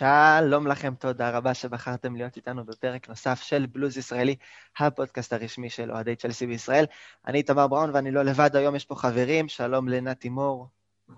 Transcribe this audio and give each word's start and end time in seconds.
שלום 0.00 0.66
לכם, 0.66 0.94
תודה 0.94 1.30
רבה 1.30 1.54
שבחרתם 1.54 2.16
להיות 2.16 2.36
איתנו 2.36 2.64
בפרק 2.64 3.08
נוסף 3.08 3.40
של 3.42 3.66
בלוז 3.72 3.98
ישראלי, 3.98 4.36
הפודקאסט 4.78 5.32
הרשמי 5.32 5.70
של 5.70 5.92
אוהדי 5.92 6.16
צ'לסי 6.16 6.46
בישראל. 6.46 6.84
אני 7.26 7.42
תמר 7.42 7.66
בראון 7.66 7.90
ואני 7.94 8.10
לא 8.10 8.22
לבד, 8.22 8.56
היום 8.56 8.76
יש 8.76 8.84
פה 8.84 8.94
חברים, 8.94 9.48
שלום 9.48 9.88
לנתי 9.88 10.28
מור. 10.28 10.68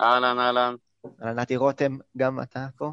אהלן, 0.00 0.38
אהלן. 0.38 0.74
אהלן, 1.22 1.38
נתי 1.38 1.56
רותם, 1.56 1.96
גם 2.16 2.40
אתה 2.40 2.66
פה? 2.76 2.92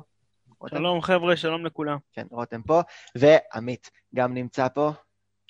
רותם? 0.60 0.75
שלום 0.75 1.02
חבר'ה, 1.02 1.38
שלום 1.38 1.65
לכולם. 1.65 1.98
כן, 2.14 2.26
רותם 2.32 2.62
פה, 2.62 2.82
ועמית 3.16 3.92
גם 4.16 4.34
נמצא 4.34 4.68
פה. 4.68 4.92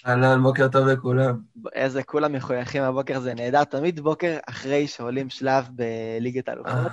אהלן, 0.08 0.44
בוקר 0.44 0.68
טוב 0.68 0.88
לכולם. 0.88 1.40
איזה 1.74 2.04
כולם 2.04 2.34
מחויכים 2.34 2.84
הבוקר, 2.84 3.20
זה 3.20 3.34
נהדר. 3.34 3.64
תמיד 3.64 4.00
בוקר 4.00 4.38
אחרי 4.50 4.88
שעולים 4.88 5.30
שלב 5.30 5.70
בליגת 5.72 6.50
האלופות. 6.50 6.92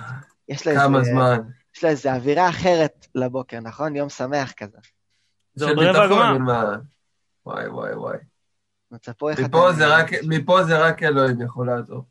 יש 0.49 0.67
לה 0.67 0.75
כמה 0.75 0.99
איזה, 0.99 1.11
זמן. 1.11 1.37
יש 1.77 1.83
לה 1.83 1.89
איזו 1.89 2.09
אווירה 2.09 2.49
אחרת 2.49 3.07
לבוקר, 3.15 3.59
נכון? 3.59 3.95
יום 3.95 4.09
שמח 4.09 4.51
כזה. 4.51 4.77
זה 5.55 5.65
עוד 5.65 5.77
רבע 5.79 6.33
גמר. 6.35 6.75
וואי, 7.45 7.67
וואי, 7.67 7.93
וואי. 7.95 8.17
מצפו 8.91 9.29
איך 9.29 9.39
מפה, 9.39 9.71
זה 9.73 9.87
רק, 9.87 10.07
מפה 10.27 10.63
זה 10.63 10.77
רק 10.77 11.03
אלוהים 11.03 11.41
יכול 11.41 11.67
לעזור. 11.67 12.03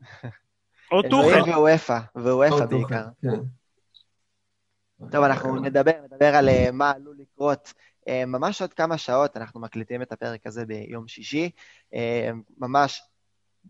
או 0.92 1.02
טוחל. 1.10 1.50
ואוופא, 1.50 1.98
ואוופא 2.14 2.66
בעיקר. 2.66 3.04
כן. 3.22 3.40
טוב, 5.10 5.24
אנחנו 5.24 5.56
נדבר, 5.56 5.92
נדבר 6.04 6.34
על 6.34 6.48
אה, 6.48 6.68
מה 6.72 6.90
עלול 6.90 7.16
לקרות 7.18 7.72
אה, 8.08 8.26
ממש 8.26 8.62
עוד 8.62 8.74
כמה 8.74 8.98
שעות, 8.98 9.36
אנחנו 9.36 9.60
מקליטים 9.60 10.02
את 10.02 10.12
הפרק 10.12 10.46
הזה 10.46 10.66
ביום 10.66 11.08
שישי, 11.08 11.50
אה, 11.94 12.30
ממש 12.58 13.02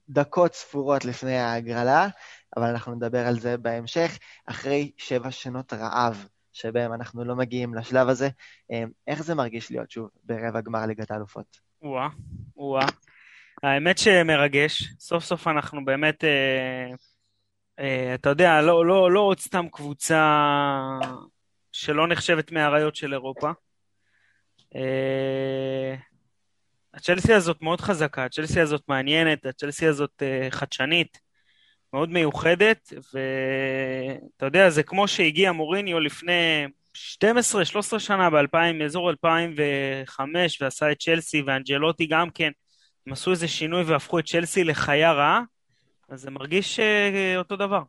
דקות 0.09 0.55
ספורות 0.55 1.05
לפני 1.05 1.39
ההגרלה, 1.39 2.09
אבל 2.57 2.67
אנחנו 2.67 2.95
נדבר 2.95 3.27
על 3.27 3.39
זה 3.39 3.57
בהמשך, 3.57 4.19
אחרי 4.47 4.91
שבע 4.97 5.31
שנות 5.31 5.73
רעב 5.73 6.27
שבהם 6.53 6.93
אנחנו 6.93 7.25
לא 7.25 7.37
מגיעים 7.37 7.75
לשלב 7.75 8.09
הזה. 8.09 8.29
אה, 8.73 8.85
איך 9.07 9.23
זה 9.23 9.35
מרגיש 9.35 9.71
להיות 9.71 9.91
שוב 9.91 10.09
ברבע 10.25 10.61
גמר 10.61 10.87
ליגת 10.87 11.11
האלופות? 11.11 11.57
וואה, 11.83 12.09
וואה. 12.57 12.87
האמת 13.63 13.99
שמרגש, 13.99 14.83
סוף 14.99 15.25
סוף 15.25 15.49
אנחנו 15.49 15.85
באמת, 15.85 16.25
אה, 16.25 16.91
אה, 17.79 18.15
אתה 18.15 18.29
יודע, 18.29 18.63
לא, 18.63 18.87
לא, 18.87 19.13
לא 19.13 19.21
עוד 19.21 19.41
סתם 19.41 19.67
קבוצה 19.73 20.49
שלא 21.73 22.09
נחשבת 22.09 22.53
מהאריות 22.53 22.97
של 22.97 23.13
אירופה. 23.13 23.51
אה, 24.75 25.95
הצ'לסי 26.97 27.33
הזאת 27.33 27.63
מאוד 27.63 27.81
חזקה, 27.81 28.25
הצ'לסי 28.25 28.61
הזאת 28.61 28.83
מעניינת, 28.89 29.47
הצ'לסי 29.47 29.87
הזאת 29.87 30.23
uh, 30.23 30.51
חדשנית, 30.51 31.19
מאוד 31.97 32.11
מיוחדת, 32.11 32.93
ואתה 32.93 34.47
יודע, 34.47 34.71
זה 34.71 34.83
כמו 34.83 35.09
שהגיע 35.09 35.53
מוריניו 35.53 36.01
לפני 36.01 36.67
12-13 36.97 37.99
שנה, 37.99 38.29
באזור 38.79 39.11
2005, 39.11 40.63
ועשה 40.63 40.93
את 40.93 40.99
צ'לסי, 41.01 41.43
ואנג'לוטי 41.47 42.07
גם 42.07 42.31
כן, 42.31 42.51
הם 43.07 43.13
עשו 43.13 43.31
איזה 43.31 43.49
שינוי 43.49 43.83
והפכו 43.83 44.19
את 44.19 44.25
צ'לסי 44.25 44.65
לחיה 44.65 45.13
רעה, 45.13 45.43
אז 46.09 46.21
זה 46.21 46.31
מרגיש 46.31 46.79
uh, 46.79 47.39
אותו 47.39 47.57
דבר. 47.57 47.83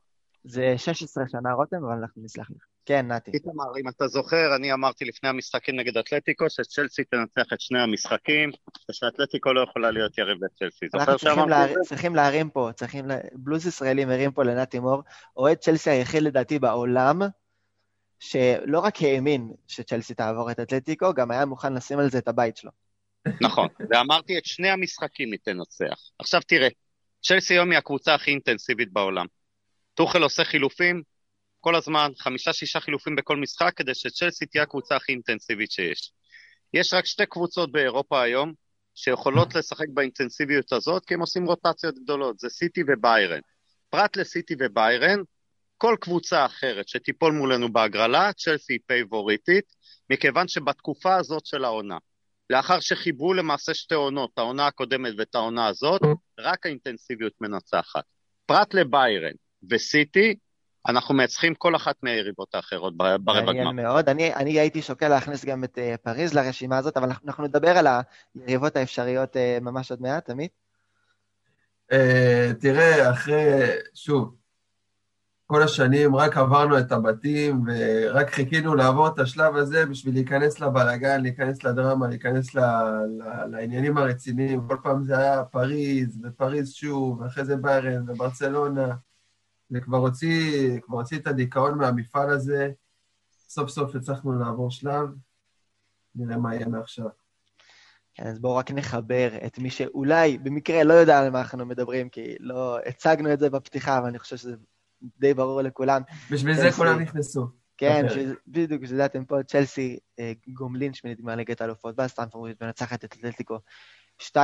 זה 0.43 0.73
16 0.77 1.23
שנה, 1.31 1.53
רותם, 1.53 1.77
אבל 1.77 1.97
אנחנו 2.01 2.23
נסלח 2.23 2.49
לך. 2.49 2.76
כן, 2.87 3.11
נתי. 3.11 3.31
איתמר, 3.33 3.77
אם 3.81 3.89
אתה 3.89 4.07
זוכר, 4.07 4.55
אני 4.55 4.73
אמרתי 4.73 5.05
לפני 5.05 5.29
המשחקים 5.29 5.75
נגד 5.75 5.97
אתלטיקו, 5.97 6.49
שצ'לסי 6.49 7.03
תנצח 7.03 7.53
את 7.53 7.61
שני 7.61 7.79
המשחקים, 7.79 8.51
ושאתלטיקו 8.89 9.53
לא 9.53 9.61
יכולה 9.69 9.91
להיות 9.91 10.17
יריב 10.17 10.37
לצ'לסי. 10.43 10.85
זוכר 10.91 11.17
שאמרתי 11.17 11.49
לה... 11.49 11.83
צריכים 11.85 12.15
להרים 12.15 12.49
פה, 12.49 12.69
צריכים... 12.75 13.07
לה... 13.07 13.17
בלוז 13.33 13.67
ישראלי 13.67 14.05
מרים 14.05 14.31
פה 14.31 14.43
לנתי 14.43 14.79
מור, 14.79 15.03
אוהד 15.37 15.57
צ'לסי 15.57 15.89
היחיד 15.89 16.23
לדעתי 16.23 16.59
בעולם, 16.59 17.21
שלא 18.19 18.79
רק 18.79 19.01
האמין 19.01 19.51
שצ'לסי 19.67 20.13
תעבור 20.13 20.51
את 20.51 20.59
אתלטיקו, 20.59 21.13
גם 21.13 21.31
היה 21.31 21.45
מוכן 21.45 21.73
לשים 21.73 21.99
על 21.99 22.09
זה 22.09 22.17
את 22.17 22.27
הבית 22.27 22.57
שלו. 22.57 22.71
נכון, 23.41 23.67
ואמרתי 23.89 24.37
את 24.37 24.45
שני 24.45 24.69
המשחקים 24.69 25.31
היא 25.31 25.39
תנצח. 25.43 25.99
עכשיו 26.19 26.41
תראה, 26.47 26.67
צ'לסי 27.21 27.53
היום 27.53 27.71
היא 27.71 27.77
הקבוצה 27.77 28.13
הכי 28.13 28.31
אינטנסיבית 28.31 28.93
בעולם. 28.93 29.25
טוחל 29.93 30.23
עושה 30.23 30.43
חילופים, 30.43 31.01
כל 31.59 31.75
הזמן, 31.75 32.11
חמישה-שישה 32.19 32.79
חילופים 32.79 33.15
בכל 33.15 33.37
משחק, 33.37 33.73
כדי 33.75 33.95
שצ'לסי 33.95 34.45
תהיה 34.45 34.63
הקבוצה 34.63 34.95
הכי 34.95 35.11
אינטנסיבית 35.11 35.71
שיש. 35.71 36.11
יש 36.73 36.93
רק 36.93 37.05
שתי 37.05 37.25
קבוצות 37.25 37.71
באירופה 37.71 38.21
היום 38.21 38.53
שיכולות 38.95 39.55
לשחק 39.55 39.85
באינטנסיביות 39.93 40.73
הזאת, 40.73 41.05
כי 41.05 41.13
הם 41.13 41.19
עושים 41.19 41.45
רוטציות 41.45 41.95
גדולות, 41.95 42.39
זה 42.39 42.49
סיטי 42.49 42.81
וביירן. 42.87 43.39
פרט 43.89 44.17
לסיטי 44.17 44.55
וביירן, 44.59 45.19
כל 45.77 45.95
קבוצה 46.01 46.45
אחרת 46.45 46.87
שתיפול 46.87 47.33
מולנו 47.33 47.73
בהגרלה, 47.73 48.33
צ'לסי 48.33 48.73
היא 48.73 48.79
פייבוריטית, 48.85 49.65
מכיוון 50.09 50.47
שבתקופה 50.47 51.15
הזאת 51.15 51.45
של 51.45 51.63
העונה, 51.65 51.97
לאחר 52.49 52.79
שחיברו 52.79 53.33
למעשה 53.33 53.73
שתי 53.73 53.95
עונות, 53.95 54.31
העונה 54.37 54.67
הקודמת 54.67 55.13
ואת 55.17 55.35
העונה 55.35 55.67
הזאת, 55.67 56.01
רק 56.39 56.65
האינטנסיביות 56.65 57.33
מנצחת. 57.41 58.03
פרט 58.45 58.73
לביירן 58.73 59.33
וסיטי, 59.69 60.35
אנחנו 60.87 61.15
מייצחים 61.15 61.55
כל 61.55 61.75
אחת 61.75 61.95
מהיריבות 62.03 62.55
האחרות 62.55 62.97
ברבע 62.97 63.33
גמר. 63.33 63.45
מעניין 63.45 63.75
מאוד. 63.75 64.09
אני, 64.09 64.33
אני 64.33 64.59
הייתי 64.59 64.81
שוקל 64.81 65.07
להכניס 65.07 65.45
גם 65.45 65.63
את 65.63 65.77
uh, 65.77 65.97
פריז 65.97 66.33
לרשימה 66.33 66.77
הזאת, 66.77 66.97
אבל 66.97 67.09
אנחנו 67.25 67.43
נדבר 67.43 67.77
על 67.77 67.87
היריבות 68.35 68.75
האפשריות 68.75 69.35
uh, 69.35 69.63
ממש 69.63 69.91
עוד 69.91 70.01
מעט, 70.01 70.29
עמית. 70.29 70.51
Uh, 71.91 71.95
תראה, 72.59 73.11
אחרי, 73.11 73.61
שוב, 73.93 74.35
כל 75.45 75.63
השנים 75.63 76.15
רק 76.15 76.37
עברנו 76.37 76.79
את 76.79 76.91
הבתים 76.91 77.63
ורק 77.67 78.29
חיכינו 78.29 78.75
לעבור 78.75 79.07
את 79.07 79.19
השלב 79.19 79.55
הזה 79.55 79.85
בשביל 79.85 80.13
להיכנס 80.13 80.59
לבלאגן, 80.59 81.21
להיכנס 81.21 81.63
לדרמה, 81.63 82.07
להיכנס 82.07 82.55
ל, 82.55 82.59
ל, 82.59 83.45
לעניינים 83.51 83.97
הרציניים. 83.97 84.67
כל 84.67 84.77
פעם 84.83 85.03
זה 85.03 85.17
היה 85.17 85.43
פריז, 85.43 86.19
ופריז 86.23 86.73
שוב, 86.73 87.21
ואחרי 87.21 87.45
זה 87.45 87.57
ביירן 87.57 88.09
וברצלונה. 88.09 88.95
וכבר 89.71 89.97
הוציא, 89.97 90.79
כבר 90.81 90.97
הוציא 90.97 91.17
את 91.17 91.27
הדיכאון 91.27 91.77
מהמפעל 91.77 92.29
הזה. 92.29 92.71
סוף 93.49 93.69
סוף 93.69 93.95
הצלחנו 93.95 94.39
לעבור 94.39 94.71
שלב, 94.71 95.09
נראה 96.15 96.37
מה 96.37 96.55
יהיה 96.55 96.67
מעכשיו. 96.67 97.07
כן, 98.13 98.27
אז 98.27 98.39
בואו 98.39 98.55
רק 98.55 98.71
נחבר 98.71 99.29
את 99.45 99.59
מי 99.59 99.69
שאולי 99.69 100.37
במקרה 100.37 100.83
לא 100.83 100.93
יודע 100.93 101.19
על 101.19 101.29
מה 101.29 101.39
אנחנו 101.39 101.65
מדברים, 101.65 102.09
כי 102.09 102.35
לא 102.39 102.79
הצגנו 102.85 103.33
את 103.33 103.39
זה 103.39 103.49
בפתיחה, 103.49 103.97
אבל 103.97 104.07
אני 104.07 104.19
חושב 104.19 104.37
שזה 104.37 104.55
די 105.01 105.33
ברור 105.33 105.61
לכולם. 105.61 106.01
בשביל 106.31 106.53
זה 106.53 106.71
כולם 106.71 106.99
נכנסו. 106.99 107.47
כן. 107.77 108.05
בדיוק, 108.47 108.81
בשביל 108.81 108.97
זה 108.97 109.05
אתם 109.05 109.25
פה, 109.25 109.43
צ'לסי 109.43 109.99
אה, 110.19 110.31
גומלין 110.47 110.93
שמינית 110.93 111.19
ליגת 111.37 111.61
האלופות, 111.61 111.95
בסטנפורד 111.95 112.53
מנצחת 112.61 113.03
את 113.03 113.13
אתלטיקו 113.13 113.59
2-0, 114.21 114.37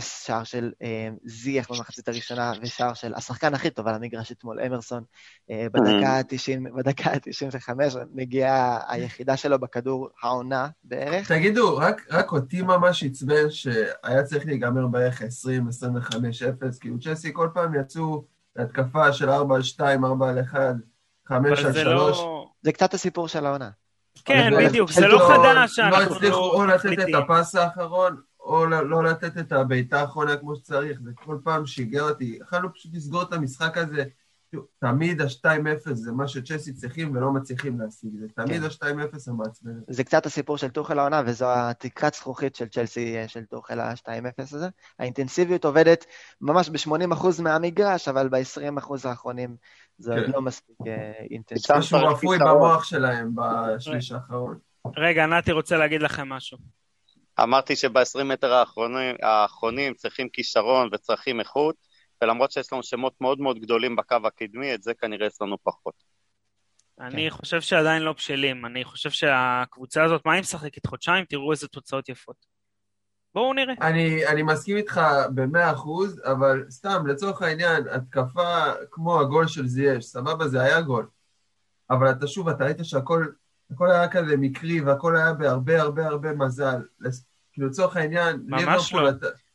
שער 0.00 0.44
של 0.44 0.72
אה, 0.82 1.08
זייח 1.24 1.70
במחצית 1.70 2.08
הראשונה, 2.08 2.52
ושער 2.62 2.94
של 2.94 3.14
השחקן 3.14 3.54
הכי 3.54 3.70
טוב 3.70 3.88
על 3.88 3.94
המגרש 3.94 4.32
אתמול, 4.32 4.60
אמרסון, 4.60 5.02
אה, 5.50 5.66
בדקה 5.72 6.08
ה-90, 6.08 6.74
בדקה 6.76 7.10
ה-95, 7.10 7.96
נגיעה 8.14 8.78
היחידה 8.88 9.36
שלו 9.36 9.58
בכדור 9.58 10.08
העונה 10.22 10.68
בערך. 10.84 11.32
תגידו, 11.32 11.76
רק, 11.76 12.06
רק 12.10 12.32
אותי 12.32 12.62
ממש 12.62 13.04
עצבן 13.04 13.50
שהיה 13.50 14.22
צריך 14.24 14.46
להיגמר 14.46 14.86
בערך 14.86 15.22
20-25-0, 15.22 15.26
כאילו 16.80 16.96
צ'סי 17.00 17.30
כל 17.32 17.48
פעם 17.54 17.80
יצאו 17.80 18.24
להתקפה 18.56 19.12
של 19.12 19.30
4 19.30 19.56
על 19.56 19.62
2, 19.62 20.04
4 20.04 20.28
על 20.30 20.40
1, 20.40 20.74
5 21.28 21.64
על 21.64 21.72
3. 21.72 21.84
לא... 21.84 22.48
זה 22.62 22.72
קצת 22.72 22.94
הסיפור 22.94 23.28
של 23.28 23.46
העונה. 23.46 23.70
כן, 24.24 24.50
בדיוק, 24.58 24.90
זה 24.90 25.06
לא 25.06 25.28
חדש 25.28 25.76
שאנחנו 25.76 25.98
לא... 25.98 26.06
לא 26.06 26.16
הצליחו 26.16 26.36
או 26.36 26.66
לתת 26.66 26.92
את 26.92 27.14
הפס 27.14 27.54
האחרון, 27.54 28.16
או 28.44 28.66
לא, 28.66 28.88
לא 28.88 29.04
לתת 29.04 29.38
את 29.38 29.52
הבעיטה 29.52 30.00
האחרונה 30.00 30.36
כמו 30.36 30.56
שצריך, 30.56 31.00
זה 31.00 31.10
כל 31.14 31.38
פעם 31.44 31.66
שיגע 31.66 32.02
אותי. 32.02 32.38
יכולנו 32.40 32.74
פשוט 32.74 32.94
לסגור 32.94 33.22
את 33.22 33.32
המשחק 33.32 33.78
הזה. 33.78 34.04
תמיד 34.78 35.20
ה-2-0 35.20 35.92
זה 35.92 36.12
מה 36.12 36.28
שצ'סי 36.28 36.72
צריכים 36.72 37.16
ולא 37.16 37.32
מצליחים 37.32 37.80
להשיג. 37.80 38.10
זה 38.20 38.26
תמיד 38.34 38.62
כן. 38.62 38.86
ה-2-0 38.86 39.30
המעצבן. 39.30 39.70
זה 39.88 40.04
קצת 40.04 40.26
הסיפור 40.26 40.58
של 40.58 40.68
טוחל 40.68 40.98
העונה, 40.98 41.22
וזו 41.26 41.46
התקרת 41.48 42.14
זכוכית 42.14 42.56
של 42.56 42.68
צ'לסי, 42.68 43.16
של 43.26 43.44
טוחל 43.44 43.80
ה-2-0 43.80 44.42
הזה. 44.42 44.68
האינטנסיביות 44.98 45.64
עובדת 45.64 46.06
ממש 46.40 46.68
ב-80% 46.68 47.42
מהמגרש, 47.42 48.08
אבל 48.08 48.28
ב-20% 48.28 49.08
האחרונים 49.08 49.56
זה 49.98 50.10
כן. 50.10 50.20
עוד 50.20 50.34
לא 50.34 50.42
מספיק 50.42 50.76
אה, 50.86 51.12
אינטנסיבי. 51.30 51.78
משהו 51.78 51.98
רפוי 51.98 52.38
במוח 52.38 52.84
שלהם 52.84 53.30
בשליש 53.34 54.12
האחרון. 54.12 54.58
רגע, 54.96 55.26
נתי 55.26 55.52
רוצה 55.52 55.76
להגיד 55.76 56.02
לכם 56.02 56.28
משהו. 56.28 56.83
אמרתי 57.42 57.76
שב-20 57.76 58.24
מטר 58.24 58.52
האחרונים, 58.52 59.16
האחרונים 59.22 59.94
צריכים 59.94 60.28
כישרון 60.28 60.88
וצריכים 60.92 61.40
איכות, 61.40 61.76
ולמרות 62.22 62.52
שיש 62.52 62.72
לנו 62.72 62.82
שמות 62.82 63.14
מאוד 63.20 63.40
מאוד 63.40 63.58
גדולים 63.58 63.96
בקו 63.96 64.16
הקדמי, 64.24 64.74
את 64.74 64.82
זה 64.82 64.94
כנראה 64.94 65.26
יש 65.26 65.42
לנו 65.42 65.56
פחות. 65.62 65.94
אני 67.00 67.30
כן. 67.30 67.36
חושב 67.36 67.60
שעדיין 67.60 68.02
לא 68.02 68.12
בשלים. 68.12 68.66
אני 68.66 68.84
חושב 68.84 69.10
שהקבוצה 69.10 70.04
הזאת, 70.04 70.26
מה 70.26 70.32
היא 70.32 70.40
משחקת? 70.40 70.86
חודשיים? 70.86 71.24
תראו 71.24 71.52
איזה 71.52 71.68
תוצאות 71.68 72.08
יפות. 72.08 72.36
בואו 73.34 73.52
נראה. 73.52 73.74
אני, 73.80 74.26
אני 74.26 74.42
מסכים 74.42 74.76
איתך 74.76 75.00
במאה 75.34 75.72
אחוז, 75.72 76.20
אבל 76.24 76.64
סתם, 76.70 77.06
לצורך 77.06 77.42
העניין, 77.42 77.88
התקפה 77.88 78.64
כמו 78.90 79.20
הגול 79.20 79.48
של 79.48 79.66
זייש, 79.66 80.04
סבבה, 80.04 80.48
זה 80.48 80.62
היה 80.62 80.80
גול. 80.80 81.08
אבל 81.90 82.10
אתה 82.10 82.26
שוב, 82.26 82.48
אתה 82.48 82.64
ראית 82.64 82.76
שהכל 82.82 83.26
הכל 83.74 83.90
היה 83.90 84.08
כזה 84.08 84.36
מקרי, 84.36 84.80
והכל 84.80 85.16
היה 85.16 85.32
בהרבה 85.32 85.80
הרבה 85.80 86.06
הרבה 86.06 86.32
מזל. 86.32 86.80
כאילו, 87.52 87.68
לצורך 87.68 87.96
העניין, 87.96 88.42
ממש 88.46 88.92
לא. 88.92 89.10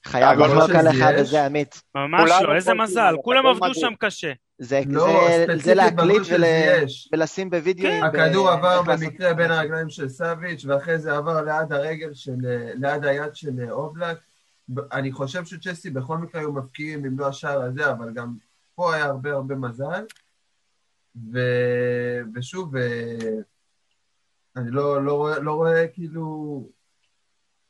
חייב 0.06 0.40
לחלוק 0.40 0.70
עליך 0.70 1.06
בזה, 1.20 1.46
עמית. 1.46 1.82
ממש 1.96 2.32
לא, 2.44 2.56
איזה 2.56 2.74
מזל, 2.74 3.16
כולם 3.24 3.46
עבדו 3.46 3.74
שם 3.74 3.94
קשה. 4.00 4.32
זה, 4.60 4.82
לא, 4.88 5.28
זה, 5.48 5.58
זה 5.58 5.74
להקליט 5.74 6.22
ול, 6.30 6.44
ולשים 7.14 7.50
בווידאו. 7.50 7.84
כן. 7.84 8.04
הכדור 8.04 8.50
עבר 8.50 8.82
במקרה 8.82 9.34
בין 9.34 9.52
הרגליים 9.52 9.90
של 9.90 10.10
סאביץ', 10.10 10.66
ואחרי 10.66 11.00
זה 11.00 11.18
עבר 11.18 11.42
ליד 11.42 11.74
הרגל 11.74 12.14
של, 12.14 12.36
ליד 12.74 13.06
היד 13.06 13.36
של 13.36 13.72
אובלק. 13.72 14.18
אני 14.92 15.12
חושב 15.12 15.46
שצ'סי 15.46 15.90
בכל 15.90 16.18
מקרה 16.18 16.42
היו 16.42 16.52
מבקיעים, 16.52 17.06
אם 17.06 17.20
לא 17.20 17.28
השער 17.28 17.62
הזה, 17.62 17.92
אבל 17.92 18.14
גם 18.14 18.34
פה 18.76 18.96
היה 18.96 19.06
הרבה 19.06 19.32
הרבה 19.32 19.56
מזל. 19.56 20.04
ו... 21.34 21.40
ושוב, 22.36 22.74
אני 24.60 24.72
לא, 24.72 25.04
לא, 25.04 25.14
רואה, 25.14 25.40
לא 25.40 25.54
רואה 25.54 25.88
כאילו 25.88 26.70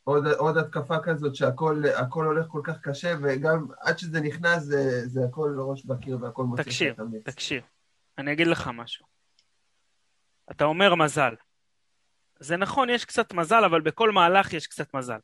עוד, 0.03 0.27
עוד 0.27 0.57
התקפה 0.57 0.99
כזאת 1.03 1.35
שהכל 1.35 1.83
הולך 2.13 2.45
כל 2.47 2.61
כך 2.63 2.81
קשה, 2.81 3.15
וגם 3.21 3.67
עד 3.81 3.99
שזה 3.99 4.21
נכנס 4.21 4.63
זה, 4.63 5.07
זה 5.07 5.25
הכל 5.25 5.55
ראש 5.59 5.85
בקיר 5.85 6.17
והכל 6.21 6.43
מוצא 6.43 6.63
תקשיב, 6.63 6.95
תקשיב, 7.23 7.63
אני 8.17 8.31
אגיד 8.31 8.47
לך 8.47 8.69
משהו. 8.73 9.05
אתה 10.51 10.65
אומר 10.65 10.95
מזל. 10.95 11.33
זה 12.39 12.57
נכון, 12.57 12.89
יש 12.89 13.05
קצת 13.05 13.33
מזל, 13.33 13.63
אבל 13.65 13.81
בכל 13.81 14.11
מהלך 14.11 14.53
יש 14.53 14.67
קצת 14.67 14.93
מזל. 14.93 15.17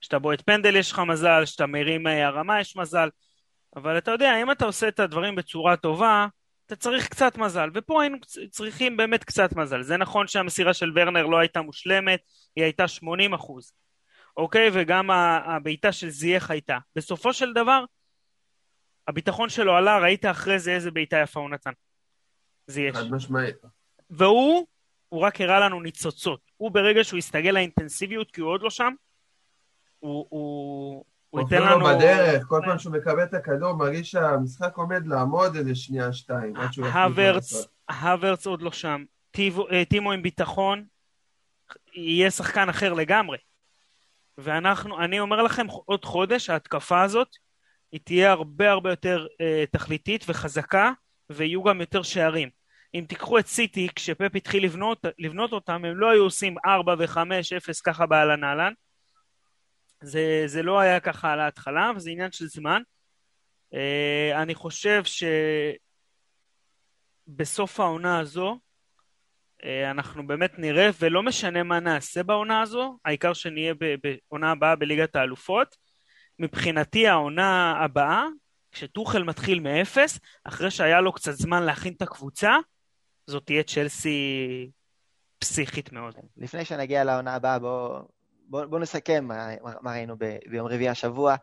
כשאתה 0.00 0.18
בועט 0.18 0.40
פנדל 0.40 0.76
יש 0.76 0.92
לך 0.92 0.98
מזל, 0.98 1.44
כשאתה 1.44 1.66
מרים 1.66 2.06
אה, 2.06 2.26
הרמה 2.26 2.60
יש 2.60 2.76
מזל, 2.76 3.08
אבל 3.76 3.98
אתה 3.98 4.10
יודע, 4.10 4.42
אם 4.42 4.50
אתה 4.50 4.64
עושה 4.64 4.88
את 4.88 5.00
הדברים 5.00 5.34
בצורה 5.34 5.76
טובה, 5.76 6.26
אתה 6.72 6.78
צריך 6.78 7.08
קצת 7.08 7.36
מזל, 7.36 7.70
ופה 7.74 8.02
היינו 8.02 8.16
צריכים 8.50 8.96
באמת 8.96 9.24
קצת 9.24 9.56
מזל. 9.56 9.82
זה 9.82 9.96
נכון 9.96 10.26
שהמסירה 10.26 10.74
של 10.74 10.92
ורנר 10.94 11.26
לא 11.26 11.38
הייתה 11.38 11.62
מושלמת, 11.62 12.20
היא 12.56 12.64
הייתה 12.64 12.88
80 12.88 13.34
אחוז, 13.34 13.72
אוקיי? 14.36 14.70
וגם 14.72 15.10
הבעיטה 15.44 15.92
של 15.92 16.10
זייח 16.10 16.50
הייתה. 16.50 16.78
בסופו 16.96 17.32
של 17.32 17.52
דבר, 17.52 17.84
הביטחון 19.08 19.48
שלו 19.48 19.76
עלה, 19.76 19.98
ראית 19.98 20.24
אחרי 20.24 20.58
זה 20.58 20.70
איזה 20.70 20.90
בעיטה 20.90 21.16
יפה 21.16 21.40
הוא 21.40 21.50
נתן. 21.50 21.72
זייח. 22.66 22.96
חד 22.96 23.10
משמעית. 23.10 23.56
והוא, 24.10 24.66
הוא 25.08 25.20
רק 25.20 25.40
הראה 25.40 25.60
לנו 25.60 25.80
ניצוצות. 25.80 26.40
הוא 26.56 26.70
ברגע 26.70 27.04
שהוא 27.04 27.18
הסתגל 27.18 27.50
לאינטנסיביות, 27.50 28.30
כי 28.30 28.40
הוא 28.40 28.50
עוד 28.50 28.62
לא 28.62 28.70
שם, 28.70 28.92
הוא, 29.98 30.26
הוא, 30.28 31.04
הוא 31.30 31.40
ייתן 31.40 31.62
לנו... 31.62 31.86
בדרך, 31.86 32.44
כל 32.46 32.60
פעם 32.64 32.78
שהוא 32.78 32.92
מקבל 32.92 33.22
את 33.22 33.34
הכדור, 33.34 33.72
מרגיש 33.72 34.10
שהמשחק 34.10 34.76
עומד 34.76 35.06
לעמוד 35.06 35.56
איזה 35.56 35.74
שנייה, 35.74 36.12
שתיים, 36.12 36.56
עד 36.56 36.72
שהוא 36.72 36.86
הוורץ, 36.86 37.66
הוורץ 38.00 38.46
עוד 38.46 38.62
לא 38.62 38.72
שם. 38.72 39.04
אה, 39.70 39.84
טימו 39.84 40.12
עם 40.12 40.22
ביטחון, 40.22 40.84
יהיה 41.94 42.30
שחקן 42.30 42.68
אחר 42.68 42.92
לגמרי. 42.92 43.38
ואנחנו, 44.38 45.00
אני 45.00 45.20
אומר 45.20 45.42
לכם, 45.42 45.66
עוד 45.66 46.04
חודש 46.04 46.50
ההתקפה 46.50 47.02
הזאת, 47.02 47.28
היא 47.92 48.00
תהיה 48.04 48.30
הרבה 48.30 48.70
הרבה 48.70 48.90
יותר 48.90 49.26
אה, 49.40 49.64
תכליתית 49.72 50.24
וחזקה, 50.28 50.92
ויהיו 51.30 51.62
גם 51.62 51.80
יותר 51.80 52.02
שערים. 52.02 52.48
אם 52.94 53.04
תיקחו 53.08 53.38
את 53.38 53.46
סיטי, 53.46 53.88
כשפפ 53.94 54.34
התחיל 54.34 54.64
לבנות, 54.64 55.04
לבנות 55.18 55.52
אותם, 55.52 55.84
הם 55.84 55.96
לא 55.96 56.10
היו 56.10 56.22
עושים 56.22 56.56
4 56.66 56.94
ו-5-0 56.98 57.80
ככה 57.84 58.06
באהלן 58.06 58.44
אהלן. 58.44 58.72
זה, 60.02 60.42
זה 60.46 60.62
לא 60.62 60.80
היה 60.80 61.00
ככה 61.00 61.32
על 61.32 61.40
ההתחלה, 61.40 61.90
וזה 61.96 62.10
עניין 62.10 62.32
של 62.32 62.46
זמן. 62.46 62.82
Uh, 63.74 63.76
אני 64.34 64.54
חושב 64.54 65.02
שבסוף 67.28 67.80
העונה 67.80 68.18
הזו, 68.18 68.58
uh, 69.62 69.66
אנחנו 69.90 70.26
באמת 70.26 70.58
נראה, 70.58 70.90
ולא 71.00 71.22
משנה 71.22 71.62
מה 71.62 71.80
נעשה 71.80 72.22
בעונה 72.22 72.60
הזו, 72.60 72.98
העיקר 73.04 73.32
שנהיה 73.32 73.74
בעונה 74.02 74.50
הבאה 74.50 74.76
בליגת 74.76 75.16
האלופות. 75.16 75.76
מבחינתי 76.38 77.08
העונה 77.08 77.72
הבאה, 77.84 78.24
כשטוחל 78.72 79.22
מתחיל 79.22 79.60
מאפס, 79.60 80.18
אחרי 80.44 80.70
שהיה 80.70 81.00
לו 81.00 81.12
קצת 81.12 81.32
זמן 81.32 81.62
להכין 81.62 81.92
את 81.92 82.02
הקבוצה, 82.02 82.56
זאת 83.26 83.46
תהיה 83.46 83.62
צ'לסי 83.62 84.70
פסיכית 85.38 85.92
מאוד. 85.92 86.14
לפני 86.36 86.64
שנגיע 86.64 87.04
לעונה 87.04 87.34
הבאה, 87.34 87.58
בואו 87.58 88.08
בואו 88.50 88.70
בוא 88.70 88.78
נסכם 88.78 89.24
מה, 89.24 89.48
מה 89.80 89.92
ראינו 89.92 90.16
ב, 90.18 90.36
ביום 90.50 90.66
רביעי 90.66 90.88
השבוע. 90.88 91.36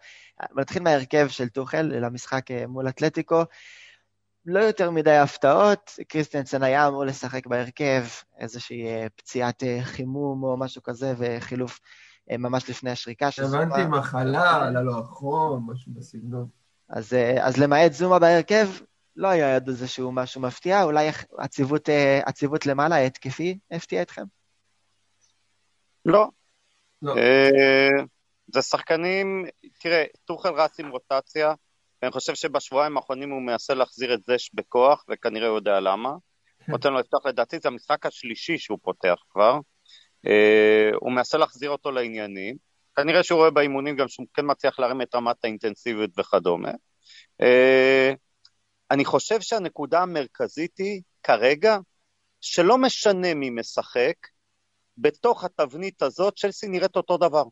נתחיל 0.56 0.84
מההרכב 0.84 1.28
של 1.28 1.50
טוחל 1.50 1.82
למשחק 1.82 2.52
אה, 2.52 2.68
מול 2.68 2.90
אתלטיקו. 2.90 3.44
לא 4.46 4.60
יותר 4.60 4.92
מדי 4.92 5.18
הפתעות, 5.18 5.92
קריסטנסן 6.08 6.64
היה 6.64 6.88
אמור 6.88 7.06
לשחק 7.06 7.48
בהרכב, 7.48 8.04
איזושהי 8.40 8.88
אה, 8.88 9.08
פציעת 9.16 9.64
אה, 9.64 9.80
חימום 9.84 10.44
או 10.44 10.58
משהו 10.58 10.84
כזה, 10.84 11.14
וחילוף 11.18 11.80
ממש 12.32 12.70
לפני 12.70 12.92
השריקה 12.92 13.32
של 13.32 13.46
זומה. 13.46 13.64
הבנתי 13.64 13.86
מחלה, 14.00 14.66
עלה 14.66 14.82
לו 14.82 15.00
החום, 15.00 15.72
משהו 15.72 15.92
בסגנון. 15.96 16.48
אז, 16.90 17.14
אז 17.42 17.58
למעט 17.58 17.94
זומה 17.94 18.20
בהרכב, 18.20 18.68
לא 19.16 19.28
היה 19.28 19.54
עוד 19.54 19.68
איזשהו 19.68 20.12
משהו 20.12 20.42
מפתיע, 20.42 20.84
אולי 20.84 21.10
הציבות, 21.40 21.90
הציבות 22.26 22.66
למעלה, 22.66 22.98
התקפי, 22.98 23.60
הפתיע 23.72 24.02
אתכם? 24.02 24.24
לא, 26.06 26.30
לא. 27.02 27.18
אה, 27.18 28.04
זה 28.54 28.62
שחקנים, 28.62 29.46
תראה, 29.80 30.04
טוחל 30.26 30.54
רץ 30.54 30.80
עם 30.80 30.90
רוטציה, 30.90 31.54
ואני 32.02 32.12
חושב 32.12 32.36
שבשבועיים 32.36 32.98
האחרונים 32.98 33.32
הוא 33.32 33.42
מנסה 33.42 33.74
להחזיר 33.74 34.14
את 34.14 34.20
זש 34.24 34.50
בכוח, 34.54 35.06
וכנראה 35.10 35.48
הוא 35.48 35.58
יודע 35.58 35.80
למה. 35.80 36.14
כן. 36.66 36.72
נותן 36.72 36.94
לו 36.94 37.00
לפתוח, 37.00 37.26
לדעתי 37.26 37.60
זה 37.60 37.68
המשחק 37.68 38.06
השלישי 38.06 38.58
שהוא 38.58 38.80
פותח 38.82 39.16
כבר. 39.30 39.60
אה, 40.28 40.90
הוא 40.96 41.12
מנסה 41.12 41.38
להחזיר 41.38 41.70
אותו 41.70 41.92
לעניינים. 41.92 42.56
כנראה 42.96 43.24
שהוא 43.24 43.38
רואה 43.40 43.52
באימונים 43.52 43.96
גם 43.96 44.08
שהוא 44.08 44.28
כן 44.34 44.46
מצליח 44.46 44.80
להרים 44.80 45.02
את 45.02 45.16
רמת 45.16 45.36
האינטנסיביות 45.44 46.10
וכדומה. 46.20 46.72
אה, 47.42 48.12
אני 48.92 49.06
חושב 49.06 49.42
שהנקודה 49.42 50.02
המרכזית 50.02 50.78
היא, 50.78 51.02
כרגע, 51.24 51.78
שלא 52.42 52.78
משנה 52.78 53.34
מי 53.34 53.50
משחק, 53.50 54.14
בתוך 54.98 55.44
התבנית 55.44 56.02
הזאת 56.02 56.34
צ'לסי 56.38 56.68
נראית 56.68 56.96
אותו 56.96 57.18
דבר. 57.18 57.44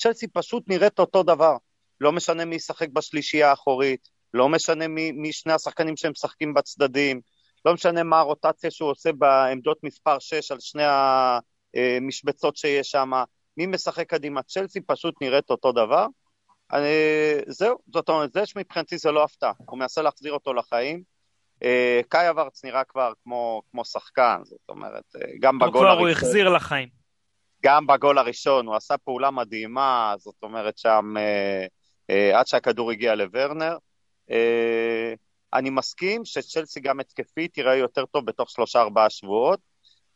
צ'לסי 0.00 0.28
פשוט 0.28 0.64
נראית 0.68 0.98
אותו 0.98 1.22
דבר. 1.22 1.56
לא 2.00 2.12
משנה 2.12 2.44
מי 2.44 2.56
ישחק 2.56 2.88
בשלישייה 2.88 3.50
האחורית, 3.50 4.08
לא 4.34 4.48
משנה 4.48 4.88
מי, 4.88 5.12
מי 5.12 5.32
שני 5.32 5.52
השחקנים 5.52 5.96
שהם 5.96 6.12
משחקים 6.12 6.54
בצדדים, 6.54 7.20
לא 7.64 7.74
משנה 7.74 8.02
מה 8.02 8.18
הרוטציה 8.18 8.70
שהוא 8.70 8.90
עושה 8.90 9.12
בעמדות 9.12 9.78
מספר 9.82 10.18
6 10.18 10.52
על 10.52 10.60
שני 10.60 10.82
המשבצות 11.74 12.56
שיש 12.56 12.90
שם, 12.90 13.10
מי 13.56 13.66
משחק 13.66 14.10
קדימה, 14.10 14.42
צ'לסי 14.42 14.80
פשוט 14.80 15.14
נראית 15.20 15.50
אותו 15.50 15.72
דבר. 15.72 16.06
אני, 16.72 16.86
זהו, 17.46 17.78
זאת 17.92 18.08
אומרת, 18.08 18.32
זה 18.32 18.46
שמבחינתי 18.46 18.98
זה 18.98 19.10
לא 19.10 19.24
הפתעה, 19.24 19.52
הוא 19.66 19.78
מנסה 19.78 20.02
להחזיר 20.02 20.32
אותו 20.32 20.54
לחיים. 20.54 21.02
אה, 21.62 22.00
קאי 22.08 22.30
אברץ 22.30 22.64
נראה 22.64 22.84
כבר 22.84 23.12
כמו, 23.24 23.62
כמו 23.70 23.84
שחקן, 23.84 24.40
זאת 24.44 24.68
אומרת, 24.68 25.04
אה, 25.16 25.30
גם 25.40 25.58
בגול 25.58 25.86
הראשון... 25.86 25.98
הוא 25.98 26.08
החזיר 26.08 26.48
לחיים. 26.48 26.88
גם 27.62 27.86
בגול 27.86 28.18
הראשון, 28.18 28.66
הוא 28.66 28.76
עשה 28.76 28.98
פעולה 28.98 29.30
מדהימה, 29.30 30.14
זאת 30.18 30.42
אומרת 30.42 30.78
שם, 30.78 31.14
אה, 31.16 31.66
אה, 32.10 32.38
עד 32.38 32.46
שהכדור 32.46 32.90
הגיע 32.90 33.14
לוורנר. 33.14 33.76
אה, 34.30 35.14
אני 35.54 35.70
מסכים 35.70 36.24
שצ'לסי 36.24 36.80
גם 36.80 37.00
התקפית 37.00 37.54
תראה 37.54 37.76
יותר 37.76 38.06
טוב 38.06 38.26
בתוך 38.26 38.50
שלושה-ארבעה 38.50 39.10
שבועות, 39.10 39.60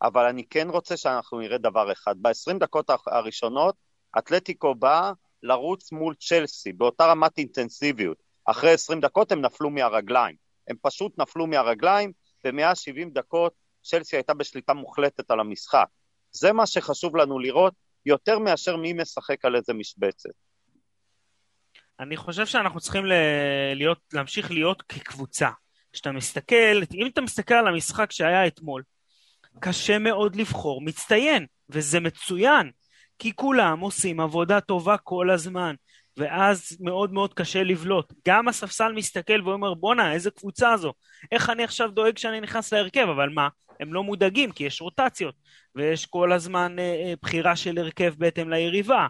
אבל 0.03 0.25
אני 0.25 0.45
כן 0.51 0.69
רוצה 0.71 0.97
שאנחנו 0.97 1.39
נראה 1.39 1.59
דבר 1.59 1.93
אחד. 1.93 2.15
ב-20 2.19 2.59
דקות 2.59 2.91
הראשונות, 3.07 3.75
אתלטיקו 4.19 4.75
בא 4.75 5.13
לרוץ 5.43 5.93
מול 5.93 6.15
צ'לסי 6.15 6.73
באותה 6.73 7.07
רמת 7.07 7.39
אינטנסיביות. 7.39 8.17
אחרי 8.45 8.71
20 8.71 9.01
דקות 9.01 9.33
הם 9.33 9.41
נפלו 9.41 9.71
מהרגליים. 9.71 10.37
הם 10.69 10.77
פשוט 10.83 11.19
נפלו 11.19 11.47
מהרגליים, 11.47 12.13
ב-170 12.45 13.09
דקות 13.13 13.53
צ'לסי 13.83 14.17
הייתה 14.17 14.35
בשליטה 14.35 14.75
מוחלטת 14.75 15.31
על 15.31 15.41
המשחק. 15.41 15.87
זה 16.31 16.53
מה 16.53 16.67
שחשוב 16.67 17.17
לנו 17.17 17.39
לראות, 17.39 17.75
יותר 18.07 18.39
מאשר 18.39 18.77
מי 18.77 18.93
משחק 18.93 19.45
על 19.45 19.57
איזה 19.57 19.73
משבצת. 19.75 20.31
אני 22.01 22.17
חושב 22.17 22.47
שאנחנו 22.47 22.81
צריכים 22.81 23.05
להיות, 23.75 23.99
להמשיך 24.13 24.51
להיות 24.51 24.83
כקבוצה. 24.83 25.51
כשאתה 25.93 26.13
מסתכל, 26.13 26.83
אם 26.95 27.07
אתה 27.07 27.21
מסתכל 27.21 27.55
על 27.55 27.69
המשחק 27.69 28.13
שהיה 28.13 28.47
אתמול, 28.47 28.83
קשה 29.61 29.99
מאוד 29.99 30.37
לבחור 30.37 30.83
מצטיין, 30.83 31.47
וזה 31.69 32.01
מצוין, 32.01 32.71
כי 33.19 33.37
כולם 33.37 33.81
עושים 33.81 34.21
עבודה 34.21 34.61
טובה 34.61 34.97
כל 34.99 35.31
הזמן. 35.31 35.75
ואז 36.17 36.77
מאוד 36.81 37.13
מאוד 37.13 37.35
קשה 37.35 37.63
לבלוט. 37.63 38.13
גם 38.29 38.49
הספסל 38.49 38.93
מסתכל 38.93 39.49
ואומר, 39.49 39.75
בואנה, 39.75 40.13
איזה 40.13 40.31
קבוצה 40.31 40.77
זו. 40.77 40.93
איך 41.33 41.51
אני 41.51 41.65
עכשיו 41.65 41.91
דואג 41.91 42.19
שאני 42.19 42.41
נכנס 42.41 42.73
להרכב? 42.73 43.09
אבל 43.09 43.29
מה, 43.29 43.49
הם 43.81 43.95
לא 43.95 44.03
מודאגים, 44.03 44.53
כי 44.53 44.65
יש 44.65 44.81
רוטציות, 44.81 45.35
ויש 45.75 46.07
כל 46.07 46.33
הזמן 46.33 46.79
אה, 46.79 46.85
אה, 46.85 47.15
בחירה 47.23 47.57
של 47.57 47.79
הרכב 47.79 48.15
בהתאם 48.19 48.51
ליריבה. 48.51 49.07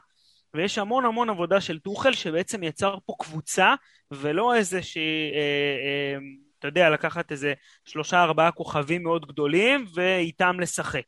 ויש 0.55 0.79
המון 0.79 1.05
המון 1.05 1.31
עבודה 1.31 1.61
של 1.61 1.79
טוחל 1.79 2.13
שבעצם 2.13 2.63
יצר 2.63 2.97
פה 3.07 3.15
קבוצה, 3.19 3.75
ולא 4.11 4.55
איזה 4.55 4.83
ש... 4.83 4.97
אה, 4.97 5.03
אה, 5.03 6.19
אתה 6.59 6.69
יודע, 6.69 6.91
לקחת 6.91 7.33
איזה 7.33 7.55
שלושה 7.85 8.23
ארבעה 8.23 8.53
כוכבים 8.53 9.03
מאוד 9.03 9.27
גדולים 9.27 9.87
ואיתם 9.95 10.61
לשחק. 10.61 11.05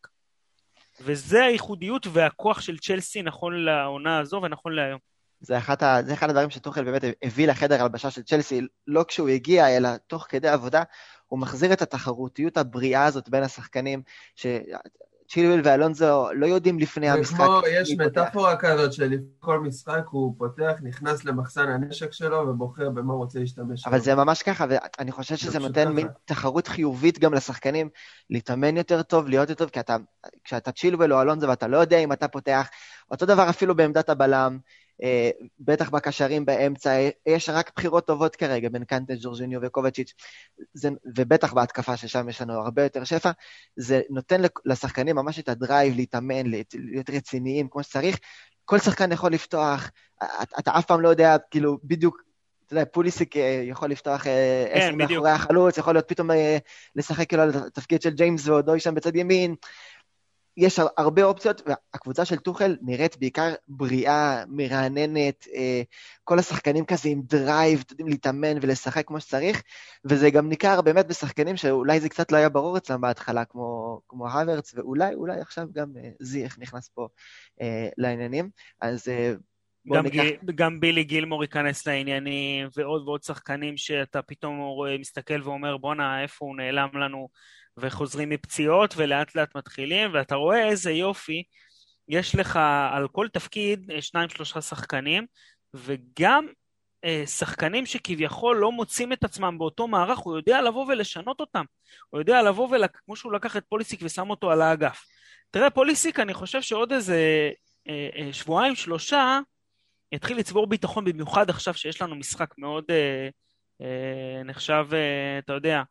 וזה 1.01 1.45
הייחודיות 1.45 2.07
והכוח 2.13 2.61
של 2.61 2.79
צ'לסי 2.79 3.23
נכון 3.23 3.65
לעונה 3.65 4.19
הזו 4.19 4.41
ונכון 4.43 4.73
להיום. 4.73 5.14
זה, 5.45 5.59
אחת 5.59 5.83
ה, 5.83 5.99
זה 6.07 6.13
אחד 6.13 6.31
הדברים 6.31 6.51
שטוחל 6.51 6.85
באמת 6.85 7.03
הביא 7.23 7.49
לחדר 7.49 7.83
הלבשה 7.83 8.11
של 8.11 8.23
צ'לסי, 8.23 8.61
לא 8.87 9.05
כשהוא 9.09 9.29
הגיע, 9.29 9.77
אלא 9.77 9.89
תוך 10.07 10.27
כדי 10.29 10.49
עבודה, 10.49 10.83
הוא 11.27 11.39
מחזיר 11.39 11.73
את 11.73 11.83
התחרותיות 11.83 12.57
הבריאה 12.57 13.05
הזאת 13.05 13.29
בין 13.29 13.43
השחקנים, 13.43 14.03
צ'ילואל 15.29 15.61
ואלונזו 15.65 16.33
לא 16.33 16.47
יודעים 16.47 16.79
לפני 16.79 17.11
המשחק. 17.11 17.41
וכמו, 17.41 17.61
יש 17.71 17.91
מטאפורה 17.99 18.57
כזאת 18.57 18.93
שלכל 18.93 19.61
משחק 19.61 20.03
הוא 20.11 20.35
פותח, 20.39 20.73
נכנס 20.83 21.25
למחסן 21.25 21.69
הנשק 21.69 22.13
שלו 22.13 22.49
ובוחר 22.49 22.91
במה 22.91 23.13
הוא 23.13 23.23
רוצה 23.23 23.39
להשתמש. 23.39 23.87
אבל 23.87 24.01
זה 24.01 24.15
ממש 24.15 24.43
ככה, 24.43 24.67
ואני 24.69 25.13
חושב 25.13 25.37
שזה 25.37 25.59
נותן 25.59 25.93
מין 25.93 26.09
תחרות 26.25 26.69
חיובית 26.69 27.19
גם 27.19 27.35
לשחקנים, 27.35 27.89
להתאמן 28.31 28.77
יותר 28.77 29.03
טוב, 29.03 29.29
להיות 29.29 29.49
יותר 29.51 29.65
טוב, 29.65 29.71
כי 29.71 29.81
אתה, 29.81 29.97
כשאתה 30.45 30.73
צ'ילואל 30.73 31.13
או 31.13 31.23
אלונזו 31.23 31.49
ואתה 31.49 31.67
לא 31.67 31.77
יודע 31.77 31.99
אם 31.99 32.13
אתה 32.13 32.29
פותח, 32.29 32.69
אותו 33.11 33.27
דבר 33.27 33.51
אפילו 33.51 33.77
בעמדת 33.77 34.09
הבלם, 34.09 34.59
בטח 35.59 35.91
בקשרים 35.91 36.45
באמצע, 36.45 37.09
יש 37.27 37.49
רק 37.49 37.71
בחירות 37.77 38.07
טובות 38.07 38.37
כרגע 38.37 38.69
בין 38.69 38.85
קנטה, 38.85 39.13
ג'ורג'יניו 39.23 39.61
וקובאצ'יץ', 39.63 40.15
זה, 40.75 40.89
ובטח 41.17 41.53
בהתקפה 41.53 41.97
ששם 41.97 42.29
יש 42.29 42.43
לנו 42.43 42.53
הרבה 42.53 42.83
יותר 42.83 43.05
שפע, 43.05 43.31
זה 43.77 44.01
נותן 44.11 44.41
לשחקנים 44.65 45.17
ממש 45.17 45.39
את 45.39 45.49
ה 45.49 45.57
drive 45.57 45.97
להתאמן, 45.97 46.47
להיות 46.75 47.11
רציניים 47.11 47.69
כמו 47.69 47.83
שצריך. 47.83 48.19
כל 48.65 48.79
שחקן 48.79 49.13
יכול 49.13 49.33
לפתוח, 49.33 49.91
אתה, 50.17 50.59
אתה 50.59 50.79
אף 50.79 50.87
פעם 50.87 51.01
לא 51.01 51.09
יודע, 51.09 51.37
כאילו, 51.51 51.79
בדיוק, 51.85 52.23
אתה 52.67 52.75
יודע, 52.75 52.85
פוליסיק 52.85 53.37
אה, 53.37 53.63
יכול 53.65 53.91
לפתוח 53.91 54.27
אה, 54.27 54.67
כן, 54.75 54.81
עשר 54.81 54.95
מאחורי 54.95 55.31
החלוץ, 55.31 55.79
יכול 55.79 55.95
להיות 55.95 56.09
פתאום 56.09 56.31
לשחק 56.97 57.29
כאילו 57.29 57.43
על 57.43 57.51
התפקיד 57.67 58.03
של 58.03 58.11
ג'יימס 58.11 58.49
ואודוי 58.49 58.81
שם 58.81 58.95
בצד 58.95 59.17
ימין. 59.17 59.55
יש 60.57 60.81
הרבה 60.97 61.25
אופציות, 61.25 61.63
והקבוצה 61.67 62.25
של 62.25 62.37
טוחל 62.37 62.77
נראית 62.83 63.17
בעיקר 63.17 63.55
בריאה, 63.69 64.45
מרעננת, 64.49 65.47
אה, 65.55 65.83
כל 66.25 66.39
השחקנים 66.39 66.85
כזה 66.85 67.09
עם 67.09 67.23
drive, 67.23 67.85
יודעים 67.91 68.09
להתאמן 68.09 68.57
ולשחק 68.61 69.07
כמו 69.07 69.21
שצריך, 69.21 69.63
וזה 70.05 70.31
גם 70.31 70.49
ניכר 70.49 70.81
באמת 70.81 71.07
בשחקנים 71.07 71.57
שאולי 71.57 72.01
זה 72.01 72.09
קצת 72.09 72.33
לא 72.33 72.37
היה 72.37 72.49
ברור 72.49 72.77
אצלם 72.77 73.01
בהתחלה, 73.01 73.45
כמו, 73.45 74.01
כמו 74.09 74.31
האברץ, 74.31 74.75
ואולי, 74.75 75.15
אולי 75.15 75.41
עכשיו 75.41 75.67
גם 75.73 75.93
אה, 75.97 76.11
זיח 76.21 76.59
נכנס 76.59 76.89
פה 76.89 77.09
אה, 77.61 77.89
לעניינים. 77.99 78.51
אז 78.81 79.09
גם, 79.93 80.05
ניקח... 80.05 80.23
גם 80.55 80.81
בילי 80.81 81.05
גילמור 81.05 81.43
ייכנס 81.43 81.87
לעניינים, 81.87 82.69
ועוד 82.77 83.09
ועוד 83.09 83.23
שחקנים 83.23 83.77
שאתה 83.77 84.23
פתאום 84.23 84.61
מסתכל 84.99 85.43
ואומר, 85.43 85.77
בואנה, 85.77 86.23
איפה 86.23 86.45
הוא 86.45 86.57
נעלם 86.57 86.89
לנו, 86.95 87.29
וחוזרים 87.77 88.29
מפציעות, 88.29 88.95
ולאט 88.97 89.35
לאט 89.35 89.57
מתחילים, 89.57 90.11
ואתה 90.15 90.35
רואה 90.35 90.69
איזה 90.69 90.91
יופי, 90.91 91.43
יש 92.09 92.35
לך 92.35 92.59
על 92.93 93.09
כל 93.09 93.29
תפקיד 93.29 93.91
אה, 93.91 94.03
שניים 94.03 94.29
שלושה 94.29 94.61
שחקנים, 94.61 95.27
וגם 95.75 96.47
אה, 97.05 97.27
שחקנים 97.27 97.87
שכביכול 97.87 98.57
לא 98.57 98.73
מוצאים 98.73 99.13
את 99.13 99.25
עצמם 99.25 99.59
באותו 99.59 99.89
מערך, 99.89 100.19
הוא 100.19 100.37
יודע 100.37 100.63
לבוא 100.63 100.87
ולשנות 100.89 101.41
אותם. 101.41 101.65
הוא 102.11 102.21
יודע 102.21 102.43
לבוא 102.43 102.69
וכמו 102.85 103.17
שהוא 103.17 103.33
לקח 103.33 103.57
את 103.57 103.65
פוליסיק 103.69 104.01
ושם 104.03 104.31
אותו 104.31 104.51
על 104.51 104.63
האגף. 104.63 105.05
תראה, 105.51 105.71
פוליסיק, 105.71 106.21
אני 106.21 106.35
חושב 106.35 106.63
שעוד 106.63 106.93
איזה 106.93 107.51
אה, 107.89 108.09
אה, 108.17 108.33
שבועיים, 108.33 108.75
שלושה, 108.75 109.41
יתחיל 110.13 110.39
לצבור 110.39 110.67
ביטחון, 110.67 111.05
במיוחד 111.05 111.51
עכשיו 111.51 111.75
שיש 111.75 112.03
לנו 112.03 112.17
משחק 112.17 112.55
מאוד 112.59 112.85
אה, 112.91 113.29
אה, 113.81 114.43
נחשב, 114.45 114.87
אה, 114.93 115.39
אתה 115.39 115.53
יודע, 115.53 115.83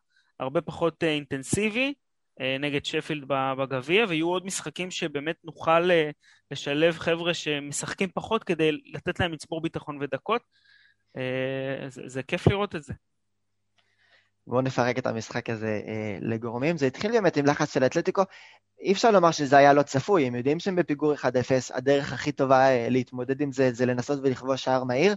הרבה 0.44 0.60
פחות 0.60 1.04
אה, 1.04 1.08
אינטנסיבי 1.08 1.94
אה, 2.40 2.56
נגד 2.60 2.84
שפילד 2.84 3.24
בגביע, 3.28 4.04
ויהיו 4.08 4.28
עוד 4.28 4.46
משחקים 4.46 4.90
שבאמת 4.90 5.36
נוכל 5.44 5.90
אה, 5.90 6.10
לשלב 6.50 6.98
חבר'ה 6.98 7.34
שמשחקים 7.34 8.08
פחות 8.14 8.44
כדי 8.44 8.70
לתת 8.72 9.20
להם 9.20 9.32
לצבור 9.32 9.62
ביטחון 9.62 9.98
ודקות. 10.02 10.42
זה, 11.88 12.02
זה 12.06 12.22
כיף 12.22 12.46
לראות 12.46 12.74
את 12.74 12.82
זה. 12.82 12.92
בואו 14.46 14.60
נפרק 14.60 14.98
את 14.98 15.06
המשחק 15.06 15.50
הזה 15.50 15.80
לגורמים. 16.20 16.76
זה 16.76 16.86
התחיל 16.86 17.12
באמת 17.12 17.36
עם 17.36 17.46
לחץ 17.46 17.74
של 17.74 17.84
אתלטיקו. 17.84 18.22
אי 18.80 18.92
אפשר 18.92 19.10
לומר 19.10 19.30
שזה 19.30 19.56
היה 19.56 19.72
לא 19.72 19.82
צפוי, 19.82 20.26
הם 20.26 20.34
יודעים 20.34 20.60
שהם 20.60 20.76
בפיגור 20.76 21.14
1-0, 21.14 21.26
הדרך 21.74 22.12
הכי 22.12 22.32
טובה 22.32 22.88
להתמודד 22.88 23.40
עם 23.40 23.52
זה 23.52 23.72
זה 23.72 23.86
לנסות 23.86 24.18
ולכבוש 24.22 24.64
שער 24.64 24.84
מהיר, 24.84 25.14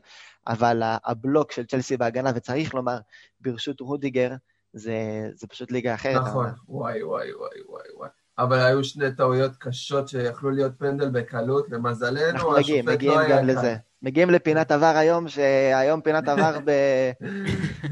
אבל 0.47 0.81
הבלוק 1.05 1.51
של 1.51 1.65
צ'לסי 1.65 1.97
בהגנה, 1.97 2.31
וצריך 2.35 2.73
לומר, 2.73 2.97
ברשות 3.39 3.79
רודיגר, 3.79 4.31
זה, 4.77 5.29
זה 5.35 5.47
פשוט 5.47 5.71
ליגה 5.71 5.93
אחרת. 5.93 6.21
נכון, 6.21 6.49
וואי, 6.67 7.03
וואי, 7.03 7.33
וואי, 7.33 7.61
וואי, 7.69 7.83
וואי. 7.95 8.09
אבל 8.39 8.59
היו 8.59 8.83
שני 8.83 9.15
טעויות 9.15 9.51
קשות 9.59 10.07
שיכלו 10.07 10.51
להיות 10.51 10.71
פנדל 10.77 11.09
בקלות, 11.09 11.69
למזלנו, 11.69 12.29
אנחנו 12.29 12.51
מגיעים, 12.51 12.85
מגיעים 12.85 13.19
לא 13.19 13.29
גם 13.29 13.47
לזה. 13.47 13.75
מגיעים 14.01 14.29
לפינת 14.29 14.71
עבר 14.71 14.93
היום, 14.95 15.27
שהיום 15.27 16.01
פינת 16.01 16.27
עבר 16.27 16.59
ב... 16.65 16.71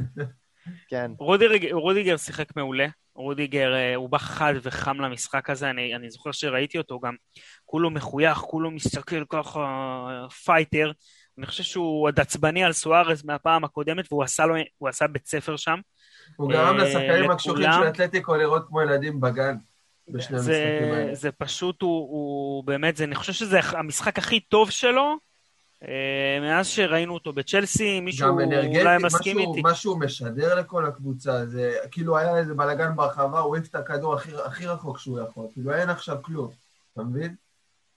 כן. 0.89 1.11
רודיגר, 1.19 1.73
רודיגר 1.75 2.17
שיחק 2.17 2.55
מעולה. 2.55 2.87
רודיגר, 3.15 3.73
אה, 3.73 3.95
הוא 3.95 4.09
בא 4.09 4.17
חד 4.17 4.53
וחם 4.61 5.01
למשחק 5.01 5.49
הזה, 5.49 5.69
אני, 5.69 5.95
אני 5.95 6.09
זוכר 6.09 6.31
שראיתי 6.31 6.77
אותו 6.77 6.99
גם, 6.99 7.15
כולו 7.65 7.89
מחוייך, 7.89 8.37
כולו 8.37 8.71
מסתכל 8.71 9.23
ככה, 9.29 9.59
פייטר. 10.45 10.91
אני 11.37 11.45
חושב 11.45 11.63
שהוא 11.63 12.03
עוד 12.03 12.19
עצבני 12.19 12.63
על 12.63 12.73
סוארז 12.73 13.25
מהפעם 13.25 13.63
הקודמת, 13.63 14.05
והוא 14.11 14.23
עשה, 14.23 14.45
לו, 14.45 14.55
עשה 14.87 15.07
בית 15.07 15.27
ספר 15.27 15.55
שם. 15.55 15.79
הוא 16.35 16.49
גרם 16.49 16.79
אה, 16.79 16.83
לשחקנים 16.83 17.31
הקשוחים 17.31 17.69
של 17.79 17.87
אתלטיקו 17.87 18.35
לראות 18.35 18.67
כמו 18.67 18.81
ילדים 18.81 19.21
בגן. 19.21 19.55
בשני 20.07 20.37
המשחקים 20.37 20.93
האלה. 20.93 21.15
זה 21.15 21.31
פשוט, 21.31 21.81
הוא, 21.81 21.89
הוא 21.91 22.63
באמת, 22.63 22.97
זה, 22.97 23.03
אני 23.03 23.15
חושב 23.15 23.33
שזה 23.33 23.59
המשחק 23.63 24.17
הכי 24.17 24.39
טוב 24.39 24.69
שלו, 24.69 25.17
אה, 25.87 26.37
מאז 26.41 26.67
שראינו 26.67 27.13
אותו 27.13 27.33
בצ'לסי, 27.33 27.99
מישהו 27.99 28.29
אולי 28.79 28.97
מסכים 28.97 29.39
איתי. 29.39 29.61
מה 29.61 29.75
שהוא 29.75 29.99
משדר 29.99 30.59
לכל 30.59 30.85
הקבוצה, 30.85 31.45
זה 31.45 31.75
כאילו 31.91 32.17
היה 32.17 32.37
איזה 32.37 32.53
בלאגן 32.53 32.95
ברחבה, 32.95 33.39
הוא 33.39 33.55
העיף 33.55 33.67
את 33.67 33.75
הכדור 33.75 34.13
הכי, 34.13 34.31
הכי 34.45 34.65
רחוק 34.65 34.99
שהוא 34.99 35.19
יכול. 35.19 35.47
כאילו 35.53 35.73
אין 35.73 35.89
עכשיו 35.89 36.17
כלום, 36.21 36.49
אתה 36.93 37.03
מבין? 37.03 37.35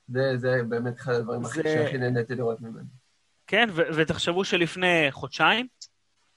זה, 0.08 0.36
זה 0.36 0.60
באמת 0.68 1.00
אחד 1.00 1.12
הדברים 1.12 1.44
זה... 1.44 1.62
שהכי 1.62 1.98
נהניתי 1.98 2.34
לראות 2.34 2.60
ממנו. 2.60 2.86
כן, 3.46 3.68
ו- 3.72 3.82
ותחשבו 3.94 4.44
שלפני 4.44 5.06
חודשיים, 5.10 5.66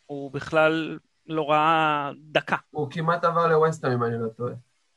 הוא 0.05 0.31
בכלל 0.31 0.99
לא 1.25 1.49
ראה 1.49 2.11
דקה. 2.17 2.55
הוא 2.69 2.87
כמעט 2.91 3.23
עבר 3.23 3.47
לווסטהאם, 3.47 3.93
אם 3.93 4.03
אני 4.03 4.13
לא 4.23 4.27
טועה. 4.37 4.53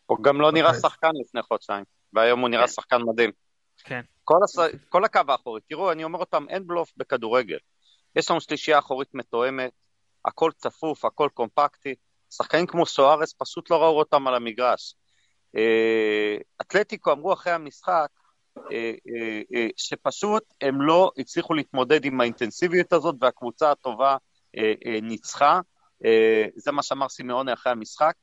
הוא 0.06 0.18
גם 0.22 0.40
לא 0.40 0.52
נראה 0.52 0.74
שחקן 0.74 1.10
לפני 1.20 1.42
חודשיים, 1.42 1.84
והיום 2.12 2.40
הוא 2.40 2.48
נראה 2.48 2.66
כן. 2.66 2.72
שחקן 2.72 3.02
מדהים. 3.02 3.30
כן. 3.84 4.00
כל, 4.24 4.38
הס... 4.44 4.56
כל 4.88 5.04
הקו 5.04 5.20
האחורי, 5.28 5.60
תראו, 5.68 5.92
אני 5.92 6.04
אומר 6.04 6.18
אותם, 6.18 6.46
אין 6.48 6.66
בלוף 6.66 6.92
בכדורגל. 6.96 7.58
יש 8.16 8.30
לנו 8.30 8.40
שלישייה 8.40 8.78
אחורית 8.78 9.14
מתואמת, 9.14 9.72
הכל 10.24 10.50
צפוף, 10.56 11.04
הכל 11.04 11.28
קומפקטי. 11.34 11.94
שחקנים 12.30 12.66
כמו 12.66 12.86
סוארס 12.86 13.34
פשוט 13.38 13.70
לא 13.70 13.82
ראו 13.82 13.98
אותם 13.98 14.26
על 14.26 14.34
המגרש. 14.34 14.94
אה, 15.56 16.36
אתלטיקו 16.60 17.12
אמרו 17.12 17.32
אחרי 17.32 17.52
המשחק 17.52 18.08
אה, 18.72 18.92
אה, 19.54 19.66
שפשוט 19.76 20.42
הם 20.60 20.82
לא 20.82 21.10
הצליחו 21.18 21.54
להתמודד 21.54 22.04
עם 22.04 22.20
האינטנסיביות 22.20 22.92
הזאת 22.92 23.14
והקבוצה 23.20 23.70
הטובה 23.70 24.16
ניצחה. 25.02 25.60
זה 26.56 26.72
מה 26.72 26.82
שאמר 26.82 27.08
סימאוני 27.08 27.52
אחרי 27.52 27.72
המשחק, 27.72 28.14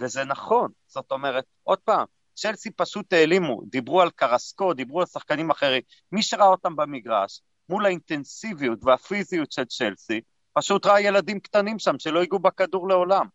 וזה 0.00 0.24
נכון. 0.24 0.70
זאת 0.86 1.12
אומרת, 1.12 1.44
עוד 1.62 1.78
פעם, 1.78 2.04
צ'לסי 2.34 2.70
פשוט 2.70 3.12
העלימו, 3.12 3.62
דיברו 3.66 4.00
על 4.00 4.10
קרסקו, 4.10 4.74
דיברו 4.74 5.00
על 5.00 5.06
שחקנים 5.06 5.50
אחרים. 5.50 5.82
מי 6.12 6.22
שראה 6.22 6.46
אותם 6.46 6.76
במגרש, 6.76 7.40
מול 7.68 7.86
האינטנסיביות 7.86 8.78
והפיזיות 8.82 9.52
של 9.52 9.64
צ'לסי, 9.64 10.20
פשוט 10.52 10.86
ראה 10.86 11.00
ילדים 11.00 11.40
קטנים 11.40 11.78
שם 11.78 11.98
שלא 11.98 12.18
ייגעו 12.18 12.38
בכדור 12.38 12.88
לעולם. 12.88 13.26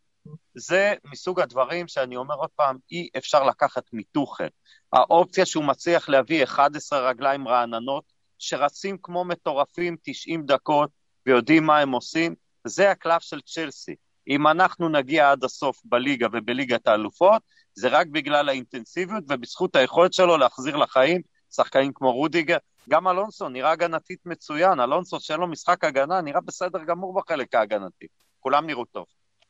זה 0.56 0.94
מסוג 1.12 1.40
הדברים 1.40 1.88
שאני 1.88 2.16
אומר 2.16 2.36
עוד 2.36 2.50
פעם, 2.56 2.78
אי 2.92 3.10
אפשר 3.18 3.44
לקחת 3.44 3.84
מתוכן. 3.94 4.48
האופציה 4.94 5.46
שהוא 5.46 5.64
מצליח 5.64 6.10
להביא 6.10 6.44
11 6.44 7.10
רגליים 7.10 7.48
רעננות, 7.48 8.04
שרצים 8.40 8.98
כמו 9.04 9.26
מטורפים 9.26 9.96
90 10.04 10.46
דקות 10.46 10.90
ויודעים 11.26 11.64
מה 11.64 11.80
הם 11.80 11.92
עושים, 11.92 12.36
זה 12.68 12.92
הקלף 12.92 13.22
של 13.22 13.42
צ'לסי. 13.42 13.96
אם 14.28 14.48
אנחנו 14.48 14.90
נגיע 14.90 15.32
עד 15.32 15.44
הסוף 15.44 15.82
בליגה 15.86 16.28
ובליגת 16.34 16.88
האלופות, 16.88 17.42
זה 17.76 17.88
רק 17.88 18.08
בגלל 18.08 18.50
האינטנסיביות 18.50 19.24
ובזכות 19.30 19.76
היכולת 19.76 20.14
שלו 20.14 20.38
להחזיר 20.38 20.78
לחיים 20.78 21.22
שחקנים 21.56 21.92
כמו 21.94 22.12
רודיגר. 22.12 22.58
גם 22.90 23.08
אלונסו 23.08 23.50
נראה 23.50 23.72
הגנתית 23.72 24.26
מצוין, 24.26 24.80
אלונסו 24.80 25.20
שאין 25.20 25.40
לו 25.40 25.48
משחק 25.48 25.84
הגנה, 25.84 26.22
נראה 26.22 26.42
בסדר 26.42 26.84
גמור 26.84 27.14
בחלק 27.14 27.56
ההגנתי. 27.56 28.06
כולם 28.40 28.68
נראו 28.68 28.86
טוב. 28.86 29.06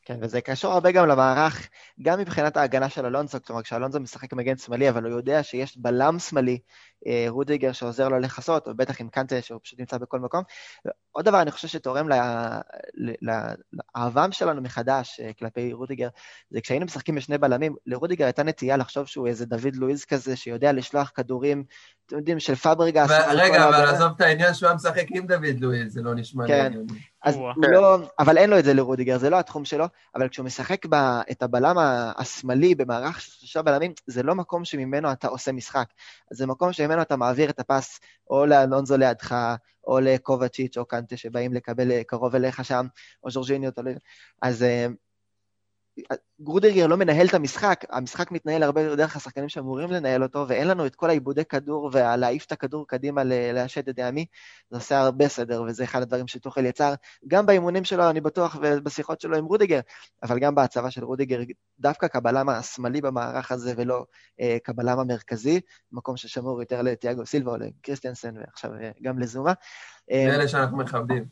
כן, 0.05 0.17
וזה 0.21 0.41
קשור 0.41 0.73
הרבה 0.73 0.91
גם 0.91 1.07
למערך, 1.07 1.69
גם 2.01 2.19
מבחינת 2.19 2.57
ההגנה 2.57 2.89
של 2.89 3.05
אלונזו, 3.05 3.37
כלומר 3.45 3.61
כשאלונזו 3.61 3.99
משחק 3.99 4.33
מגן 4.33 4.57
שמאלי, 4.57 4.89
אבל 4.89 5.03
הוא 5.03 5.17
יודע 5.17 5.43
שיש 5.43 5.77
בלם 5.77 6.19
שמאלי, 6.19 6.59
אה, 7.07 7.25
רודיגר, 7.27 7.71
שעוזר 7.71 8.09
לו 8.09 8.19
לכסות, 8.19 8.67
או 8.67 8.75
בטח 8.75 9.01
עם 9.01 9.09
קנטה, 9.09 9.41
שהוא 9.41 9.59
פשוט 9.63 9.79
נמצא 9.79 9.97
בכל 9.97 10.19
מקום. 10.19 10.43
עוד 11.11 11.25
דבר, 11.25 11.41
אני 11.41 11.51
חושב 11.51 11.67
שתורם 11.67 12.09
לאהבה 13.95 14.31
שלנו 14.31 14.61
מחדש 14.61 15.19
אה, 15.19 15.33
כלפי 15.39 15.73
רודיגר, 15.73 16.07
זה 16.49 16.61
כשהיינו 16.61 16.85
משחקים 16.85 17.15
בשני 17.15 17.37
בלמים, 17.37 17.75
לרודיגר 17.85 18.25
הייתה 18.25 18.43
נטייה 18.43 18.77
לחשוב 18.77 19.05
שהוא 19.05 19.27
איזה 19.27 19.45
דוד 19.45 19.75
לואיז 19.75 20.05
כזה, 20.05 20.35
שיודע 20.35 20.71
לשלוח 20.71 21.11
כדורים, 21.15 21.63
אתם 22.05 22.17
יודעים, 22.17 22.39
של 22.39 22.55
פאברגס. 22.55 23.09
רגע, 23.11 23.67
אבל 23.69 23.85
עזוב 23.85 24.11
את 24.15 24.21
העניין 24.21 24.53
שהוא 24.53 24.67
היה 24.67 24.75
משחק 24.75 25.05
עם 25.09 25.27
דוד 25.27 25.59
לואיז, 25.59 25.93
זה 25.93 26.01
לא 26.01 26.15
נשמע 26.15 26.45
לי. 26.45 26.77
אז 27.23 27.35
הוא 27.35 27.49
לא, 27.57 27.97
אבל 28.19 28.37
אין 28.37 28.49
לו 28.49 28.59
את 28.59 28.63
זה 28.63 28.73
לרודיגר, 28.73 29.17
זה 29.17 29.29
לא 29.29 29.39
התחום 29.39 29.65
שלו, 29.65 29.85
אבל 30.15 30.29
כשהוא 30.29 30.45
משחק 30.45 30.85
ב, 30.85 30.95
את 31.31 31.43
הבלם 31.43 31.75
השמאלי 32.17 32.75
במערך 32.75 33.21
של 33.21 33.31
שלושה 33.31 33.61
בלמים, 33.61 33.93
זה 34.07 34.23
לא 34.23 34.35
מקום 34.35 34.65
שממנו 34.65 35.11
אתה 35.11 35.27
עושה 35.27 35.51
משחק. 35.51 35.85
זה 36.31 36.47
מקום 36.47 36.73
שממנו 36.73 37.01
אתה 37.01 37.15
מעביר 37.15 37.49
את 37.49 37.59
הפס 37.59 37.99
או 38.29 38.45
לאלונזו 38.45 38.97
לידך, 38.97 39.35
או 39.87 39.99
לקובצ'יץ' 39.99 40.77
או 40.77 40.85
קנטה 40.85 41.17
שבאים 41.17 41.53
לקבל 41.53 42.03
קרוב 42.03 42.35
אליך 42.35 42.65
שם, 42.65 42.85
או 43.23 43.31
ז'ורג'יניו, 43.31 43.71
אז 44.41 44.65
אה, 45.99 46.15
גרודריגר 46.41 46.87
לא 46.87 46.97
מנהל 46.97 47.27
את 47.27 47.33
המשחק, 47.33 47.85
המשחק 47.89 48.31
מתנהל 48.31 48.63
הרבה 48.63 48.81
יותר 48.81 48.95
דרך 48.95 49.15
השחקנים 49.15 49.49
שאמורים 49.49 49.91
לנהל 49.91 50.23
אותו, 50.23 50.45
ואין 50.47 50.67
לנו 50.67 50.85
את 50.85 50.95
כל 50.95 51.09
העיבודי 51.09 51.45
כדור 51.45 51.89
ולהעיף 51.93 52.45
את 52.45 52.51
הכדור 52.51 52.87
קדימה 52.87 53.21
להשד 53.25 53.89
את 53.89 53.95
דעמי, 53.95 54.25
זה 54.69 54.77
עושה 54.77 54.99
הרבה 54.99 55.27
סדר, 55.27 55.63
וזה 55.67 55.83
אחד 55.83 56.01
הדברים 56.01 56.27
שטוחל 56.27 56.65
יצר, 56.65 56.93
גם 57.27 57.45
באימונים 57.45 57.83
שלו, 57.83 58.09
אני 58.09 58.21
בטוח, 58.21 58.57
ובשיחות 58.61 59.21
שלו 59.21 59.37
עם 59.37 59.45
רודיגר, 59.45 59.79
אבל 60.23 60.39
גם 60.39 60.55
בהצבה 60.55 60.91
של 60.91 61.03
רודיגר, 61.03 61.39
דווקא 61.79 62.07
כבלם 62.07 62.49
השמאלי 62.49 63.01
במערך 63.01 63.51
הזה, 63.51 63.73
ולא 63.77 64.05
אה, 64.41 64.57
כבלם 64.63 64.99
המרכזי, 64.99 65.61
מקום 65.91 66.17
ששמור 66.17 66.61
יותר 66.61 66.81
לתיאגו 66.81 67.25
סילבה 67.25 67.51
או 67.51 67.57
לקריסטיאנסן, 67.57 68.37
ועכשיו 68.37 68.73
אה, 68.73 68.91
גם 69.01 69.19
לזומה. 69.19 69.53
לאלה 70.11 70.47
שאנחנו 70.47 70.77
מכבדים. 70.77 71.25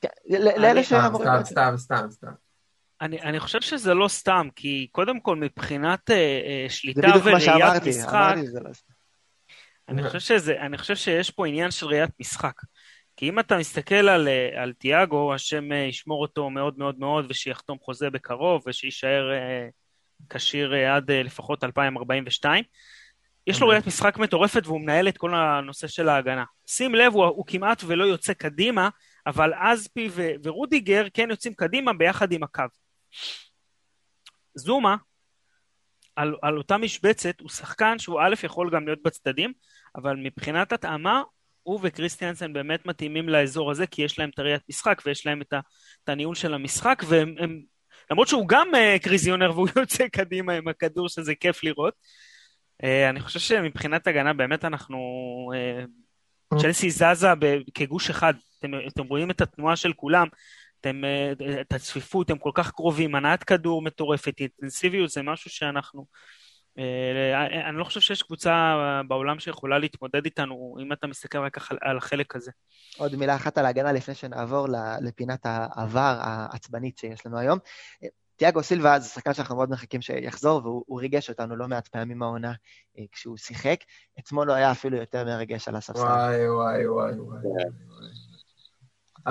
כן, 0.00 0.08
לאלה 0.28 0.84
שאמורים... 0.84 1.28
סתם, 1.44 1.72
סתם, 1.76 2.06
סתם. 2.10 2.45
אני, 3.00 3.20
אני 3.20 3.40
חושב 3.40 3.60
שזה 3.60 3.94
לא 3.94 4.08
סתם, 4.08 4.48
כי 4.56 4.86
קודם 4.92 5.20
כל 5.20 5.36
מבחינת 5.36 6.10
אה, 6.10 6.16
אה 6.16 6.66
שליטה 6.68 7.08
וראיית 7.24 7.82
משחק, 7.86 8.34
לא 8.54 8.70
אני, 9.88 10.02
חושב 10.02 10.18
שזה, 10.18 10.60
אני 10.60 10.78
חושב 10.78 10.96
שיש 10.96 11.30
פה 11.30 11.46
עניין 11.46 11.70
של 11.70 11.86
ראיית 11.86 12.10
משחק. 12.20 12.60
כי 13.16 13.28
אם 13.28 13.38
אתה 13.38 13.58
מסתכל 13.58 13.94
על, 13.94 14.28
אה, 14.28 14.62
על 14.62 14.72
תיאגו, 14.72 15.34
השם 15.34 15.72
אה, 15.72 15.76
ישמור 15.76 16.22
אותו 16.22 16.50
מאוד 16.50 16.78
מאוד 16.78 16.98
מאוד, 16.98 17.26
ושיחתום 17.28 17.78
חוזה 17.80 18.10
בקרוב, 18.10 18.62
ושיישאר 18.66 19.32
אה, 19.32 19.68
כשיר 20.30 20.74
אה, 20.74 20.96
עד 20.96 21.10
אה, 21.10 21.22
לפחות 21.22 21.64
2042, 21.64 22.64
יש 23.46 23.60
לו 23.60 23.68
ראיית 23.68 23.86
משחק 23.86 24.18
מטורפת 24.18 24.62
והוא 24.66 24.80
מנהל 24.80 25.08
את 25.08 25.18
כל 25.18 25.34
הנושא 25.34 25.86
של 25.86 26.08
ההגנה. 26.08 26.44
שים 26.66 26.94
לב, 26.94 27.12
הוא, 27.12 27.24
הוא 27.24 27.44
כמעט 27.46 27.82
ולא 27.86 28.04
יוצא 28.04 28.32
קדימה, 28.32 28.88
אבל 29.26 29.52
אזפי 29.54 30.08
ו- 30.10 30.32
ורודיגר 30.42 31.06
כן 31.14 31.30
יוצאים 31.30 31.54
קדימה 31.54 31.92
ביחד 31.92 32.32
עם 32.32 32.42
הקו. 32.42 32.62
זומה, 34.54 34.96
על, 36.16 36.36
על 36.42 36.58
אותה 36.58 36.78
משבצת, 36.78 37.40
הוא 37.40 37.50
שחקן 37.50 37.98
שהוא 37.98 38.20
א' 38.20 38.34
יכול 38.42 38.70
גם 38.70 38.86
להיות 38.86 39.02
בצדדים, 39.02 39.52
אבל 39.96 40.16
מבחינת 40.16 40.72
התאמה, 40.72 41.22
הוא 41.62 41.80
וקריסטיאנסן 41.82 42.52
באמת 42.52 42.86
מתאימים 42.86 43.28
לאזור 43.28 43.70
הזה, 43.70 43.86
כי 43.86 44.02
יש 44.02 44.18
להם 44.18 44.30
את 44.34 44.38
הראיית 44.38 44.62
משחק 44.68 45.02
ויש 45.06 45.26
להם 45.26 45.42
את, 45.42 45.52
ה, 45.52 45.60
את 46.04 46.08
הניהול 46.08 46.34
של 46.34 46.54
המשחק, 46.54 47.02
והם, 47.08 47.34
הם, 47.38 47.62
למרות 48.10 48.28
שהוא 48.28 48.48
גם 48.48 48.68
uh, 48.74 49.02
קריזיונר 49.02 49.50
והוא 49.50 49.68
יוצא 49.76 50.08
קדימה 50.08 50.52
עם 50.52 50.68
הכדור, 50.68 51.08
שזה 51.08 51.34
כיף 51.34 51.64
לראות. 51.64 51.94
Uh, 52.82 52.86
אני 53.10 53.20
חושב 53.20 53.40
שמבחינת 53.40 54.06
הגנה 54.06 54.32
באמת 54.32 54.64
אנחנו... 54.64 54.98
Uh, 55.54 55.86
צ'לסי 56.60 56.90
זזה 56.90 57.32
כגוש 57.74 58.10
אחד, 58.10 58.34
אתם, 58.58 58.70
אתם 58.88 59.02
רואים 59.02 59.30
את 59.30 59.40
התנועה 59.40 59.76
של 59.76 59.92
כולם, 59.92 60.26
אתם, 60.80 61.04
אה, 61.04 61.60
את 61.60 61.72
הצפיפות, 61.72 62.30
הם 62.30 62.38
כל 62.38 62.50
כך 62.54 62.70
קרובים, 62.70 63.14
הנעת 63.14 63.44
כדור 63.44 63.82
מטורפת, 63.82 64.40
אינטנסיביות 64.40 65.10
זה 65.10 65.22
משהו 65.22 65.50
שאנחנו... 65.50 66.06
אה, 66.78 67.68
אני 67.68 67.76
לא 67.76 67.84
חושב 67.84 68.00
שיש 68.00 68.22
קבוצה 68.22 68.74
בעולם 69.08 69.38
שיכולה 69.38 69.78
להתמודד 69.78 70.24
איתנו, 70.24 70.76
אם 70.82 70.92
אתה 70.92 71.06
מסתכל 71.06 71.38
רק 71.38 71.58
על 71.80 71.96
החלק 71.96 72.36
הזה. 72.36 72.50
עוד 72.96 73.16
מילה 73.16 73.36
אחת 73.36 73.58
על 73.58 73.66
ההגנה 73.66 73.92
לפני 73.92 74.14
שנעבור 74.14 74.66
לפינת 75.00 75.40
העבר 75.46 76.16
העצבנית 76.20 76.98
שיש 76.98 77.26
לנו 77.26 77.38
היום. 77.38 77.58
תיאגו 78.36 78.62
סילבה 78.62 78.98
זה 78.98 79.08
שחקן 79.08 79.34
שאנחנו 79.34 79.56
מאוד 79.56 79.70
מחכים 79.70 80.02
שיחזור, 80.02 80.60
והוא 80.64 81.00
ריגש 81.00 81.30
אותנו 81.30 81.56
לא 81.56 81.68
מעט 81.68 81.88
פעמים 81.88 82.22
העונה 82.22 82.52
אה, 82.98 83.04
כשהוא 83.12 83.36
שיחק. 83.36 83.76
אתמול 84.18 84.48
הוא 84.48 84.56
היה 84.56 84.70
אפילו 84.70 84.96
יותר 84.96 85.24
מרגש 85.24 85.68
על 85.68 85.76
הספסל. 85.76 86.00
וואי, 86.00 86.50
וואי, 86.50 86.88
וואי, 86.88 87.12
וואי. 87.18 87.64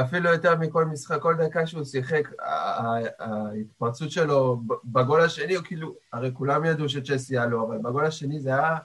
אפילו 0.02 0.30
יותר 0.30 0.56
מכל 0.56 0.86
משחק, 0.86 1.22
כל 1.22 1.36
דקה 1.36 1.68
שהוא 1.68 1.84
שיחק, 1.84 2.30
ההתפרצות 3.20 4.12
שלו 4.12 4.62
בגול 4.84 5.22
השני, 5.22 5.56
הוא 5.56 5.64
כאילו, 5.64 5.96
הרי 6.14 6.32
כולם 6.34 6.66
ידעו 6.66 6.90
שצ'סי 6.90 7.38
היה 7.38 7.46
לו, 7.46 7.68
אבל 7.68 7.78
בגול 7.78 8.06
השני 8.06 8.40
זה 8.40 8.50
היה, 8.50 8.78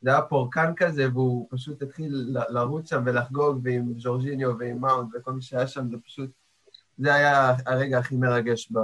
זה 0.00 0.10
היה 0.10 0.22
פורקן 0.22 0.72
כזה, 0.76 1.08
והוא 1.12 1.48
פשוט 1.50 1.82
התחיל 1.82 2.36
לרוץ 2.48 2.90
שם 2.90 3.02
ולחגוג, 3.06 3.60
ועם 3.64 4.00
ז'ורג'יניו 4.00 4.58
ועם 4.58 4.80
מאונט 4.80 5.08
וכל 5.14 5.32
מי 5.32 5.42
שהיה 5.42 5.66
שם, 5.66 5.90
זה 5.90 5.96
פשוט, 6.06 6.30
זה 6.98 7.14
היה 7.14 7.54
הרגע 7.66 7.98
הכי 7.98 8.16
מרגש 8.16 8.72
ב, 8.72 8.78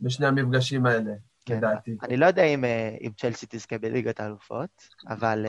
בשני 0.00 0.26
המפגשים 0.26 0.86
האלה, 0.86 1.12
כן. 1.46 1.56
לדעתי. 1.56 1.96
אני 2.02 2.16
לא 2.16 2.26
יודע 2.26 2.42
אם, 2.42 2.64
אה, 2.64 2.96
אם 3.00 3.10
צ'לסי 3.16 3.46
תזכה 3.48 3.78
בליגת 3.78 4.20
האלופות, 4.20 4.88
אבל... 5.08 5.46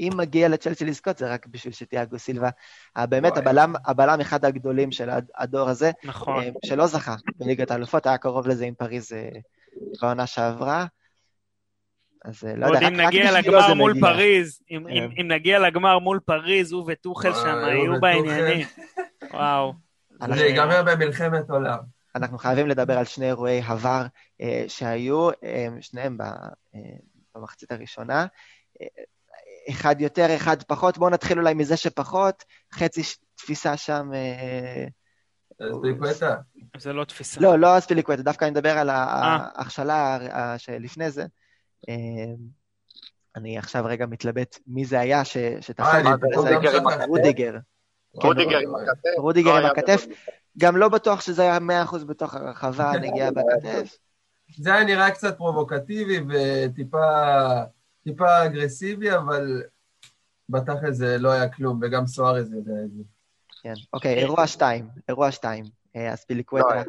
אה, 0.00 0.06
אם 0.06 0.12
מגיע 0.16 0.48
לצ'לסי 0.48 0.84
לזכות, 0.84 1.18
זה 1.18 1.32
רק 1.32 1.46
בשביל 1.46 1.72
שתיאגו 1.72 2.18
סילבה, 2.18 2.50
באמת 2.98 3.36
הבלם, 3.36 3.74
הבלם 3.86 4.20
אחד 4.20 4.44
הגדולים 4.44 4.92
של 4.92 5.08
הדור 5.36 5.68
הזה, 5.68 5.90
נכון. 6.04 6.42
אה, 6.44 6.50
שלא 6.64 6.86
זכה 6.86 7.14
בליגת 7.36 7.70
האלופות, 7.70 8.06
היה 8.06 8.18
קרוב 8.18 8.48
לזה 8.48 8.64
עם 8.64 8.74
פריז 8.74 9.12
אה, 9.12 9.28
בעונה 10.02 10.26
שעברה. 10.26 10.86
אז 12.24 12.44
אה, 12.44 12.56
לא 12.56 12.66
יודע, 12.66 12.78
רק, 12.78 12.84
רק 12.84 12.92
בשבילו 12.92 13.28
זה 13.28 13.38
מגיע. 13.38 13.40
לגמר 13.40 13.74
מול 13.74 14.00
פריז, 14.00 14.62
אם, 14.70 14.88
אם, 14.88 15.08
כן. 15.08 15.20
אם 15.20 15.28
נגיע 15.28 15.58
לגמר 15.58 15.98
מול 15.98 16.20
פריז, 16.20 16.72
הוא 16.72 16.84
וטוחל 16.88 17.32
שם 17.32 17.64
היו 17.64 18.00
בעניינים. 18.00 18.66
וואו. 19.32 19.72
זה 20.34 20.44
ייגמר 20.44 20.82
במלחמת 20.82 21.50
עולם. 21.50 21.78
אנחנו 22.14 22.38
חייבים 22.38 22.66
לדבר 22.66 22.98
על 22.98 23.04
שני 23.04 23.26
אירועי 23.26 23.62
עבר 23.68 24.06
שהיו, 24.68 25.30
שניהם 25.80 26.18
במחצית 27.34 27.72
הראשונה. 27.72 28.26
אחד 29.70 30.00
יותר, 30.00 30.36
אחד 30.36 30.62
פחות. 30.62 30.98
בואו 30.98 31.10
נתחיל 31.10 31.38
אולי 31.38 31.54
מזה 31.54 31.76
שפחות. 31.76 32.44
חצי 32.74 33.02
תפיסה 33.36 33.76
שם... 33.76 34.10
אספיליקווטה? 35.62 36.30
אה, 36.30 36.80
זה 36.80 36.92
לא 36.92 37.04
תפיסה. 37.04 37.40
לא, 37.40 37.58
לא 37.58 37.78
אספיליקווטה, 37.78 38.22
דווקא 38.22 38.44
אני 38.44 38.50
מדבר 38.50 38.78
על 38.78 38.90
אה. 38.90 38.96
ההכשלה 39.54 40.18
שלפני 40.58 41.10
זה. 41.10 41.26
אה, 41.88 41.94
אני 43.36 43.58
עכשיו 43.58 43.84
רגע 43.84 44.06
מתלבט 44.06 44.58
מי 44.66 44.84
זה 44.84 45.00
היה 45.00 45.24
שתפס 45.24 45.86
רודיגר. 47.08 47.56
רודיגר 48.14 48.58
עם 48.58 48.74
הכתף. 48.74 49.18
רודיגר 49.18 49.56
עם 49.56 49.66
הכתף. 49.66 50.06
גם 50.58 50.76
לא 50.76 50.88
בטוח 50.88 51.20
שזה 51.20 51.42
היה 51.42 51.58
100% 51.90 52.04
בתוך 52.04 52.34
הרחבה, 52.34 52.92
נגיעה 53.02 53.30
בכתף. 53.30 53.96
זה 54.58 54.74
היה 54.74 54.84
נראה 54.84 55.10
קצת 55.10 55.36
פרובוקטיבי 55.36 56.20
וטיפה 56.28 56.98
טיפה 58.06 58.44
אגרסיבי, 58.44 59.16
אבל 59.16 59.62
בתכל'ס 60.48 60.96
זה 60.96 61.18
לא 61.18 61.32
היה 61.32 61.48
כלום, 61.48 61.80
וגם 61.82 62.06
סוארז 62.06 62.52
יודע 62.52 62.72
את 62.84 62.90
זה. 62.90 63.02
כן, 63.62 63.74
אוקיי, 63.92 64.14
אירוע 64.14 64.46
שתיים, 64.46 64.88
אירוע 65.08 65.32
שתיים. 65.32 65.64
אה, 65.96 66.12
אז 66.12 66.24
פיליקווטה. 66.24 66.82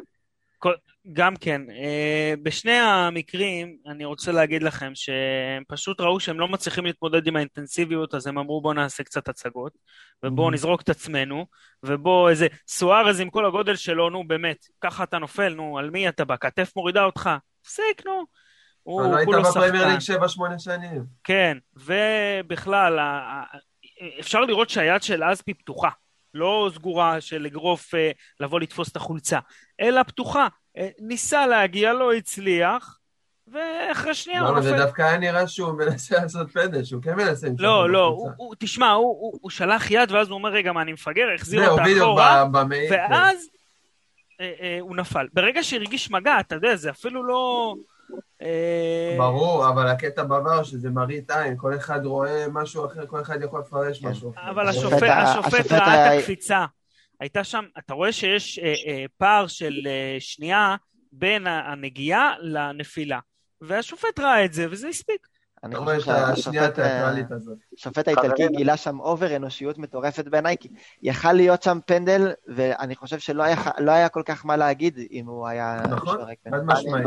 גם 1.12 1.36
כן. 1.36 1.62
אה, 1.70 2.34
בשני 2.42 2.78
המקרים, 2.78 3.76
אני 3.86 4.04
רוצה 4.04 4.32
להגיד 4.32 4.62
לכם 4.62 4.92
שהם 4.94 5.62
פשוט 5.68 6.00
ראו 6.00 6.20
שהם 6.20 6.40
לא 6.40 6.48
מצליחים 6.48 6.84
להתמודד 6.84 7.26
עם 7.26 7.36
האינטנסיביות, 7.36 8.14
אז 8.14 8.26
הם 8.26 8.38
אמרו 8.38 8.60
בואו 8.60 8.72
נעשה 8.72 9.02
קצת 9.02 9.28
הצגות, 9.28 9.72
ובואו 10.22 10.48
mm-hmm. 10.48 10.52
נזרוק 10.52 10.82
את 10.82 10.88
עצמנו, 10.88 11.46
ובואו 11.82 12.28
איזה 12.28 12.46
סוארז 12.68 13.20
עם 13.20 13.30
כל 13.30 13.46
הגודל 13.46 13.76
שלו, 13.76 14.10
נו 14.10 14.28
באמת, 14.28 14.66
ככה 14.80 15.04
אתה 15.04 15.18
נופל, 15.18 15.54
נו, 15.54 15.78
על 15.78 15.90
מי 15.90 16.08
אתה 16.08 16.24
בא? 16.24 16.36
כתף 16.36 16.72
מורידה 16.76 17.04
אותך. 17.04 17.30
תפסיק, 17.62 18.06
נו. 18.06 18.24
הוא 18.88 19.24
כולו 19.24 19.44
שחקן. 19.44 19.60
לא 19.60 19.64
היית 19.64 19.72
בפרמייר 19.72 19.86
ליג 19.86 19.98
7-8 20.54 20.58
שנים. 20.58 21.04
כן, 21.24 21.58
ובכלל, 21.76 22.98
אפשר 24.20 24.40
לראות 24.40 24.70
שהיד 24.70 25.02
של 25.02 25.24
אזפי 25.24 25.54
פתוחה. 25.54 25.88
לא 26.34 26.70
סגורה 26.74 27.20
של 27.20 27.46
אגרוף 27.46 27.94
אה, 27.94 28.10
לבוא 28.40 28.60
לתפוס 28.60 28.90
את 28.92 28.96
החולצה, 28.96 29.38
אלא 29.80 30.02
פתוחה. 30.02 30.48
אה, 30.76 30.88
ניסה 30.98 31.46
להגיע, 31.46 31.92
לא 31.92 32.12
הצליח, 32.12 32.98
ואחרי 33.52 34.14
שנייה 34.14 34.40
הוא 34.40 34.48
נופל. 34.48 34.70
לא, 34.70 34.76
זה 34.76 34.84
דווקא 34.84 35.02
היה 35.02 35.18
נראה 35.18 35.48
שהוא 35.48 35.72
מנסה 35.72 36.16
לעשות 36.22 36.50
פנדל, 36.52 36.84
שהוא 36.84 37.02
כן 37.02 37.14
מנסה 37.14 37.46
למשוך 37.46 37.60
לא, 37.60 37.90
לא, 37.90 38.04
הוא, 38.04 38.30
הוא, 38.36 38.54
תשמע, 38.58 38.90
הוא, 38.90 39.16
הוא, 39.20 39.38
הוא 39.42 39.50
שלח 39.50 39.90
יד, 39.90 40.12
ואז 40.12 40.28
הוא 40.28 40.34
אומר, 40.34 40.50
רגע, 40.50 40.72
מה, 40.72 40.82
אני 40.82 40.92
מפגר, 40.92 41.26
החזיר 41.34 41.68
אותה 41.70 41.82
אחורה, 41.98 42.44
ואז 42.90 43.48
אה, 44.40 44.52
אה, 44.60 44.78
הוא 44.80 44.96
נפל. 44.96 45.26
ברגע 45.32 45.62
שהרגיש 45.62 46.10
מגע, 46.10 46.40
אתה 46.40 46.54
יודע, 46.54 46.76
זה 46.76 46.90
אפילו 46.90 47.24
לא... 47.24 47.74
אה, 48.42 49.14
ברור, 49.18 49.68
אבל 49.68 49.88
הקטע 49.88 50.22
בעבר 50.22 50.62
שזה 50.62 50.90
מראית 50.90 51.30
עין, 51.30 51.54
כל 51.56 51.76
אחד 51.76 52.06
רואה 52.06 52.46
משהו 52.52 52.86
אחר, 52.86 53.06
כל 53.06 53.20
אחד 53.20 53.42
יכול 53.42 53.60
לפרש 53.60 54.00
כן. 54.00 54.08
משהו 54.08 54.30
אחר. 54.30 54.50
אבל 54.50 54.68
השופט, 54.68 55.02
השופט 55.02 55.72
ראה 55.72 56.16
את 56.16 56.18
הקפיצה. 56.18 56.64
הייתה 57.20 57.44
שם, 57.44 57.64
אתה 57.78 57.94
רואה 57.94 58.12
שיש 58.12 58.58
אה, 58.58 58.74
אה, 58.86 59.04
פער 59.16 59.46
של 59.46 59.74
אה, 59.86 60.16
שנייה 60.18 60.76
בין 61.12 61.46
הנגיעה 61.46 62.34
לנפילה. 62.40 63.18
והשופט 63.60 64.18
ראה 64.18 64.44
את 64.44 64.52
זה, 64.52 64.66
וזה 64.70 64.88
הספיק. 64.88 65.28
אני 65.64 65.76
חושב 65.76 66.00
שהשופט 66.00 66.78
השופט 67.78 68.08
האיטלקי 68.08 68.48
גילה 68.48 68.76
שם 68.76 69.00
אובר 69.00 69.36
אנושיות 69.36 69.78
מטורפת 69.78 70.24
בעיניי, 70.24 70.56
כי 70.60 70.68
יכל 71.02 71.32
להיות 71.32 71.62
שם 71.62 71.78
פנדל, 71.86 72.32
ואני 72.48 72.96
חושב 72.96 73.18
שלא 73.18 73.42
היה, 73.42 73.56
לא 73.78 73.92
היה 73.92 74.08
כל 74.08 74.22
כך 74.24 74.46
מה 74.46 74.56
להגיד 74.56 74.98
אם 75.10 75.26
הוא 75.26 75.48
היה... 75.48 75.82
נכון, 75.90 76.18
חד 76.50 76.64
משמעית. 76.64 77.06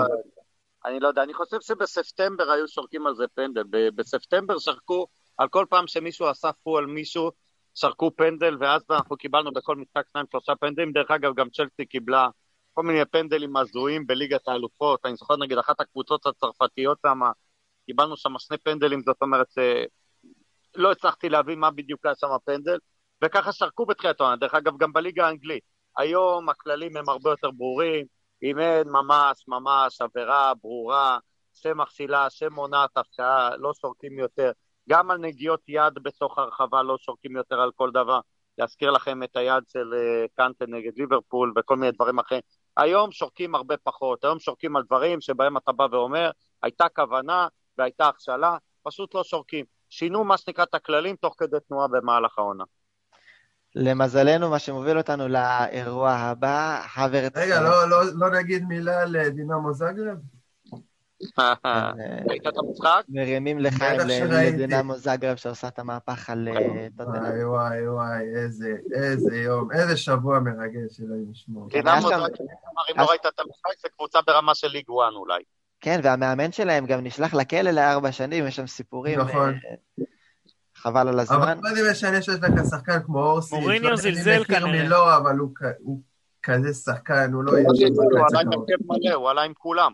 אני 0.85 0.99
לא 0.99 1.07
יודע, 1.07 1.23
אני 1.23 1.33
חושב 1.33 1.57
שבספטמבר 1.61 2.51
היו 2.51 2.67
שורקים 2.67 3.07
על 3.07 3.15
זה 3.15 3.25
פנדל. 3.35 3.63
בספטמבר 3.95 4.59
שרקו, 4.59 5.07
על 5.37 5.47
כל 5.47 5.65
פעם 5.69 5.87
שמישהו 5.87 6.31
אסף 6.31 6.55
פה 6.63 6.77
על 6.77 6.85
מישהו, 6.85 7.31
שרקו 7.75 8.11
פנדל, 8.15 8.57
ואז 8.59 8.81
אנחנו 8.89 9.17
קיבלנו 9.17 9.51
בכל 9.53 9.75
משחק 9.75 10.03
שניים 10.11 10.25
שלושה 10.31 10.55
פנדלים. 10.55 10.91
דרך 10.91 11.11
אגב, 11.11 11.33
גם 11.35 11.49
צ'לסי 11.49 11.85
קיבלה 11.85 12.27
כל 12.73 12.83
מיני 12.83 13.05
פנדלים 13.05 13.57
הזויים 13.57 14.07
בליגת 14.07 14.47
האלופות. 14.47 15.05
אני 15.05 15.15
זוכר 15.15 15.37
נגיד 15.37 15.57
אחת 15.57 15.79
הקבוצות 15.79 16.25
הצרפתיות 16.25 16.97
שם, 17.05 17.19
קיבלנו 17.85 18.17
שם 18.17 18.39
שני 18.39 18.57
פנדלים, 18.57 19.01
זאת 19.01 19.17
אומרת, 19.21 19.47
לא 20.75 20.91
הצלחתי 20.91 21.29
להבין 21.29 21.59
מה 21.59 21.71
בדיוק 21.71 22.05
היה 22.05 22.15
שם 22.15 22.31
הפנדל, 22.31 22.77
וככה 23.23 23.51
שרקו 23.51 23.85
בתחילת 23.85 24.21
העונה. 24.21 24.35
דרך 24.35 24.53
אגב, 24.53 24.77
גם 24.77 24.93
בליגה 24.93 25.27
האנגלית. 25.27 25.63
היום 25.97 26.49
הכללים 26.49 26.97
הם 26.97 27.09
הרבה 27.09 27.29
יותר 27.29 27.51
ברורים. 27.51 28.05
אם 28.43 28.59
אין 28.59 28.89
ממש 28.89 29.43
ממש 29.47 30.01
עבירה 30.01 30.53
ברורה 30.61 31.17
שמכשילה, 31.53 32.29
שמונעת 32.29 32.97
הפקעה, 32.97 33.55
לא 33.57 33.73
שורקים 33.73 34.19
יותר. 34.19 34.51
גם 34.89 35.11
על 35.11 35.17
נגיעות 35.17 35.61
יד 35.67 35.93
בתוך 36.03 36.37
הרחבה 36.37 36.83
לא 36.83 36.97
שורקים 36.97 37.35
יותר 37.35 37.59
על 37.59 37.71
כל 37.75 37.91
דבר. 37.91 38.19
להזכיר 38.57 38.91
לכם 38.91 39.23
את 39.23 39.35
היד 39.35 39.63
של 39.67 39.93
אה, 39.93 40.25
קנטה 40.35 40.65
נגד 40.67 40.91
ליברפול 40.97 41.53
וכל 41.57 41.75
מיני 41.75 41.91
דברים 41.91 42.19
אחרים. 42.19 42.41
היום 42.77 43.11
שורקים 43.11 43.55
הרבה 43.55 43.75
פחות, 43.77 44.23
היום 44.23 44.39
שורקים 44.39 44.75
על 44.75 44.83
דברים 44.83 45.21
שבהם 45.21 45.57
אתה 45.57 45.71
בא 45.71 45.87
ואומר, 45.91 46.31
הייתה 46.63 46.89
כוונה 46.89 47.47
והייתה 47.77 48.07
הכשלה, 48.07 48.57
פשוט 48.83 49.15
לא 49.15 49.23
שורקים. 49.23 49.65
שינו 49.89 50.23
מה 50.23 50.37
שנקרא 50.37 50.63
את 50.63 50.73
הכללים 50.73 51.15
תוך 51.15 51.35
כדי 51.37 51.57
תנועה 51.67 51.87
במהלך 51.87 52.39
העונה. 52.39 52.63
למזלנו, 53.75 54.49
מה 54.49 54.59
שמוביל 54.59 54.97
אותנו 54.97 55.27
לאירוע 55.27 56.11
הבא, 56.11 56.81
הוורץ... 56.95 57.31
רגע, 57.35 57.61
לא, 57.61 57.89
לא, 57.89 57.97
לא 58.13 58.29
נגיד 58.39 58.63
מילה 58.63 59.01
על 59.01 59.29
דינמו 59.29 59.73
זגרב? 59.73 60.17
ראית 62.29 62.47
את 62.47 62.53
המשחק? 62.57 63.03
מרימים 63.09 63.59
לחיים 63.59 63.99
לדינמו 64.31 64.97
זגרב 64.97 65.35
שעושה 65.35 65.67
את 65.67 65.79
המהפך 65.79 66.29
על 66.29 66.47
אה, 66.47 66.87
טוטנאם. 66.97 67.23
וואי 67.23 67.45
וואי 67.45 67.87
וואי, 67.87 68.23
איזה, 68.35 68.75
איזה 68.93 69.37
יום, 69.37 69.71
איזה 69.71 69.97
שבוע 69.97 70.39
מרגש, 70.39 71.01
אלוהים 71.01 71.31
ישמור. 71.31 71.69
דינמו 71.69 72.01
זגרב, 72.01 72.29
אם 72.91 72.97
לא 72.97 73.05
ראית 73.09 73.25
את 73.25 73.39
המשחק, 73.39 73.81
זה 73.81 73.87
קבוצה 73.97 74.19
ברמה 74.27 74.55
של 74.55 74.67
ליג 74.67 74.85
1 74.89 75.13
אולי. 75.15 75.43
כן, 75.81 75.99
והמאמן 76.03 76.51
שלהם 76.51 76.85
גם 76.85 77.03
נשלח 77.03 77.33
לכלא 77.33 77.71
לארבע 77.71 78.11
שנים, 78.11 78.47
יש 78.47 78.55
שם 78.55 78.67
סיפורים. 78.67 79.19
נכון. 79.19 79.53
אה, 80.85 80.91
חבל 80.91 81.07
על 81.07 81.19
הזמן. 81.19 81.35
אבל 81.35 81.53
מה 81.61 81.75
זה 81.75 81.91
משנה 81.91 82.21
שיש 82.21 82.35
לך 82.35 82.65
שחקן 82.69 83.03
כמו 83.03 83.23
אורסי, 83.23 83.55
מוריניו 83.55 83.97
זלזל 83.97 84.43
כנראה. 84.43 84.83
מלא, 84.85 85.17
אבל 85.17 85.37
הוא 85.79 86.01
כזה 86.43 86.73
שחקן, 86.73 87.33
הוא 87.33 87.43
לא 87.43 87.51
הוא 87.51 87.59
עלה 88.29 88.39
עם 88.41 88.47
הרכב 88.47 88.85
מלא, 88.85 89.13
הוא 89.13 89.29
עלה 89.29 89.41
עם 89.41 89.53
כולם. 89.53 89.91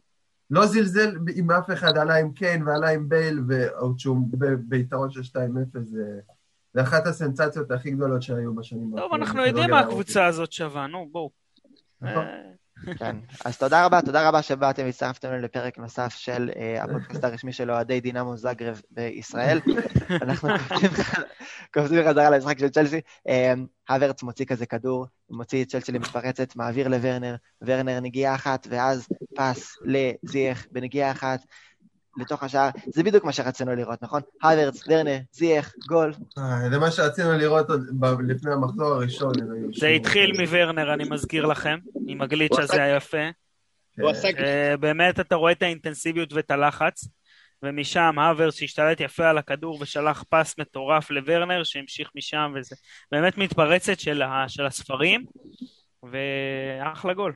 לא 0.50 0.65
זלזל 0.65 1.15
עם 1.36 1.52
אף 1.52 1.71
אחד, 1.73 1.97
עלה 1.97 2.15
עם 2.15 2.32
קיין 2.32 2.67
ועלה 2.67 2.89
עם 2.89 3.10
בייל, 3.10 3.39
ועוד 3.47 4.00
שהוא 4.00 4.17
ביתרון 4.60 5.12
של 5.12 5.21
2-0, 5.21 5.34
זה 6.73 6.82
אחת 6.82 7.08
הסנסציות 7.08 7.71
הכי 7.71 7.91
גדולות 7.91 8.21
שהיו 8.21 8.56
בשנים 8.56 8.84
האחרונות. 8.84 9.12
טוב, 9.12 9.13
אנחנו 9.13 9.45
יודעים 9.45 9.69
מה 9.69 9.80
הקבוצה 9.80 10.26
הזאת 10.26 10.52
שווה, 10.52 10.88
נו, 10.88 11.10
בואו. 11.12 11.32
כן, 13.00 13.16
אז 13.46 13.58
תודה 13.58 13.86
רבה, 13.86 14.02
תודה 14.02 14.28
רבה 14.28 14.42
שבאתם 14.42 14.84
והצטרפתם 14.84 15.32
לפרק 15.34 15.78
נוסף 15.78 16.13
של 16.16 16.50
uh, 16.54 16.84
הפודקאסט 16.84 17.24
הרשמי 17.24 17.54
של 17.54 17.72
אוהדי 17.72 18.00
דינמו 18.00 18.38
זאגרב 18.38 18.82
בישראל. 18.92 19.60
אנחנו 20.24 20.50
קופצים 21.74 22.00
חזרה 22.10 22.30
למשחק 22.30 22.60
של 22.60 22.70
צ'לסי. 22.70 23.02
Uh, 23.28 23.32
הוורץ 23.90 24.24
מוציא 24.24 24.46
כזה 24.46 24.66
כדור, 24.66 25.06
מוציא 25.30 25.63
את 25.63 25.70
צ'לסי 25.70 25.92
למתפרצת, 25.92 26.56
מעביר 26.56 26.88
לוורנר, 26.88 27.36
וורנר 27.62 28.00
נגיעה 28.00 28.36
אחת, 28.36 28.68
ואז 28.70 29.08
פס 29.36 29.76
לזייח 29.82 30.66
בנגיעה 30.72 31.12
אחת, 31.12 31.40
לתוך 32.17 32.43
השער, 32.43 32.69
זה 32.88 33.03
בדיוק 33.03 33.23
מה 33.23 33.32
שרצינו 33.32 33.75
לראות, 33.75 34.01
נכון? 34.01 34.21
הוורץ, 34.43 34.88
דרנה, 34.88 35.17
זייח, 35.32 35.73
גול. 35.88 36.13
אה, 36.38 36.69
זה 36.71 36.80
מה 36.80 36.91
שרצינו 36.91 37.32
לראות 37.32 37.67
לפני 38.27 38.53
המחזור 38.53 38.93
הראשון. 38.93 39.34
זה 39.75 39.88
התחיל 39.88 40.41
מוורנר, 40.41 40.93
אני 40.93 41.03
מזכיר 41.10 41.45
לכם, 41.45 41.77
עם 42.08 42.21
הגליץ' 42.21 42.60
הזה 42.60 42.84
היפה. 42.84 43.30
אה, 44.39 44.77
באמת 44.77 45.19
אתה 45.19 45.36
רואה 45.36 45.51
את 45.51 45.62
האינטנסיביות 45.62 46.34
ואת 46.34 46.51
הלחץ, 46.51 47.08
ומשם 47.63 48.19
הוורץ 48.19 48.56
שהשתלט 48.56 48.99
יפה 49.01 49.30
על 49.30 49.38
הכדור 49.38 49.77
ושלח 49.82 50.23
פס 50.30 50.56
מטורף 50.60 51.12
לוורנר 51.12 51.63
שהמשיך 51.63 52.10
משם, 52.15 52.53
וזה 52.56 52.75
באמת 53.12 53.38
מתפרצת 53.38 53.99
של 53.99 54.65
הספרים, 54.67 55.25
ואחלה 56.03 57.13
גול. 57.13 57.34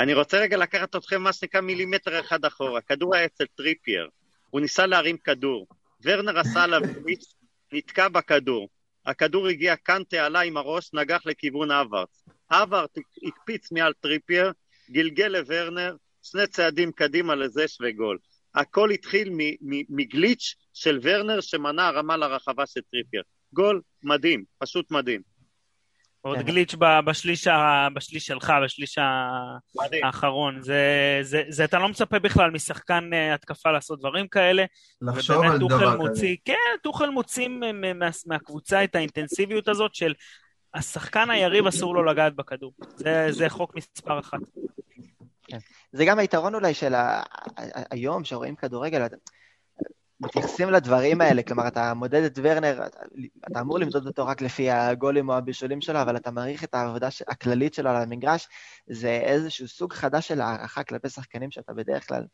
אני 0.00 0.14
רוצה 0.14 0.38
רגע 0.40 0.56
לקחת 0.56 0.96
אתכם 0.96 1.22
מה 1.22 1.32
שנקרא 1.32 1.60
מילימטר 1.60 2.20
אחד 2.20 2.44
אחורה. 2.44 2.80
כדור 2.80 3.14
היה 3.16 3.24
אצל 3.24 3.44
טריפייר, 3.56 4.08
הוא 4.50 4.60
ניסה 4.60 4.86
להרים 4.86 5.16
כדור. 5.16 5.66
ורנר 6.02 6.38
עשה 6.38 6.62
עליו 6.62 6.80
גליץ', 7.04 7.34
נתקע 7.72 8.08
בכדור. 8.08 8.68
הכדור 9.06 9.48
הגיע, 9.48 9.76
קנטה 9.76 10.26
עלה 10.26 10.40
עם 10.40 10.56
הראש, 10.56 10.90
נגח 10.94 11.26
לכיוון 11.26 11.70
הוורץ. 11.70 12.24
הוורץ 12.50 12.90
הקפיץ 13.26 13.72
מעל 13.72 13.92
טריפייר, 14.00 14.52
גלגל 14.90 15.28
לוורנר, 15.28 15.96
שני 16.22 16.46
צעדים 16.46 16.92
קדימה 16.92 17.34
לזש 17.34 17.78
וגול. 17.80 18.18
הכל 18.54 18.90
התחיל 18.90 19.32
מגליץ' 19.88 20.54
של 20.74 20.98
ורנר 21.02 21.40
שמנע 21.40 21.86
הרמה 21.86 22.16
לרחבה 22.16 22.66
של 22.66 22.80
טריפייר. 22.90 23.22
גול 23.52 23.80
מדהים, 24.02 24.44
פשוט 24.58 24.90
מדהים. 24.90 25.29
עוד 26.22 26.38
כן. 26.38 26.42
גליץ' 26.42 26.74
בשליש, 27.06 27.48
בשליש 27.94 28.26
שלך, 28.26 28.52
בשליש 28.64 28.98
האחרון. 30.02 30.62
זה, 30.62 31.18
זה, 31.22 31.42
זה 31.48 31.64
אתה 31.64 31.78
לא 31.78 31.88
מצפה 31.88 32.18
בכלל 32.18 32.50
משחקן 32.50 33.10
אה, 33.12 33.34
התקפה 33.34 33.70
לעשות 33.70 33.98
דברים 33.98 34.28
כאלה. 34.28 34.64
לחשוב 35.02 35.42
על 35.42 35.58
דבר 35.58 35.96
מוציא, 35.96 36.36
כזה. 36.36 36.44
כן, 36.44 36.78
טוחל 36.82 37.10
מוציא 37.10 37.48
מה, 37.48 38.08
מהקבוצה 38.26 38.84
את 38.84 38.94
האינטנסיביות 38.94 39.68
הזאת 39.68 39.94
של 39.94 40.14
השחקן 40.74 41.30
היריב 41.30 41.66
אסור 41.66 41.94
לו 41.94 42.04
לגעת 42.04 42.34
בכדור. 42.34 42.72
זה, 42.96 43.26
זה 43.30 43.48
חוק 43.48 43.76
מספר 43.76 44.18
אחת. 44.18 44.40
כן. 45.46 45.58
זה 45.92 46.04
גם 46.04 46.18
היתרון 46.18 46.54
אולי 46.54 46.74
של 46.74 46.94
היום, 47.90 48.24
שרואים 48.24 48.56
כדורגל, 48.56 49.02
מתייחסים 50.20 50.70
לדברים 50.70 51.20
האלה, 51.20 51.42
כלומר, 51.42 51.68
אתה 51.68 51.94
מודד 51.94 52.22
את 52.22 52.38
ורנר, 52.42 52.86
אתה, 52.86 52.98
אתה 53.50 53.60
אמור 53.60 53.78
למדוד 53.78 54.06
אותו 54.06 54.26
רק 54.26 54.42
לפי 54.42 54.70
הגולים 54.70 55.28
או 55.28 55.36
הבישולים 55.36 55.80
שלו, 55.80 56.02
אבל 56.02 56.16
אתה 56.16 56.30
מעריך 56.30 56.64
את 56.64 56.74
העבודה 56.74 57.08
הכללית 57.28 57.74
שלו 57.74 57.90
על 57.90 57.96
המגרש, 57.96 58.48
זה 58.86 59.08
איזשהו 59.08 59.68
סוג 59.68 59.92
חדש 59.92 60.28
של 60.28 60.40
הערכה 60.40 60.82
כלפי 60.82 61.08
שחקנים 61.08 61.50
שאתה 61.50 61.72
בדרך 61.72 62.08
כלל, 62.08 62.24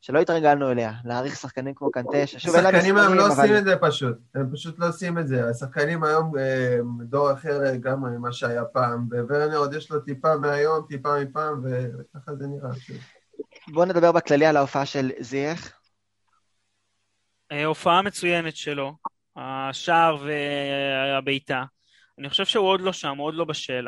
שלא 0.00 0.18
התרגלנו 0.18 0.70
אליה, 0.70 0.92
להעריך 1.04 1.36
שחקנים 1.36 1.74
כמו 1.74 1.90
קנטה, 1.90 2.26
ששוב 2.26 2.54
אין 2.54 2.64
להם 2.64 2.74
מספרים, 2.74 2.98
אבל... 2.98 3.06
השחקנים 3.06 3.18
היום 3.18 3.28
לא 3.28 3.42
עושים 3.42 3.56
את 3.56 3.64
זה 3.64 3.76
פשוט, 3.80 4.16
הם 4.34 4.50
פשוט 4.52 4.78
לא 4.78 4.88
עושים 4.88 5.18
את 5.18 5.28
זה. 5.28 5.48
השחקנים 5.48 6.04
היום 6.04 6.38
אה, 6.38 6.78
דור 7.00 7.32
אחר 7.32 7.58
לגמרי 7.58 8.10
ממה 8.10 8.32
שהיה 8.32 8.64
פעם, 8.64 9.08
וורנר 9.10 9.56
עוד 9.56 9.74
יש 9.74 9.90
לו 9.90 10.00
טיפה 10.00 10.36
מהיום, 10.36 10.86
טיפה 10.88 11.20
מפעם, 11.24 11.62
וככה 11.64 12.34
זה 12.34 12.46
נראה. 12.46 12.70
בואו 13.72 13.84
נדבר 13.84 14.12
בכללי 14.12 14.46
על 14.46 14.56
ההופעה 14.56 14.86
של 14.86 15.10
זייח. 15.20 15.83
אה, 17.54 17.64
הופעה 17.64 18.02
מצוינת 18.02 18.56
שלו, 18.56 18.96
השער 19.36 20.24
והבעיטה. 20.24 21.64
אני 22.18 22.30
חושב 22.30 22.44
שהוא 22.44 22.68
עוד 22.68 22.80
לא 22.80 22.92
שם, 22.92 23.18
הוא 23.18 23.26
עוד 23.26 23.34
לא 23.34 23.44
בשל. 23.44 23.86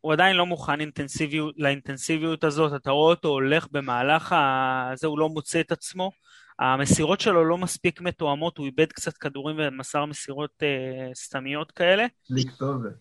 הוא 0.00 0.12
עדיין 0.12 0.36
לא 0.36 0.46
מוכן 0.46 0.80
אינטנסיביות, 0.80 1.54
לאינטנסיביות 1.58 2.44
הזאת, 2.44 2.72
אתה 2.82 2.90
רואה 2.90 3.10
אותו 3.10 3.28
הולך 3.28 3.68
במהלך 3.72 4.34
הזה, 4.38 5.06
הוא 5.06 5.18
לא 5.18 5.28
מוצא 5.28 5.60
את 5.60 5.72
עצמו. 5.72 6.10
המסירות 6.58 7.20
שלו 7.20 7.44
לא 7.44 7.58
מספיק 7.58 8.00
מתואמות, 8.00 8.58
הוא 8.58 8.66
איבד 8.66 8.92
קצת 8.92 9.16
כדורים 9.16 9.56
ומסר 9.58 10.04
מסירות 10.04 10.62
אה, 10.62 11.14
סתמיות 11.14 11.72
כאלה. 11.72 12.06
לכתובת. 12.30 12.92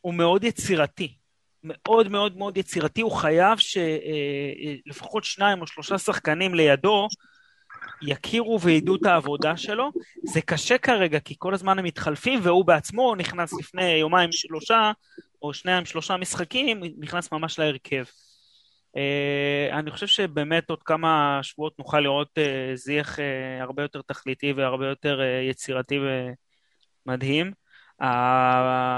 הוא 0.00 0.14
מאוד 0.14 0.44
יצירתי, 0.44 1.16
מאוד 1.64 2.08
מאוד 2.08 2.36
מאוד 2.36 2.56
יצירתי, 2.56 3.00
הוא 3.00 3.12
חייב 3.12 3.58
שלפחות 3.58 5.22
אה, 5.22 5.28
אה, 5.28 5.32
שניים 5.32 5.60
או 5.60 5.66
שלושה 5.66 5.98
שחקנים 5.98 6.54
לידו 6.54 7.08
יכירו 8.02 8.60
וידעו 8.60 8.96
את 8.96 9.06
העבודה 9.06 9.56
שלו. 9.56 9.90
זה 10.24 10.40
קשה 10.40 10.78
כרגע, 10.78 11.20
כי 11.20 11.34
כל 11.38 11.54
הזמן 11.54 11.78
הם 11.78 11.84
מתחלפים, 11.84 12.40
והוא 12.42 12.64
בעצמו 12.64 13.14
נכנס 13.14 13.52
לפני 13.52 13.84
יומיים 13.84 14.32
שלושה 14.32 14.92
או 15.42 15.54
שניים, 15.54 15.84
שלושה 15.84 16.16
משחקים, 16.16 16.80
נכנס 16.98 17.32
ממש 17.32 17.58
להרכב. 17.58 18.04
Uh, 18.96 19.74
אני 19.74 19.90
חושב 19.90 20.06
שבאמת 20.06 20.70
עוד 20.70 20.82
כמה 20.82 21.40
שבועות 21.42 21.78
נוכל 21.78 22.00
לראות 22.00 22.38
uh, 22.38 22.76
זיח 22.76 23.18
uh, 23.18 23.22
הרבה 23.62 23.82
יותר 23.82 24.02
תכליתי 24.02 24.52
והרבה 24.52 24.86
יותר 24.86 25.20
uh, 25.20 25.50
יצירתי 25.50 25.98
ומדהים. 27.06 27.52
Uh, 28.02 28.04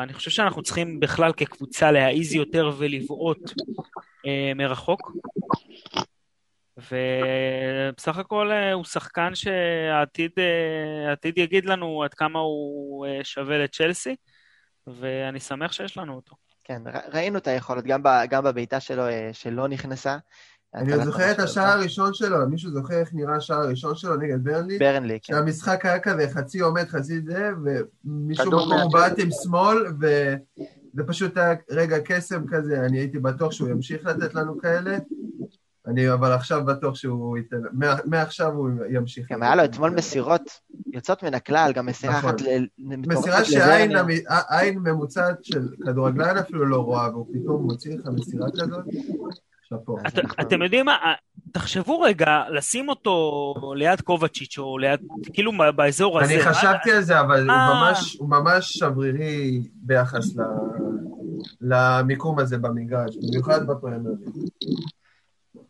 אני 0.02 0.12
חושב 0.12 0.30
שאנחנו 0.30 0.62
צריכים 0.62 1.00
בכלל 1.00 1.32
כקבוצה 1.32 1.90
להעיז 1.90 2.34
יותר 2.34 2.70
ולבעוט 2.78 3.50
uh, 3.50 4.54
מרחוק. 4.56 5.12
ובסך 6.78 8.18
הכל 8.18 8.50
uh, 8.50 8.74
הוא 8.74 8.84
שחקן 8.84 9.34
שהעתיד 9.34 10.30
uh, 11.36 11.40
יגיד 11.40 11.64
לנו 11.64 12.02
עד 12.02 12.14
כמה 12.14 12.38
הוא 12.38 13.06
uh, 13.06 13.24
שווה 13.24 13.58
לצ'לסי, 13.58 14.16
ואני 14.86 15.40
שמח 15.40 15.72
שיש 15.72 15.96
לנו 15.96 16.14
אותו. 16.14 16.36
כן, 16.68 16.82
ראינו 17.12 17.38
את 17.38 17.46
היכולת, 17.46 17.84
גם, 17.84 18.02
גם 18.30 18.44
בבעיטה 18.44 18.80
שלו 18.80 19.06
אה, 19.06 19.30
שלא 19.32 19.68
נכנסה. 19.68 20.16
אני 20.74 20.92
עוד 20.92 21.02
זוכר 21.02 21.30
את 21.30 21.38
השער 21.38 21.78
הראשון 21.78 22.14
שלו, 22.14 22.48
מישהו 22.48 22.70
זוכר 22.70 23.00
איך 23.00 23.08
נראה 23.12 23.36
השער 23.36 23.58
הראשון 23.58 23.94
שלו 23.94 24.16
נגד 24.16 24.44
ברנלי? 24.44 24.78
ברנלי, 24.78 25.18
כן. 25.22 25.34
שהמשחק 25.34 25.86
היה 25.86 25.98
כזה 25.98 26.28
חצי 26.28 26.60
עומד, 26.60 26.88
חצי 26.88 27.20
זה, 27.20 27.50
ומישהו 27.64 28.46
מקום 28.46 28.72
הוא 28.72 28.92
בעט 28.92 29.18
עם 29.18 29.28
שמאל, 29.42 29.86
וזה 30.00 31.04
פשוט 31.06 31.36
היה 31.36 31.54
רגע 31.70 31.96
קסם 32.04 32.46
כזה, 32.48 32.80
אני 32.86 32.98
הייתי 32.98 33.18
בטוח 33.18 33.52
שהוא 33.52 33.68
ימשיך 33.68 34.06
לתת 34.06 34.34
לנו 34.34 34.58
כאלה. 34.58 34.98
אני 35.88 36.12
אבל 36.12 36.32
עכשיו 36.32 36.64
בטוח 36.64 36.94
שהוא 36.94 37.36
ייתן, 37.36 37.56
מעכשיו 38.04 38.52
הוא 38.52 38.70
ימשיך. 38.90 39.32
גם 39.32 39.42
היה 39.42 39.56
לו 39.56 39.64
אתמול 39.64 39.90
מסירות 39.90 40.60
יוצאות 40.92 41.22
מן 41.22 41.34
הכלל, 41.34 41.72
גם 41.74 41.86
מסירה 41.86 42.18
אחת 42.18 42.34
נכון. 42.34 42.96
מסירה 43.06 43.44
שעין 43.44 44.78
ממוצעת 44.78 45.44
של 45.44 45.68
כדורגלן 45.86 46.36
אפילו 46.36 46.66
לא 46.66 46.76
רואה, 46.76 47.10
והוא 47.10 47.26
פתאום 47.32 47.62
מוציא 47.62 47.98
לך 47.98 48.06
מסירה 48.06 48.48
כזאת. 48.50 48.84
אתם 50.40 50.62
יודעים 50.62 50.86
מה, 50.86 50.96
תחשבו 51.52 52.00
רגע, 52.00 52.42
לשים 52.50 52.88
אותו 52.88 53.54
ליד 53.76 54.00
קובצ'יץ' 54.00 54.58
או 54.58 54.78
ליד, 54.78 55.00
כאילו 55.32 55.52
באזור 55.76 56.20
הזה. 56.20 56.34
אני 56.34 56.42
חשבתי 56.42 56.92
על 56.92 57.02
זה, 57.02 57.20
אבל 57.20 57.50
הוא 58.18 58.28
ממש 58.28 58.78
שברירי 58.78 59.62
ביחס 59.74 60.24
למיקום 61.60 62.38
הזה 62.38 62.58
במגרש, 62.58 63.16
במיוחד 63.16 63.66
בפרמייר. 63.66 64.14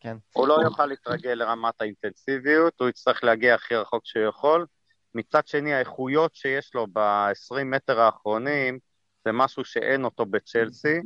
כן. 0.00 0.16
הוא 0.32 0.48
לא 0.48 0.61
יוכל 0.62 0.87
להתרגל 0.87 1.32
לרמת 1.32 1.80
האינטנסיביות, 1.80 2.80
הוא 2.80 2.88
יצטרך 2.88 3.24
להגיע 3.24 3.54
הכי 3.54 3.74
רחוק 3.74 4.06
שהוא 4.06 4.24
יכול. 4.24 4.66
מצד 5.14 5.46
שני, 5.46 5.74
האיכויות 5.74 6.34
שיש 6.34 6.74
לו 6.74 6.87
ב-20 6.92 7.64
מטר 7.64 8.00
האחרונים, 8.00 8.78
זה 9.24 9.32
משהו 9.32 9.64
שאין 9.64 10.04
אותו 10.04 10.26
בצ'לסי. 10.26 11.00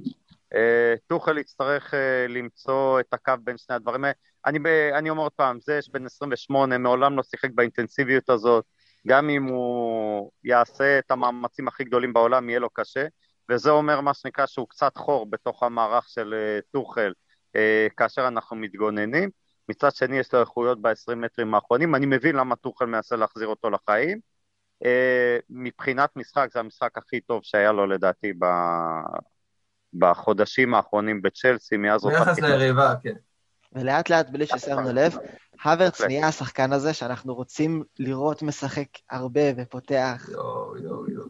אה, 0.54 0.94
טוחל 1.06 1.38
יצטרך 1.38 1.94
אה, 1.94 2.26
למצוא 2.28 3.00
את 3.00 3.14
הקו 3.14 3.32
בין 3.44 3.58
שני 3.58 3.76
הדברים 3.76 4.04
האלה. 4.04 4.14
אני, 4.46 4.58
אני 4.98 5.10
אומר 5.10 5.22
עוד 5.22 5.32
פעם, 5.32 5.58
זה 5.60 5.78
יש 5.78 5.90
בן 5.90 6.06
28, 6.06 6.78
מעולם 6.78 7.16
לא 7.16 7.22
שיחק 7.22 7.50
באינטנסיביות 7.54 8.30
הזאת. 8.30 8.64
גם 9.06 9.30
אם 9.30 9.44
הוא 9.44 10.30
יעשה 10.44 10.98
את 10.98 11.10
המאמצים 11.10 11.68
הכי 11.68 11.84
גדולים 11.84 12.12
בעולם, 12.12 12.48
יהיה 12.48 12.58
לו 12.58 12.70
קשה. 12.70 13.06
וזה 13.50 13.70
אומר 13.70 14.00
מה 14.00 14.14
שנקרא 14.14 14.46
שהוא 14.46 14.68
קצת 14.68 14.96
חור 14.96 15.26
בתוך 15.30 15.62
המערך 15.62 16.08
של 16.08 16.34
אה, 16.34 16.60
טוחל. 16.70 17.00
אה, 17.08 17.31
כאשר 17.96 18.28
אנחנו 18.28 18.56
מתגוננים. 18.56 19.30
מצד 19.68 19.94
שני 19.94 20.18
יש 20.18 20.34
לו 20.34 20.40
איכויות 20.40 20.82
ב-20 20.82 21.14
מטרים 21.14 21.54
האחרונים, 21.54 21.94
אני 21.94 22.06
מבין 22.06 22.36
למה 22.36 22.56
טוחל 22.56 22.86
מנסה 22.86 23.16
להחזיר 23.16 23.46
אותו 23.48 23.70
לחיים. 23.70 24.18
אה, 24.84 25.38
מבחינת 25.50 26.10
משחק 26.16 26.48
זה 26.52 26.60
המשחק 26.60 26.98
הכי 26.98 27.20
טוב 27.20 27.40
שהיה 27.42 27.72
לו 27.72 27.86
לדעתי 27.86 28.32
ב... 28.32 28.44
בחודשים 29.94 30.74
האחרונים 30.74 31.22
בצ'לסי, 31.22 31.76
מאז 31.76 32.04
אותה... 32.04 32.18
ביחס 32.18 32.38
ליריבה, 32.38 32.94
כן. 33.02 33.14
ולאט 33.72 34.10
לאט, 34.10 34.30
בלי 34.30 34.46
ששמנו 34.46 34.92
לב, 34.92 35.16
הוורץ 35.64 36.00
נהיה 36.00 36.28
השחקן 36.28 36.72
הזה 36.72 36.94
שאנחנו 36.94 37.34
רוצים 37.34 37.82
לראות 37.98 38.42
משחק 38.42 38.88
הרבה 39.10 39.40
ופותח. 39.56 40.28
יואו, 40.32 40.76
יואו, 40.76 41.10
יואו. 41.10 41.26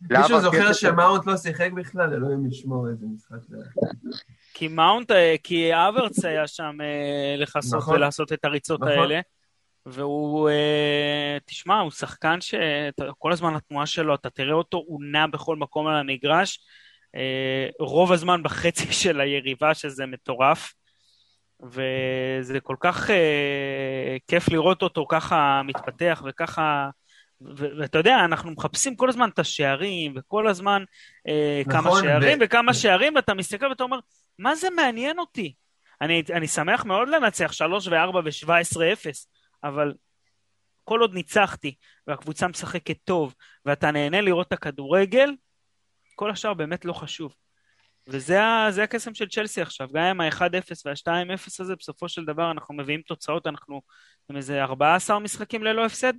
מישהו 0.00 0.40
זוכר 0.40 0.72
שמאונט 0.72 1.26
לא 1.26 1.36
שיחק 1.36 1.70
בכלל? 1.72 2.14
אלוהים 2.14 2.46
ישמור 2.46 2.88
איזה 2.88 3.06
משחק 3.06 3.38
זה 3.48 3.56
היה. 3.56 3.88
כי 4.54 4.68
מאונט, 4.68 5.10
אה, 5.10 5.34
כי 5.42 5.70
אברץ 5.74 6.24
היה 6.24 6.46
שם 6.46 6.76
אה, 6.80 7.36
לכסות 7.38 7.78
נכון. 7.78 7.94
ולעשות 7.94 8.32
את 8.32 8.44
הריצות 8.44 8.80
נכון. 8.80 8.92
האלה. 8.92 9.20
והוא, 9.86 10.48
אה, 10.48 11.38
תשמע, 11.44 11.80
הוא 11.80 11.90
שחקן 11.90 12.38
שכל 12.40 13.32
הזמן 13.32 13.54
התנועה 13.54 13.86
שלו, 13.86 14.14
אתה 14.14 14.30
תראה 14.30 14.54
אותו, 14.54 14.84
הוא 14.86 15.00
נע 15.12 15.26
בכל 15.26 15.56
מקום 15.56 15.86
על 15.86 15.96
המגרש, 15.96 16.60
רוב 17.80 18.12
הזמן 18.12 18.42
בחצי 18.42 18.92
של 19.02 19.20
היריבה, 19.20 19.74
שזה 19.74 20.06
מטורף. 20.06 20.72
וזה 21.62 22.60
כל 22.62 22.76
כך 22.80 23.10
כיף 24.28 24.48
לראות 24.48 24.82
אותו 24.82 25.06
ככה 25.08 25.62
מתפתח 25.64 26.22
וככה 26.26 26.88
ואתה 27.40 27.98
יודע, 27.98 28.16
אנחנו 28.24 28.50
מחפשים 28.50 28.96
כל 28.96 29.08
הזמן 29.08 29.28
את 29.28 29.38
השערים, 29.38 30.14
וכל 30.16 30.48
הזמן 30.48 30.84
אה, 31.28 31.62
נכון, 31.66 31.80
כמה 31.82 31.90
שערים 32.00 32.38
ו... 32.40 32.44
וכמה 32.44 32.74
שערים, 32.74 33.14
ואתה 33.14 33.34
מסתכל 33.34 33.66
ואתה 33.66 33.82
אומר, 33.82 33.98
מה 34.38 34.54
זה 34.54 34.70
מעניין 34.70 35.18
אותי? 35.18 35.54
אני, 36.00 36.22
אני 36.32 36.48
שמח 36.48 36.84
מאוד 36.84 37.08
לנצח 37.08 37.52
3 37.52 37.86
ו-4 37.86 38.16
ו-17-0, 38.16 39.10
אבל 39.64 39.94
כל 40.84 41.00
עוד 41.00 41.14
ניצחתי, 41.14 41.74
והקבוצה 42.06 42.48
משחקת 42.48 42.96
טוב, 43.04 43.34
ואתה 43.64 43.90
נהנה 43.90 44.20
לראות 44.20 44.46
את 44.46 44.52
הכדורגל, 44.52 45.30
כל 46.14 46.30
השאר 46.30 46.54
באמת 46.54 46.84
לא 46.84 46.92
חשוב. 46.92 47.34
וזה 48.06 48.82
הקסם 48.82 49.14
של 49.14 49.28
צ'לסי 49.28 49.62
עכשיו, 49.62 49.88
גם 49.92 50.04
עם 50.04 50.20
ה-1-0 50.20 50.82
וה-2-0 50.84 51.60
הזה, 51.60 51.76
בסופו 51.76 52.08
של 52.08 52.24
דבר 52.24 52.50
אנחנו 52.50 52.74
מביאים 52.74 53.02
תוצאות, 53.02 53.46
אנחנו 53.46 53.82
עם 54.30 54.36
איזה 54.36 54.62
14 54.62 55.18
משחקים 55.18 55.64
ללא 55.64 55.86
הפסד. 55.86 56.12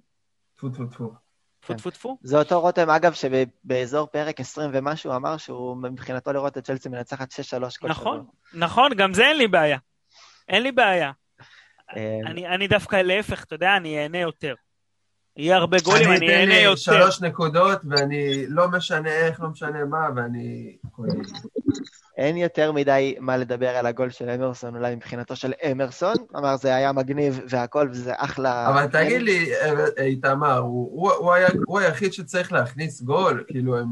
טפו 0.60 0.70
טפו 0.70 0.86
טפו. 0.86 1.14
טפו 1.60 1.74
טפו 1.74 1.90
טפו. 1.92 2.18
זה 2.24 2.40
אותו 2.40 2.62
רותם, 2.62 2.90
אגב, 2.90 3.14
שבאזור 3.14 4.08
פרק 4.08 4.40
20 4.40 4.70
ומשהו 4.74 5.16
אמר 5.16 5.38
שהוא 5.38 5.78
מבחינתו 5.78 6.34
לראות 6.34 6.58
את 6.58 6.64
צ'לסי 6.64 6.90
מנצחת 6.90 7.32
6-3 7.32 7.36
כל 7.40 7.70
שבוע. 7.70 7.90
נכון, 7.90 8.26
נכון, 8.54 8.92
גם 8.98 9.14
זה 9.14 9.26
אין 9.26 9.38
לי 9.38 9.48
בעיה. 9.48 9.78
אין 10.50 10.64
לי 10.64 10.72
בעיה. 10.72 11.12
אה, 11.98 12.20
אני 12.54 12.68
דווקא 12.68 12.96
להפך, 12.96 13.44
אתה 13.44 13.56
יודע, 13.56 13.78
אני 13.78 14.04
אהנה 14.04 14.18
יותר. 14.18 14.56
יהיה 15.38 15.58
הרבה 15.58 15.78
גולים, 15.84 16.12
אני 16.12 16.30
אהנה 16.30 16.60
יותר. 16.60 16.92
אני 16.92 17.00
אתן 17.00 17.02
לי 17.02 17.06
שלוש 17.06 17.22
נקודות, 17.22 17.80
ואני 17.90 18.48
לא 18.48 18.68
משנה 18.68 19.10
איך, 19.10 19.40
לא 19.40 19.50
משנה 19.50 19.86
מה, 19.86 20.08
ואני... 20.16 20.78
אין 22.20 22.38
יותר 22.38 22.72
מדי 22.72 23.16
מה 23.20 23.38
לדבר 23.38 23.70
על 23.70 23.86
הגול 23.86 24.10
של 24.10 24.30
אמרסון, 24.30 24.76
אולי 24.76 24.96
מבחינתו 24.96 25.36
של 25.36 25.54
אמרסון. 25.72 26.16
אמר, 26.38 26.56
זה 26.56 26.76
היה 26.76 26.92
מגניב 26.92 27.42
והכל, 27.50 27.88
וזה 27.92 28.14
אחלה... 28.18 28.70
אבל 28.70 28.88
תגיד 28.88 29.22
לי, 29.22 29.52
איתמר, 29.98 30.58
הוא, 30.58 31.12
הוא, 31.12 31.34
היה, 31.34 31.48
הוא 31.66 31.80
היחיד 31.80 32.14
שצריך 32.14 32.52
להכניס 32.54 33.02
גול, 33.02 33.44
כאילו 33.48 33.78
הם 33.78 33.88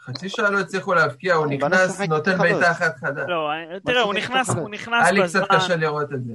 חצי 0.00 0.28
שעה 0.28 0.50
לא 0.50 0.60
הצליחו 0.60 0.94
להבקיע, 0.94 1.34
הוא 1.34 1.46
נכנס, 1.46 2.00
נותן 2.00 2.38
בעיטה 2.38 2.70
אחת 2.70 2.96
חדה. 2.96 3.24
לא, 3.26 3.50
תראה, 3.86 4.02
הוא 4.02 4.14
נכנס, 4.14 4.50
הוא 4.50 4.70
נכנס 4.70 4.86
בזמן... 4.86 5.02
היה 5.02 5.12
לי 5.12 5.28
קצת 5.28 5.42
קשה 5.50 5.76
לראות 5.76 6.12
את 6.12 6.24
זה. 6.24 6.32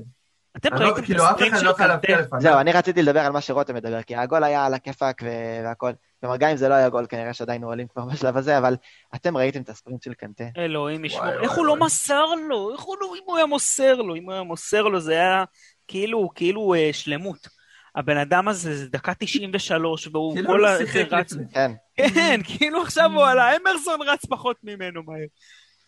אתם 0.57 0.75
ראיתם 0.75 1.13
את 1.13 1.19
הסטרים 1.19 1.55
של 1.55 1.73
קנטה? 1.73 2.39
זהו, 2.39 2.59
אני 2.59 2.71
רציתי 2.71 3.01
לדבר 3.01 3.19
על 3.19 3.31
מה 3.31 3.41
שרותם 3.41 3.75
מדבר, 3.75 4.01
כי 4.01 4.15
הגול 4.15 4.43
היה 4.43 4.65
על 4.65 4.73
הכיפאק 4.73 5.21
והכל. 5.63 5.91
כלומר, 6.23 6.37
גם 6.37 6.49
אם 6.49 6.57
זה 6.57 6.69
לא 6.69 6.73
היה 6.73 6.89
גול, 6.89 7.05
כנראה 7.09 7.33
שעדיין 7.33 7.63
עולים 7.63 7.87
כבר 7.87 8.05
בשלב 8.05 8.37
הזה, 8.37 8.57
אבל 8.57 8.75
אתם 9.15 9.37
ראיתם 9.37 9.61
את 9.61 9.69
הספרינט 9.69 10.03
של 10.03 10.13
קנטה. 10.13 10.43
אלוהים 10.57 11.05
ישמור, 11.05 11.41
איך 11.41 11.51
הוא 11.51 11.65
לא 11.65 11.75
מסר 11.75 12.25
לו? 12.49 12.73
איך 12.73 12.81
הוא 12.81 12.95
לא, 13.01 13.15
אם 13.15 13.21
הוא 13.25 13.37
היה 13.37 13.45
מוסר 13.45 13.95
לו, 13.95 14.15
אם 14.15 14.23
הוא 14.23 14.33
היה 14.33 14.43
מוסר 14.43 14.83
לו, 14.83 14.99
זה 14.99 15.13
היה 15.13 15.43
כאילו, 15.87 16.29
כאילו 16.35 16.73
אה, 16.73 16.89
שלמות. 16.93 17.47
הבן 17.95 18.17
אדם 18.17 18.47
הזה 18.47 18.77
זה 18.77 18.89
דקה 18.89 19.13
93, 19.19 20.07
והוא 20.07 20.33
כאילו 20.33 20.47
כל 20.47 20.65
ה... 20.65 20.77
רץ... 21.11 21.33
כן. 21.53 21.71
כן, 21.95 22.39
כאילו 22.43 22.81
עכשיו 22.81 23.11
הוא 23.13 23.25
עלה, 23.25 23.57
אמרסון 23.57 24.01
רץ 24.01 24.25
פחות 24.25 24.57
ממנו 24.63 25.03
מהר. 25.03 25.25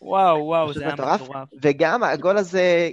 וואו, 0.00 0.46
וואו, 0.46 0.72
זה 0.72 0.84
היה 0.84 0.94
מטורף. 0.94 1.20
וגם 1.62 2.02
הגול 2.02 2.38
הזה, 2.38 2.90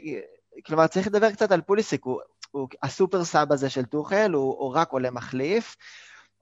כלומר, 0.66 0.88
צריך 0.88 1.08
לדבר 1.08 1.32
קצת 1.32 1.52
על 1.52 1.62
פוליסיק, 1.62 2.04
הוא, 2.04 2.20
הוא 2.52 2.68
הסופר 2.84 3.24
סאב 3.24 3.52
הזה 3.52 3.70
של 3.70 3.86
טוחל, 3.86 4.32
הוא, 4.34 4.56
הוא 4.60 4.76
רק 4.76 4.92
עולה 4.92 5.12
מחליף, 5.12 5.76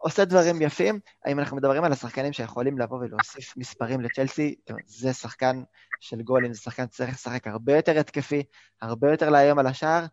עושה 0.01 0.25
דברים 0.25 0.61
יפים. 0.61 0.99
האם 1.25 1.39
אנחנו 1.39 1.57
מדברים 1.57 1.83
על 1.83 1.91
השחקנים 1.91 2.33
שיכולים 2.33 2.79
לבוא 2.79 2.97
ולהוסיף 2.97 3.57
מספרים 3.57 4.01
לצ'לסי, 4.01 4.55
זה 4.85 5.13
שחקן 5.13 5.63
של 5.99 6.21
גולים, 6.21 6.53
זה 6.53 6.59
שחקן 6.59 6.85
שצריך 6.85 7.09
לשחק 7.09 7.47
הרבה 7.47 7.75
יותר 7.75 7.99
התקפי, 7.99 8.43
הרבה 8.81 9.11
יותר 9.11 9.29
לאיים 9.29 9.59
על 9.59 9.67
השער, 9.67 10.05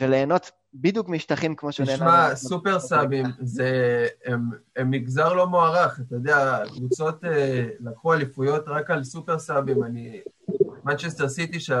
וליהנות 0.00 0.50
בדיוק 0.74 1.08
משטחים 1.08 1.56
כמו 1.56 1.72
שהוא 1.72 1.86
נהנה. 1.86 1.96
תשמע, 1.96 2.34
סופר 2.34 2.80
סאבים, 2.80 3.26
זה, 3.40 4.06
הם, 4.24 4.50
הם 4.76 4.90
מגזר 4.90 5.32
לא 5.32 5.46
מוערך, 5.46 6.00
אתה 6.00 6.14
יודע, 6.14 6.62
קבוצות 6.76 7.24
אה, 7.24 7.66
לקחו 7.80 8.14
אליפויות 8.14 8.64
רק 8.66 8.90
על 8.90 9.04
סופר 9.04 9.38
סאבים, 9.38 9.84
אני... 9.84 10.20
מנצ'סטר 10.84 11.28
סיטי 11.28 11.60
של 11.60 11.80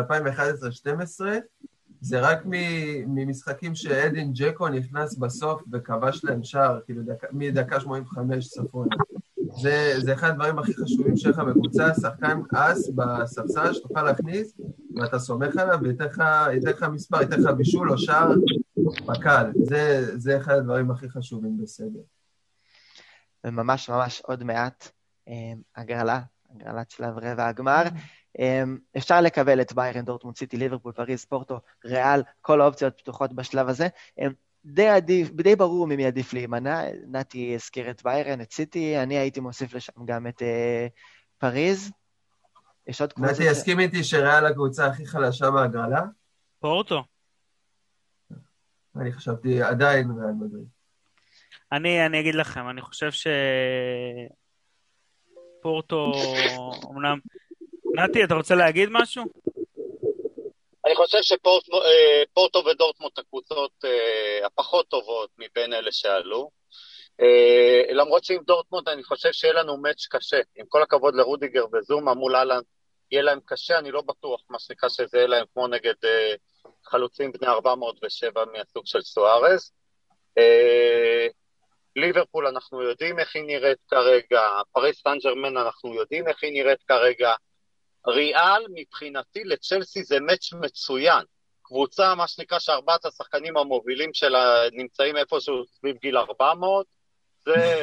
זה 2.04 2.20
רק 2.20 2.38
ממשחקים 3.06 3.74
שאדין 3.74 4.32
ג'קו 4.34 4.68
נכנס 4.68 5.16
בסוף 5.16 5.62
וכבש 5.72 6.24
להם 6.24 6.44
שער, 6.44 6.80
כאילו 6.84 7.02
דק, 7.02 7.24
מדקה 7.32 7.80
85 7.80 8.48
צפונה. 8.48 8.96
זה, 9.62 9.94
זה 9.98 10.12
אחד 10.12 10.28
הדברים 10.28 10.58
הכי 10.58 10.74
חשובים 10.74 11.16
שלך 11.16 11.38
בקבוצה, 11.38 11.94
שחקן 11.94 12.40
אס 12.54 12.88
בספסל 12.88 13.72
שתוכל 13.72 14.02
להכניס, 14.02 14.54
ואתה 14.96 15.18
סומך 15.18 15.56
עליו 15.56 15.78
וייתן 15.82 16.04
לך 16.64 16.82
מספר, 16.82 17.20
ייתן 17.20 17.40
לך 17.40 17.50
בישול 17.50 17.90
או 17.90 17.98
שער 17.98 18.32
בקל. 19.06 19.50
זה, 19.62 20.10
זה 20.18 20.36
אחד 20.36 20.54
הדברים 20.54 20.90
הכי 20.90 21.08
חשובים 21.08 21.58
בסדר. 21.62 22.00
וממש 23.44 23.90
ממש 23.90 24.22
עוד 24.24 24.44
מעט, 24.44 24.88
אה, 25.28 25.52
הגרלה, 25.76 26.20
הגרלת 26.54 26.90
שלב 26.90 27.18
רבע 27.18 27.46
הגמר. 27.46 27.82
אמ, 28.38 28.78
אפשר 28.96 29.20
לקבל 29.20 29.60
את 29.60 29.72
ביירן, 29.72 30.04
דורטמונד 30.04 30.36
סיטי, 30.36 30.56
ליברפול, 30.56 30.92
פריז, 30.92 31.24
פורטו, 31.24 31.60
ריאל, 31.84 32.22
כל 32.40 32.60
האופציות 32.60 32.98
פתוחות 32.98 33.32
בשלב 33.32 33.68
הזה. 33.68 33.88
אמ, 34.18 34.32
די 34.64 34.88
עדיף, 34.88 35.30
די 35.30 35.56
ברור 35.56 35.86
ממי 35.86 36.06
עדיף 36.06 36.32
להימנע. 36.32 36.82
נתי 37.06 37.54
הזכיר 37.54 37.90
את 37.90 38.02
ביירן, 38.02 38.40
את 38.40 38.52
סיטי, 38.52 38.98
אני 38.98 39.18
הייתי 39.18 39.40
מוסיף 39.40 39.74
לשם 39.74 40.04
גם 40.04 40.26
את 40.26 40.42
uh, 40.42 40.44
פריז. 41.38 41.92
יש 42.86 43.00
עוד 43.00 43.12
קבוצה... 43.12 43.32
נתי 43.32 43.42
יסכים 43.44 43.80
איתי 43.80 44.04
שריאל 44.04 44.46
הקבוצה 44.46 44.86
הכי 44.86 45.06
חלשה 45.06 45.50
מהגרלה? 45.50 46.02
פורטו. 46.60 47.04
אני 48.96 49.12
חשבתי 49.12 49.62
עדיין 49.62 50.10
ריאל 50.10 50.32
מדריד. 50.32 50.66
אני, 51.72 52.06
אני 52.06 52.20
אגיד 52.20 52.34
לכם, 52.34 52.68
אני 52.68 52.80
חושב 52.80 53.10
שפורטו, 55.60 56.12
אמנם 56.90 57.18
נתי, 57.94 58.24
אתה 58.24 58.34
רוצה 58.34 58.54
להגיד 58.54 58.88
משהו? 58.92 59.24
אני 60.86 60.94
חושב 60.96 61.18
שפורטו 61.22 62.58
אה, 62.58 62.72
ודורטמונט 62.72 63.18
הקבוצות 63.18 63.72
אה, 63.84 64.46
הפחות 64.46 64.88
טובות 64.88 65.30
מבין 65.38 65.72
אלה 65.72 65.92
שעלו. 65.92 66.50
אה, 67.20 67.82
למרות 67.92 68.24
שעם 68.24 68.42
דורטמונט 68.46 68.88
אני 68.88 69.04
חושב 69.04 69.32
שיהיה 69.32 69.54
לנו 69.54 69.76
מאץ' 69.76 70.06
קשה. 70.10 70.40
עם 70.56 70.66
כל 70.68 70.82
הכבוד 70.82 71.14
לרודיגר 71.14 71.64
וזומה 71.72 72.14
מול 72.14 72.36
אהלן, 72.36 72.60
יהיה 73.10 73.22
להם 73.22 73.38
קשה, 73.46 73.78
אני 73.78 73.90
לא 73.90 74.00
בטוח 74.00 74.40
מה 74.50 74.58
שנקרא 74.58 74.88
שזה 74.88 75.18
יהיה 75.18 75.26
להם 75.26 75.44
כמו 75.52 75.68
נגד 75.68 75.94
חלוצים 76.84 77.32
בני 77.32 77.46
407 77.46 78.44
מהסוג 78.44 78.86
של 78.86 79.02
סוארז. 79.02 79.72
ליברפול 81.96 82.46
אנחנו 82.46 82.82
יודעים 82.82 83.18
איך 83.18 83.36
היא 83.36 83.44
נראית 83.44 83.78
כרגע, 83.88 84.42
פריס 84.72 85.02
סן 85.02 85.18
ג'רמן 85.24 85.56
אנחנו 85.56 85.94
יודעים 85.94 86.28
איך 86.28 86.42
היא 86.42 86.52
נראית 86.52 86.82
כרגע. 86.88 87.32
ריאל 88.06 88.66
מבחינתי 88.74 89.44
לצ'לסי 89.44 90.04
זה 90.04 90.20
מאץ' 90.20 90.52
מצוין. 90.52 91.24
קבוצה, 91.62 92.14
מה 92.14 92.28
שנקרא, 92.28 92.58
שארבעת 92.58 93.04
השחקנים 93.04 93.56
המובילים 93.56 94.10
שלה 94.14 94.70
נמצאים 94.72 95.16
איפשהו 95.16 95.64
סביב 95.66 95.96
גיל 95.96 96.16
400, 96.16 96.86
זה, 97.44 97.82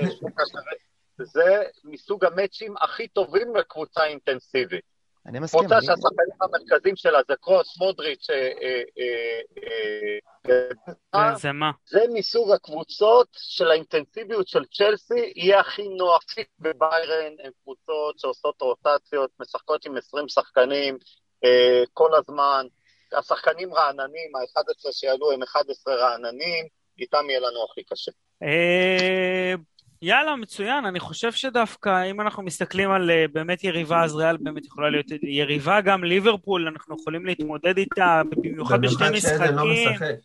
זה 1.34 1.64
מסוג 1.84 2.26
המאצ'ים 2.26 2.76
הכי 2.82 3.08
טובים 3.08 3.56
לקבוצה 3.56 4.06
אינטנסיבית. 4.06 4.91
אני 5.26 5.40
מסכים. 5.40 5.60
קבוצה 5.60 5.78
אני... 5.78 5.86
שהשחקנים 5.86 6.36
המרכזיים 6.42 6.96
שלה 6.96 7.20
זה 7.28 7.34
קרוס, 7.42 7.78
מודריץ', 7.78 8.28
זה 11.36 11.52
מה? 11.52 11.72
זה 11.90 12.00
מסוג 12.14 12.52
הקבוצות 12.52 13.28
של 13.32 13.72
האינטנסיביות 13.72 14.48
של 14.48 14.66
צ'לסי, 14.66 15.34
יהיה 15.36 15.60
הכי 15.60 15.90
נוח. 15.90 16.24
בביירן 16.60 17.34
הן 17.44 17.52
קבוצות 17.64 18.20
שעושות 18.20 18.62
רוטציות, 18.62 19.30
משחקות 19.40 19.86
עם 19.86 19.98
20 19.98 20.28
שחקנים 20.28 20.98
כל 21.94 22.16
הזמן. 22.16 22.68
השחקנים 23.18 23.74
רעננים, 23.74 24.36
ה-11 24.36 24.92
שיעלו 24.92 25.32
הם 25.32 25.44
11 25.44 25.96
רעננים, 25.96 26.68
איתם 27.00 27.30
יהיה 27.30 27.40
לנו 27.40 27.66
הכי 27.72 27.84
קשה. 27.84 28.12
יאללה, 30.04 30.36
מצוין. 30.36 30.86
אני 30.86 31.00
חושב 31.00 31.32
שדווקא 31.32 32.10
אם 32.12 32.22
אנחנו 32.22 32.44
מסתכלים 32.44 32.92
על 32.92 33.10
uh, 33.10 33.32
באמת 33.34 33.64
יריבה, 33.64 34.04
אז 34.04 34.16
ריאל 34.16 34.38
באמת 34.38 34.66
יכולה 34.66 34.90
להיות 34.90 35.06
יריבה. 35.24 35.82
גם 35.82 36.04
ליברפול, 36.04 36.68
אנחנו 36.68 36.96
יכולים 37.02 37.26
להתמודד 37.26 37.78
איתה, 37.78 38.22
במיוחד 38.30 38.82
בשני 38.82 39.10
משחקים. 39.10 39.38
שעדן 39.38 39.56
לא 39.56 39.64
משחק. 39.66 40.16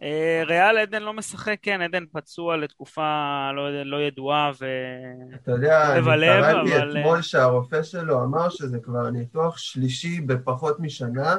Uh, 0.00 0.04
ריאל 0.46 0.78
עדן 0.78 1.02
לא 1.02 1.12
משחק, 1.12 1.56
כן, 1.62 1.80
עדן 1.80 2.04
פצוע 2.12 2.56
לתקופה 2.56 3.50
לא, 3.56 3.82
לא 3.84 4.02
ידועה 4.02 4.50
ו... 4.60 4.66
אתה 5.34 5.50
יודע, 5.50 5.96
אני 5.96 6.04
קראתי 6.04 6.76
אבל... 6.76 6.98
אתמול 6.98 7.22
שהרופא 7.22 7.82
שלו 7.82 8.24
אמר 8.24 8.48
שזה 8.48 8.78
כבר 8.82 9.10
ניתוח 9.10 9.58
שלישי 9.58 10.20
בפחות 10.20 10.80
משנה, 10.80 11.36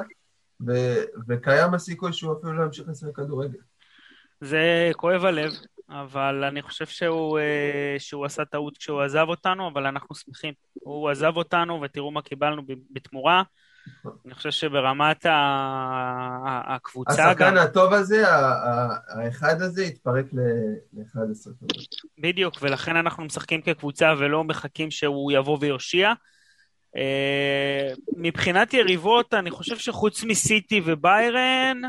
ו... 0.66 0.72
וקיים 1.28 1.74
הסיכוי 1.74 2.12
שהוא 2.12 2.32
אפילו 2.32 2.52
לא 2.52 2.64
ימשיך 2.64 2.88
לשחק 2.88 3.16
כדורגל. 3.16 3.58
זה 4.40 4.90
כואב 4.96 5.24
הלב, 5.24 5.50
אבל 5.90 6.44
אני 6.44 6.62
חושב 6.62 6.86
שהוא, 6.86 7.38
אה, 7.38 7.96
שהוא 7.98 8.24
עשה 8.24 8.44
טעות 8.44 8.78
כשהוא 8.78 9.02
עזב 9.02 9.26
אותנו, 9.28 9.68
אבל 9.68 9.86
אנחנו 9.86 10.14
שמחים. 10.14 10.54
הוא 10.74 11.10
עזב 11.10 11.36
אותנו 11.36 11.80
ותראו 11.82 12.10
מה 12.10 12.22
קיבלנו 12.22 12.62
בתמורה. 12.90 13.42
אני 14.26 14.34
חושב 14.34 14.50
שברמת 14.50 15.26
הקבוצה 16.66 17.12
השחקן 17.12 17.50
גם... 17.50 17.56
הטוב 17.56 17.92
הזה, 17.92 18.24
האחד 18.28 19.62
הזה, 19.62 19.84
יתפרק 19.84 20.26
ל-11 20.32 21.44
טובות. 21.44 21.86
בדיוק, 22.18 22.54
ולכן 22.62 22.96
אנחנו 22.96 23.24
משחקים 23.24 23.62
כקבוצה 23.62 24.14
ולא 24.18 24.44
מחכים 24.44 24.90
שהוא 24.90 25.32
יבוא 25.32 25.58
ויושיע. 25.60 26.12
אה, 26.96 27.88
מבחינת 28.16 28.74
יריבות, 28.74 29.34
אני 29.34 29.50
חושב 29.50 29.76
שחוץ 29.76 30.24
מסיטי 30.24 30.80
וביירן, 30.84 31.80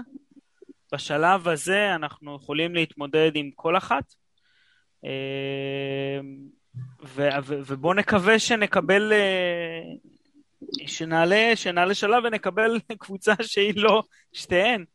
בשלב 0.94 1.48
הזה 1.48 1.96
אנחנו 1.96 2.36
יכולים 2.36 2.76
להתמודד 2.76 3.32
עם 3.36 3.50
כל 3.56 3.78
אחת. 3.78 4.04
אה, 5.06 6.20
ובואו 7.48 7.94
נקווה 7.94 8.40
שנקבל, 8.40 9.14
אה, 9.14 9.82
שנעלה, 10.88 11.52
שנעלה 11.56 11.94
שלב 11.94 12.24
ונקבל 12.24 12.80
קבוצה 13.00 13.34
שהיא 13.42 13.74
לא 13.76 14.04
שתיהן, 14.34 14.86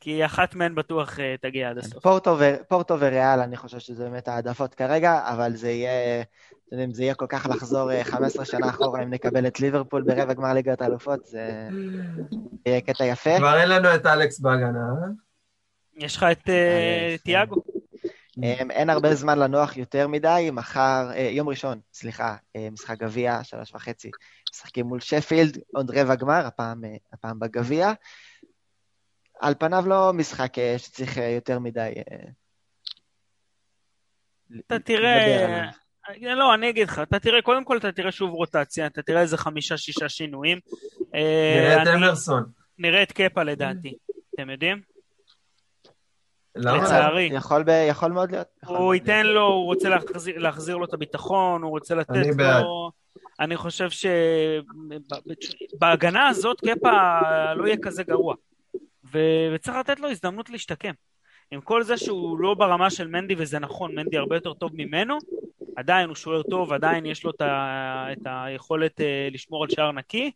כי 0.00 0.24
אחת 0.24 0.54
מהן 0.54 0.74
בטוח 0.74 1.20
אה, 1.20 1.34
תגיע 1.40 1.70
עד 1.70 1.78
הסוף. 1.78 2.02
פורטו, 2.02 2.36
ו, 2.38 2.54
פורטו 2.68 3.00
וריאל, 3.00 3.40
אני 3.40 3.56
חושב 3.56 3.78
שזה 3.78 4.04
באמת 4.04 4.28
העדפות 4.28 4.74
כרגע, 4.74 5.20
אבל 5.24 5.56
זה 5.56 5.70
יהיה, 5.70 6.22
אתם 6.22 6.72
יודעים, 6.72 6.92
זה 6.92 7.02
יהיה 7.02 7.14
כל 7.14 7.26
כך 7.28 7.46
לחזור 7.50 8.02
15 8.02 8.44
שנה 8.44 8.68
אחורה 8.68 9.02
אם 9.02 9.10
נקבל 9.10 9.46
את 9.46 9.60
ליברפול 9.60 10.02
ברבע 10.02 10.32
גמר 10.32 10.52
ליגת 10.52 10.82
האלופות, 10.82 11.26
זה 11.26 11.68
יהיה 12.66 12.80
קטע 12.80 13.04
יפה. 13.04 13.38
כבר 13.38 13.60
אין 13.60 13.68
לנו 13.68 13.94
את 13.94 14.06
אלכס 14.06 14.40
בהגנה, 14.40 14.78
אה? 14.78 15.27
יש 15.98 16.16
לך 16.16 16.26
את 16.32 16.48
אה, 16.48 17.16
תיאגו. 17.24 17.62
אמ, 18.38 18.70
אין 18.70 18.90
הרבה 18.90 19.14
זמן 19.14 19.38
לנוח 19.38 19.76
יותר 19.76 20.08
מדי, 20.08 20.48
מחר, 20.52 21.10
אה, 21.14 21.28
יום 21.32 21.48
ראשון, 21.48 21.80
סליחה, 21.92 22.36
אה, 22.56 22.68
משחק 22.72 22.98
גביע, 22.98 23.44
שלוש 23.44 23.74
וחצי, 23.74 24.10
משחקים 24.52 24.86
מול 24.86 25.00
שפילד, 25.00 25.58
עוד 25.74 25.90
רבע 25.90 26.14
גמר, 26.14 26.46
הפעם, 26.46 26.84
הפעם 27.12 27.38
בגביע. 27.38 27.92
על 29.40 29.54
פניו 29.58 29.84
לא 29.86 30.12
משחק 30.12 30.52
שצריך 30.78 31.16
יותר 31.16 31.58
מדי... 31.58 31.92
אתה 34.66 34.78
תראה, 34.78 35.70
לא, 36.20 36.54
אני 36.54 36.70
אגיד 36.70 36.88
לך, 36.88 36.98
אתה 36.98 37.18
תראה, 37.18 37.42
קודם 37.42 37.64
כל 37.64 37.76
אתה 37.76 37.92
תראה 37.92 38.12
שוב 38.12 38.30
רוטציה, 38.30 38.86
אתה 38.86 39.02
תראה 39.02 39.20
איזה 39.20 39.36
חמישה-שישה 39.36 40.08
שינויים. 40.08 40.58
נראה 41.12 41.82
את 41.82 41.88
אמרסון. 41.88 42.44
נראה 42.78 43.02
את 43.02 43.12
קפה 43.12 43.42
לדעתי, 43.42 43.94
אתם 44.34 44.50
יודעים? 44.50 44.97
לצערי. 46.58 47.30
יכול, 47.32 47.62
ב... 47.62 47.68
יכול 47.88 48.12
מאוד 48.12 48.30
להיות. 48.30 48.46
הוא 48.66 48.94
ייתן 48.94 49.26
לו, 49.26 49.46
הוא 49.46 49.64
רוצה 49.64 49.88
להחזיר, 49.88 50.38
להחזיר 50.38 50.76
לו 50.76 50.84
את 50.84 50.94
הביטחון, 50.94 51.62
הוא 51.62 51.70
רוצה 51.70 51.94
לתת 51.94 52.10
אני 52.10 52.28
לו... 52.28 52.36
בעד. 52.36 52.64
אני 53.40 53.56
חושב 53.56 53.88
שבהגנה 55.74 56.28
הזאת 56.28 56.60
קפה 56.60 57.20
לא 57.54 57.66
יהיה 57.66 57.76
כזה 57.82 58.02
גרוע. 58.02 58.34
ו... 59.12 59.18
וצריך 59.54 59.76
לתת 59.76 60.00
לו 60.00 60.10
הזדמנות 60.10 60.50
להשתקם. 60.50 60.92
עם 61.50 61.60
כל 61.60 61.82
זה 61.82 61.96
שהוא 61.96 62.38
לא 62.38 62.54
ברמה 62.54 62.90
של 62.90 63.08
מנדי, 63.08 63.34
וזה 63.38 63.58
נכון, 63.58 63.94
מנדי 63.94 64.16
הרבה 64.16 64.36
יותר 64.36 64.54
טוב 64.54 64.70
ממנו, 64.74 65.18
עדיין 65.76 66.08
הוא 66.08 66.16
שוער 66.16 66.42
טוב, 66.42 66.72
עדיין 66.72 67.06
יש 67.06 67.24
לו 67.24 67.30
את, 67.30 67.40
ה... 67.40 68.06
את 68.12 68.18
היכולת 68.24 69.00
אה, 69.00 69.28
לשמור 69.32 69.62
על 69.62 69.70
שער 69.70 69.92
נקי, 69.92 70.30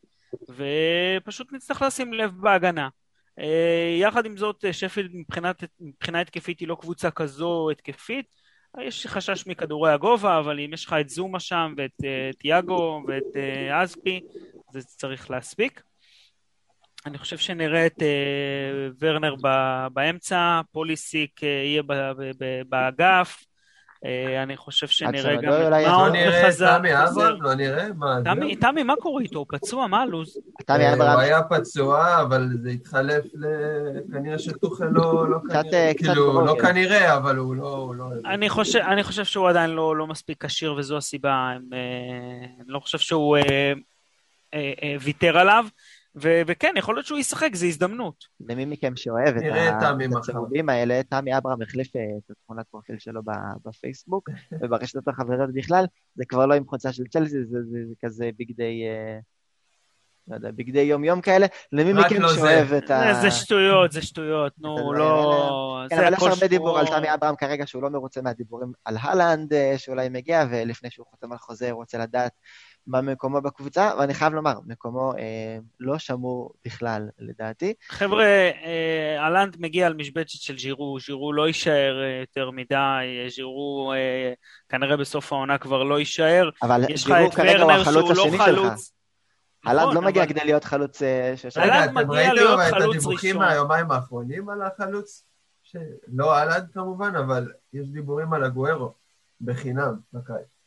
ופשוט 0.48 1.52
נצטרך 1.52 1.82
לשים 1.82 2.12
לב 2.12 2.30
בהגנה. 2.40 2.88
אה, 3.38 3.96
יחד 4.00 4.26
עם 4.26 4.36
זאת, 4.36 4.64
אה, 4.64 4.72
שפילד 4.72 5.10
מבחינת, 5.14 5.64
מבחינה 5.80 6.20
התקפית 6.20 6.60
היא 6.60 6.68
לא 6.68 6.76
קבוצה 6.80 7.10
כזו 7.10 7.70
התקפית. 7.70 8.26
יש 8.80 9.06
חשש 9.06 9.46
מכדורי 9.46 9.92
הגובה, 9.92 10.38
אבל 10.38 10.60
אם 10.60 10.72
יש 10.72 10.84
לך 10.84 10.96
את 11.00 11.08
זומה 11.08 11.40
שם 11.40 11.74
ואת 11.76 11.96
תיאגו 12.38 13.02
ואת 13.08 13.36
אספי, 13.70 14.20
זה 14.72 14.80
צריך 14.82 15.30
להספיק. 15.30 15.82
אני 17.06 17.18
חושב 17.18 17.38
שנראה 17.38 17.86
את 17.86 18.02
ורנר 19.00 19.34
באמצע, 19.92 20.60
פוליסיק 20.72 21.42
יהיה 21.42 21.82
באגף, 22.68 23.36
אה, 23.40 23.51
אני 24.42 24.56
חושב 24.56 24.86
שנראה 24.86 25.36
גם 25.36 25.52
את 25.52 25.86
מאונט 25.86 26.16
וחזק. 26.28 26.78
תמי 26.78 26.90
אברהם, 26.94 27.42
לא 27.42 27.54
נראה? 27.54 27.86
תמי, 28.60 28.82
מה 28.82 28.96
קורה 28.96 29.22
איתו? 29.22 29.38
הוא 29.38 29.46
פצוע? 29.48 29.86
מה 29.86 30.02
הלו"ז? 30.02 30.38
תמי 30.66 30.92
אברהם. 30.92 31.12
הוא 31.12 31.20
היה 31.20 31.42
פצוע, 31.42 32.22
אבל 32.22 32.48
זה 32.62 32.70
התחלף 32.70 33.24
ל... 33.34 33.46
כנראה 34.12 34.38
שטוחל 34.38 34.84
לא, 34.92 35.30
לא 35.30 35.38
כנראה, 35.48 35.92
כאילו, 35.96 36.46
לא 36.46 36.56
כנראה, 36.62 37.16
אבל 37.16 37.36
הוא 37.36 37.54
לא... 37.54 37.92
לא 37.96 38.04
אני 38.86 39.02
חושב 39.02 39.24
שהוא 39.24 39.48
עדיין 39.48 39.70
לא 39.70 40.06
מספיק 40.06 40.44
כשיר, 40.44 40.74
וזו 40.78 40.96
הסיבה. 40.96 41.52
אני 41.52 42.66
לא 42.66 42.80
חושב 42.80 42.98
שהוא 42.98 43.36
ויתר 45.00 45.38
עליו. 45.38 45.64
ו- 46.16 46.42
וכן, 46.46 46.74
יכול 46.76 46.94
להיות 46.94 47.06
שהוא 47.06 47.18
ישחק, 47.18 47.54
זו 47.54 47.66
הזדמנות. 47.66 48.24
למי 48.48 48.64
מכם 48.64 48.96
שאוהב 48.96 49.36
את 49.36 50.10
הצהובים 50.18 50.68
האלה, 50.68 51.02
תמי 51.02 51.36
אברהם 51.36 51.62
החליף 51.62 51.96
אה, 51.96 52.00
את 52.18 52.30
התמונת 52.30 52.66
פרופיל 52.70 52.98
שלו 52.98 53.20
בפייסבוק, 53.64 54.28
וברשתות 54.60 55.08
החברות 55.08 55.52
בכלל, 55.54 55.84
זה 56.14 56.24
כבר 56.24 56.46
לא 56.46 56.54
עם 56.54 56.66
חולצה 56.66 56.92
של 56.92 57.04
צ'לסי, 57.10 57.30
זה, 57.30 57.44
זה, 57.50 57.58
זה 57.70 57.78
זה 57.88 57.94
כזה 58.02 58.30
בגדי... 58.38 58.84
אה, 58.86 59.18
לא 60.28 60.34
יודע, 60.34 60.50
בגדי 60.50 60.80
יום-יום 60.80 61.20
כאלה, 61.20 61.46
למי 61.72 61.92
מכם 61.92 62.22
לא 62.22 62.34
שאוהב 62.34 62.68
זה. 62.68 62.78
את 62.78 62.90
ה... 62.90 63.08
אה, 63.08 63.20
זה 63.20 63.30
שטויות, 63.30 63.92
זה 63.92 64.02
שטויות, 64.02 64.52
נו, 64.58 64.92
לא... 64.92 65.82
כן, 65.90 65.98
אבל 65.98 66.14
יש 66.14 66.22
הרבה 66.22 66.46
דיבור 66.46 66.78
על 66.78 66.86
תמי 66.86 67.14
אברהם 67.14 67.36
כרגע, 67.36 67.66
שהוא 67.66 67.82
לא 67.82 67.90
מרוצה 67.90 68.22
מהדיבורים 68.22 68.72
על 68.84 68.96
הלנד, 69.00 69.52
שאולי 69.76 70.08
מגיע, 70.08 70.44
ולפני 70.50 70.90
שהוא 70.90 71.06
חותם 71.10 71.32
על 71.32 71.38
חוזה, 71.38 71.70
הוא 71.70 71.80
רוצה 71.80 71.98
לדעת 71.98 72.32
מה 72.86 73.00
מקומו 73.00 73.40
בקבוצה, 73.40 73.90
ואני 73.98 74.14
חייב 74.14 74.32
לומר, 74.32 74.54
מקומו 74.66 75.12
אה, 75.12 75.58
לא 75.80 75.98
שמור 75.98 76.52
בכלל, 76.64 77.08
לדעתי. 77.18 77.74
חבר'ה, 77.88 78.24
אה, 78.24 79.26
אלנד 79.26 79.56
מגיע 79.60 79.86
על 79.86 79.94
משבצת 79.94 80.40
של 80.40 80.58
ז'ירו, 80.58 80.98
ז'ירו 81.06 81.32
לא 81.32 81.46
יישאר 81.46 82.02
אה, 82.02 82.20
יותר 82.20 82.50
מדי, 82.50 83.28
ז'ירו 83.28 83.92
אה, 83.96 84.32
כנראה 84.68 84.96
בסוף 84.96 85.32
העונה 85.32 85.58
כבר 85.58 85.82
לא 85.82 85.98
יישאר. 85.98 86.50
אבל 86.62 86.84
ז'ירו 86.96 87.30
כרגע 87.30 87.62
הוא 87.62 87.72
החלוץ 87.72 88.16
לא 88.16 88.22
השני 88.22 88.38
שלך. 88.38 88.72
אלנד 89.66 89.80
נכון, 89.80 89.94
לא 89.94 90.02
מגיע 90.02 90.26
כדי 90.26 90.40
להיות 90.44 90.64
חלוץ... 90.64 91.02
אה, 91.02 91.34
אלנד 91.56 91.90
מגיע 91.90 92.32
להיות 92.32 92.60
חלוץ 92.60 92.72
ראשון. 92.72 92.72
אתם 92.72 92.72
ראיתם 92.72 92.76
את 92.76 92.90
הדיווחים 92.90 93.36
מהיומיים 93.36 93.90
האחרונים 93.90 94.48
על 94.48 94.62
החלוץ? 94.62 95.24
לא 96.08 96.42
אלנד 96.42 96.70
כמובן, 96.74 97.16
אבל 97.16 97.52
יש 97.72 97.88
דיבורים 97.88 98.32
על 98.32 98.44
הגוארו, 98.44 98.92
בחינם, 99.40 99.94
בקיץ. 100.12 100.61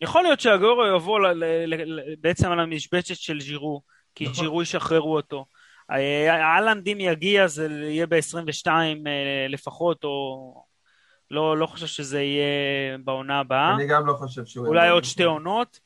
יכול 0.00 0.22
להיות 0.22 0.40
שהגורו 0.40 0.86
יבוא 0.86 1.20
ל, 1.20 1.26
ל, 1.44 1.74
ל, 1.74 2.14
בעצם 2.20 2.50
על 2.50 2.60
המשבצת 2.60 3.14
של 3.14 3.38
ג'ירו, 3.38 3.82
כי 4.14 4.24
נכון. 4.24 4.44
ג'ירו 4.44 4.62
ישחררו 4.62 5.16
אותו. 5.16 5.44
אהלנד 5.90 6.88
אם 6.88 6.98
יגיע 7.00 7.46
זה 7.46 7.68
יהיה 7.70 8.06
ב-22 8.06 8.66
אה, 8.66 9.46
לפחות, 9.48 10.04
או 10.04 10.64
לא, 11.30 11.56
לא 11.56 11.66
חושב 11.66 11.86
שזה 11.86 12.22
יהיה 12.22 12.98
בעונה 13.04 13.40
הבאה. 13.40 13.74
אני 13.74 13.86
גם 13.86 14.06
לא 14.06 14.12
חושב 14.12 14.44
שהוא... 14.44 14.66
אולי 14.66 14.88
עוד 14.88 15.04
שתי 15.04 15.24
עונות. 15.24 15.80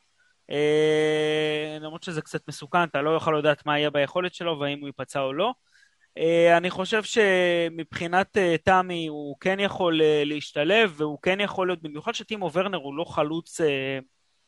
אה, 0.50 1.78
למרות 1.80 2.02
שזה 2.02 2.22
קצת 2.22 2.48
מסוכן, 2.48 2.82
אתה 2.82 3.02
לא 3.02 3.16
יכול 3.16 3.38
לדעת 3.38 3.66
מה 3.66 3.78
יהיה 3.78 3.90
ביכולת 3.90 4.34
שלו 4.34 4.58
והאם 4.60 4.80
הוא 4.80 4.88
ייפצע 4.88 5.20
או 5.20 5.32
לא. 5.32 5.52
אה, 6.18 6.56
אני 6.56 6.70
חושב 6.70 7.02
שמבחינת 7.02 8.36
אה, 8.36 8.56
תמי 8.64 9.06
הוא 9.06 9.36
כן 9.40 9.60
יכול 9.60 10.02
אה, 10.02 10.22
להשתלב, 10.24 10.94
והוא 10.96 11.18
כן 11.22 11.40
יכול 11.40 11.68
להיות, 11.68 11.82
במיוחד 11.82 12.14
שטימו 12.14 12.52
ורנר 12.52 12.78
הוא 12.78 12.94
לא 12.94 13.04
חלוץ, 13.04 13.60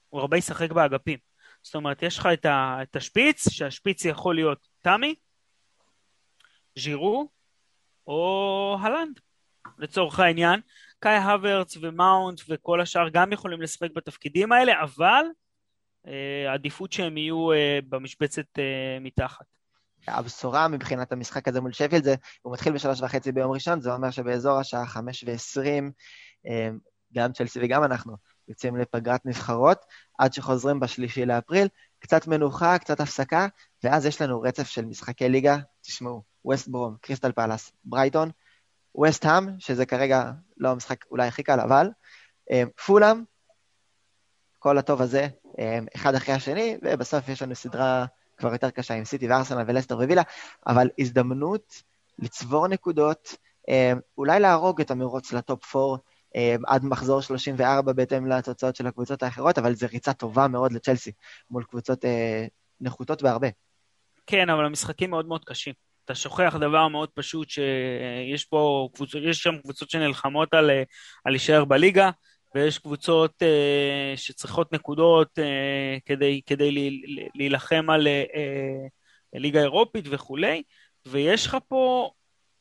הוא 0.09 0.21
הרבה 0.21 0.37
ישחק 0.37 0.73
באגפים. 0.73 1.19
זאת 1.63 1.75
אומרת, 1.75 2.03
יש 2.03 2.19
לך 2.19 2.29
את 2.47 2.97
השפיץ, 2.97 3.49
שהשפיץ 3.49 4.05
יכול 4.05 4.35
להיות 4.35 4.69
תמי, 4.81 5.15
ז'ירו, 6.79 7.29
או 8.07 8.77
הלנד, 8.81 9.21
לצורך 9.79 10.21
העניין. 10.21 10.61
קאי 10.99 11.17
הוורץ 11.17 11.77
ומאונט 11.81 12.41
וכל 12.49 12.81
השאר 12.81 13.09
גם 13.09 13.33
יכולים 13.33 13.63
לשחק 13.63 13.91
בתפקידים 13.95 14.53
האלה, 14.53 14.83
אבל 14.83 15.25
עדיפות 16.49 16.93
שהם 16.93 17.17
יהיו 17.17 17.49
במשבצת 17.89 18.59
מתחת. 19.01 19.62
הבשורה 20.09 20.69
מבחינת 20.69 21.13
המשחק 21.13 21.49
הזה 21.49 21.61
מול 21.61 21.73
שפילד 21.73 22.05
זה, 22.05 22.15
הוא 22.43 22.53
מתחיל 22.53 22.73
בשלוש 22.73 23.01
וחצי 23.01 23.33
ביום 23.33 23.53
ראשון, 23.53 23.81
זה 23.81 23.93
אומר 23.93 24.11
שבאזור 24.11 24.59
השעה 24.59 24.87
חמש 24.87 25.25
ועשרים, 25.27 25.93
אמ, 26.47 26.79
גם 27.15 27.33
צ'לסי 27.33 27.59
וגם 27.63 27.85
אנחנו 27.85 28.17
יוצאים 28.49 28.77
לפגרת 28.77 29.27
נבחרות, 29.27 29.85
עד 30.19 30.33
שחוזרים 30.33 30.81
בשלישי 30.81 31.27
לאפריל, 31.27 31.69
קצת 31.99 32.27
מנוחה, 32.27 32.79
קצת 32.79 33.01
הפסקה, 33.01 33.47
ואז 33.85 34.07
יש 34.07 34.23
לנו 34.23 34.41
רצף 34.41 34.69
של 34.69 34.85
משחקי 34.85 35.29
ליגה, 35.29 35.59
תשמעו, 35.81 36.23
ווסט 36.45 36.69
ברום, 36.69 36.97
קריסטל 37.01 37.33
פלאס, 37.33 37.73
ברייטון, 37.85 38.31
ווסט 38.95 39.25
האם, 39.25 39.49
שזה 39.59 39.87
כרגע 39.87 40.31
לא 40.57 40.71
המשחק 40.71 41.05
אולי 41.11 41.29
הכי 41.29 41.43
קל, 41.43 41.61
אבל 41.61 41.91
אמ, 42.51 42.69
פולאם, 42.87 43.23
כל 44.59 44.79
הטוב 44.79 45.03
הזה, 45.03 45.29
אמ, 45.59 45.87
אחד 45.97 46.15
אחרי 46.15 46.35
השני, 46.35 46.77
ובסוף 46.83 47.29
יש 47.29 47.43
לנו 47.43 47.55
סדרה 47.55 48.07
כבר 48.37 48.53
יותר 48.53 48.71
קשה 48.71 48.95
עם 48.95 49.05
סיטי 49.05 49.29
וארסנל 49.29 49.65
ולסטר 49.67 49.97
ווילה, 49.97 50.23
אבל 50.67 50.89
הזדמנות 50.99 51.83
לצבור 52.19 52.69
נקודות, 52.69 53.37
אה, 53.69 53.93
אולי 54.19 54.41
להרוג 54.41 54.81
את 54.81 54.91
המרוץ 54.91 55.33
לטופ 55.33 55.77
4 55.77 55.97
אה, 56.37 56.57
עד 56.67 56.85
מחזור 56.85 57.21
34 57.21 57.93
בהתאם 57.93 58.27
לתוצאות 58.27 58.77
של 58.77 58.87
הקבוצות 58.87 59.23
האחרות, 59.23 59.59
אבל 59.59 59.75
זו 59.75 59.87
ריצה 59.93 60.13
טובה 60.13 60.49
מאוד 60.49 60.73
לצ'לסי 60.73 61.13
מול 61.51 61.65
קבוצות 61.65 62.05
אה, 62.05 62.47
נחותות 62.81 63.23
בהרבה. 63.23 63.49
כן, 64.27 64.51
אבל 64.51 64.65
המשחקים 64.65 65.11
מאוד 65.11 65.27
מאוד 65.27 65.45
קשים. 65.45 65.75
אתה 66.05 66.15
שוכח 66.15 66.57
דבר 66.61 66.89
מאוד 66.89 67.09
פשוט, 67.15 67.51
שיש 67.51 68.45
פה 68.45 68.89
קבוצות, 68.95 69.23
יש 69.25 69.43
שם 69.43 69.59
קבוצות 69.63 69.91
שנלחמות 69.91 70.55
על, 70.55 70.71
על 71.25 71.33
להישאר 71.33 71.65
בליגה, 71.65 72.11
ויש 72.55 72.79
קבוצות 72.79 73.43
uh, 73.43 74.17
שצריכות 74.17 74.73
נקודות 74.73 75.39
uh, 75.39 75.43
כדי, 76.07 76.41
כדי 76.47 77.01
להילחם 77.35 77.91
על 77.91 78.07
uh, 78.07 78.89
ליגה 79.35 79.61
אירופית 79.61 80.05
וכולי, 80.11 80.63
ויש 81.07 81.47
לך 81.47 81.57
פה 81.69 82.11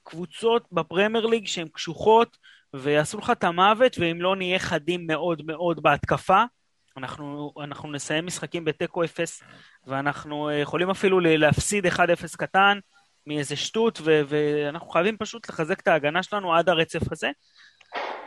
קבוצות 0.03 0.67
בפרמייר 0.71 1.25
ליג 1.25 1.47
שהן 1.47 1.67
קשוחות 1.67 2.37
ויעשו 2.73 3.17
לך 3.17 3.29
את 3.29 3.43
המוות, 3.43 3.95
ואם 3.99 4.21
לא 4.21 4.35
נהיה 4.35 4.59
חדים 4.59 5.07
מאוד 5.07 5.41
מאוד 5.45 5.83
בהתקפה, 5.83 6.43
אנחנו, 6.97 7.53
אנחנו 7.63 7.91
נסיים 7.91 8.25
משחקים 8.25 8.65
בתיקו 8.65 9.03
אפס, 9.03 9.43
ואנחנו 9.87 10.51
יכולים 10.51 10.89
אפילו 10.89 11.19
להפסיד 11.19 11.85
1-0 11.85 11.99
קטן 12.37 12.79
מאיזה 13.27 13.55
שטות, 13.55 14.01
ואנחנו 14.27 14.89
חייבים 14.89 15.17
פשוט 15.17 15.49
לחזק 15.49 15.79
את 15.79 15.87
ההגנה 15.87 16.23
שלנו 16.23 16.55
עד 16.55 16.69
הרצף 16.69 17.11
הזה. 17.11 17.31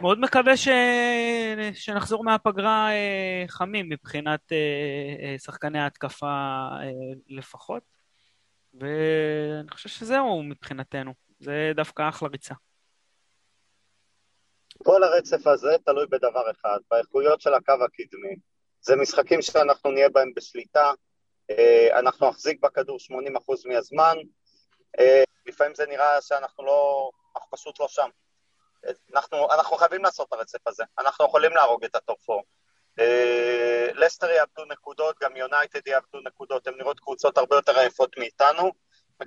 מאוד 0.01 0.21
מקווה 0.21 0.57
ש... 0.57 0.69
שנחזור 1.73 2.25
מהפגרה 2.25 2.91
אה, 2.93 3.45
חמים 3.49 3.89
מבחינת 3.89 4.53
אה, 4.53 4.57
אה, 5.23 5.39
שחקני 5.39 5.79
ההתקפה 5.79 6.69
לפחות. 7.29 7.83
ואני 8.75 9.71
חושב 9.71 9.89
שזהו 9.89 10.43
מבחינתנו. 10.43 11.15
זה 11.41 11.73
דווקא 11.77 12.09
אחלה 12.09 12.29
ריצה. 12.29 12.55
כל 14.85 15.03
הרצף 15.03 15.47
הזה 15.47 15.77
תלוי 15.85 16.07
בדבר 16.07 16.51
אחד, 16.51 16.79
באיכויות 16.91 17.41
של 17.41 17.55
הקו 17.55 17.73
הקדמי. 17.73 18.37
זה 18.81 18.97
משחקים 18.97 19.43
שאנחנו 19.43 19.91
נהיה 19.91 20.09
בהם 20.09 20.33
בשליטה, 20.37 20.93
אנחנו 21.99 22.29
נחזיק 22.29 22.61
בכדור 22.61 22.99
80% 23.67 23.69
מהזמן, 23.69 24.17
לפעמים 25.47 25.75
זה 25.75 25.87
נראה 25.87 26.21
שאנחנו 26.21 26.65
לא, 26.65 27.11
אנחנו 27.37 27.51
פשוט 27.51 27.81
לא 27.81 27.87
שם. 27.89 28.09
אנחנו, 29.15 29.53
אנחנו 29.53 29.77
חייבים 29.77 30.05
לעשות 30.05 30.29
את 30.29 30.33
הרצף 30.33 30.67
הזה, 30.67 30.85
אנחנו 30.99 31.25
יכולים 31.25 31.53
להרוג 31.53 31.85
את 31.85 31.95
הטופ 31.95 32.31
4. 32.31 32.43
אה, 32.99 33.89
לסטר 33.95 34.27
יאבדו 34.27 34.73
נקודות, 34.73 35.17
גם 35.23 35.37
יונייטד 35.37 35.87
יאבדו 35.87 36.21
נקודות, 36.27 36.67
הן 36.67 36.75
נראות 36.79 37.01
קבוצות 37.01 37.39
הרבה 37.39 37.57
יותר 37.57 37.79
עייפות 37.79 38.19
מאיתנו. 38.19 38.73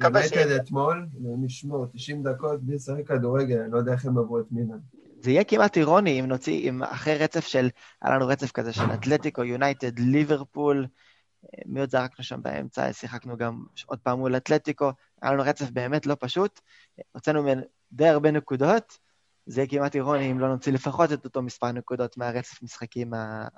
יונייטד 0.04 0.52
אתמול, 0.52 1.08
נשמור, 1.20 1.86
90 1.94 2.24
דקות 2.24 2.62
בלי 2.62 2.76
לשחק 2.76 3.08
כדורגל, 3.08 3.60
אני 3.60 3.72
לא 3.72 3.78
יודע 3.78 3.92
איך 3.92 4.06
הם 4.06 4.18
עברו 4.18 4.40
את 4.40 4.46
מילן. 4.52 4.80
זה 5.22 5.32
יהיה 5.32 5.44
כמעט 5.44 5.78
אירוני 5.78 6.20
אם 6.20 6.26
נוציא, 6.26 6.70
אם 6.70 6.84
אחרי 6.84 7.18
רצף 7.18 7.48
של, 7.48 7.70
היה 8.02 8.16
לנו 8.16 8.28
רצף 8.28 8.52
כזה 8.52 8.74
של 8.74 8.94
אתלטיקו, 8.94 9.44
יונייטד, 9.44 10.00
ליברפול, 10.00 10.88
אה, 11.46 11.60
מי 11.66 11.80
עוד 11.80 11.90
זרקנו 11.90 12.24
שם 12.24 12.42
באמצע, 12.42 12.94
שיחקנו 12.94 13.38
גם 13.38 13.64
עוד 13.86 14.00
פעם 14.00 14.20
מול 14.20 14.38
אתלטיקו, 14.38 14.92
היה 15.22 15.32
לנו 15.32 15.44
רצף 15.46 15.70
באמת 15.70 16.06
לא 16.06 16.18
פשוט, 16.20 16.60
הוצאנו 17.12 17.44
מהם 17.44 17.62
די 17.92 18.08
הרבה 18.08 18.32
נקודות, 18.32 18.98
זה 19.48 19.62
יהיה 19.62 19.70
כמעט 19.70 19.96
אירוני 19.96 20.32
אם 20.32 20.40
לא 20.40 20.48
נוציא 20.48 20.74
לפחות 20.74 21.12
את 21.12 21.26
אותו 21.26 21.42
מספר 21.42 21.72
נקודות 21.72 22.18
מהרצף 22.18 22.64
משחקים 22.64 23.12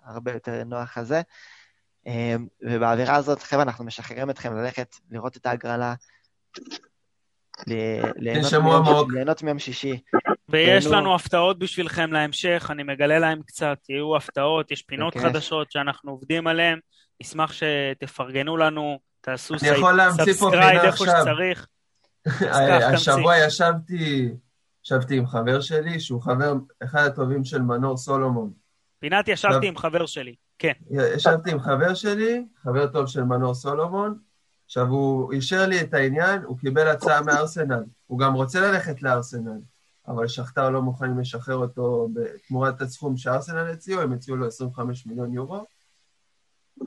הרבה 0.06 0.32
יותר 0.32 0.64
נוח 0.64 0.98
הזה. 0.98 1.22
אמ, 2.06 2.48
ובאווירה 2.62 3.16
הזאת, 3.16 3.44
חבר'ה, 3.44 3.64
אנחנו 3.64 3.86
משחררים 3.86 4.30
אתכם 4.30 4.56
ללכת 4.56 4.96
לראות 5.12 5.38
את 5.38 5.46
ההגרלה, 5.46 5.94
ליהנות 7.68 9.44
מיום 9.44 9.60
שישי. 9.60 10.00
ויש 10.50 10.86
לנו 10.86 11.16
הפתעות 11.16 11.60
בשבילכם 11.60 12.14
להמשך, 12.14 12.68
אני 12.70 12.84
מגלה 12.84 13.20
להם 13.20 13.42
קצת, 13.46 13.78
יהיו 13.90 14.16
הפתעות, 14.16 14.72
יש 14.72 14.82
פינות 14.82 15.18
חדשות 15.18 15.72
שאנחנו 15.72 16.12
עובדים 16.12 16.48
עליהן, 16.48 16.80
נשמח 17.22 17.54
שתפרגנו 17.54 18.58
לנו, 18.58 19.00
תעשו 19.22 19.60
subscribe 19.60 20.82
איפה 20.82 21.06
שצריך. 21.06 21.68
השבוע 22.94 23.38
ישבתי... 23.38 24.30
ישבתי 24.86 25.18
עם 25.18 25.28
חבר 25.28 25.62
שלי, 25.62 26.00
שהוא 26.00 26.22
חבר, 26.22 26.54
אחד 26.84 27.06
הטובים 27.06 27.44
של 27.44 27.62
מנור 27.62 27.98
סולומון, 27.98 28.54
פינת 29.00 29.28
ישבתי 29.28 29.68
עם 29.68 29.78
חבר 29.78 30.06
שלי, 30.06 30.36
כן. 30.60 30.72
ישבתי 30.90 31.52
עם 31.52 31.60
חבר 31.60 31.94
שלי, 31.94 32.46
חבר 32.64 32.88
טוב 32.88 33.08
של 33.08 33.24
מנור 33.24 33.54
סולומון. 33.54 34.20
עכשיו, 34.66 34.88
הוא 34.88 35.34
אישר 35.34 35.66
לי 35.68 35.82
את 35.82 35.94
העניין, 35.94 36.42
הוא 36.44 36.58
קיבל 36.58 36.88
הצעה 36.88 37.22
מארסנל. 37.22 37.84
הוא 38.08 38.20
גם 38.20 38.34
רוצה 38.34 38.60
ללכת 38.60 39.02
לארסנל, 39.02 39.60
אבל 40.08 40.28
שכתר 40.28 40.70
לא 40.70 40.82
מוכנים 40.82 41.20
לשחרר 41.20 41.56
אותו 41.56 42.10
בתמורת 42.14 42.82
הסכום 42.82 43.18
שארסנל 43.18 43.70
הציעו, 43.70 44.02
הם 44.02 44.14
הציעו 44.14 44.38
לו 44.38 44.48
25 44.48 45.06
מיליון 45.06 45.34
יורו. 45.34 45.66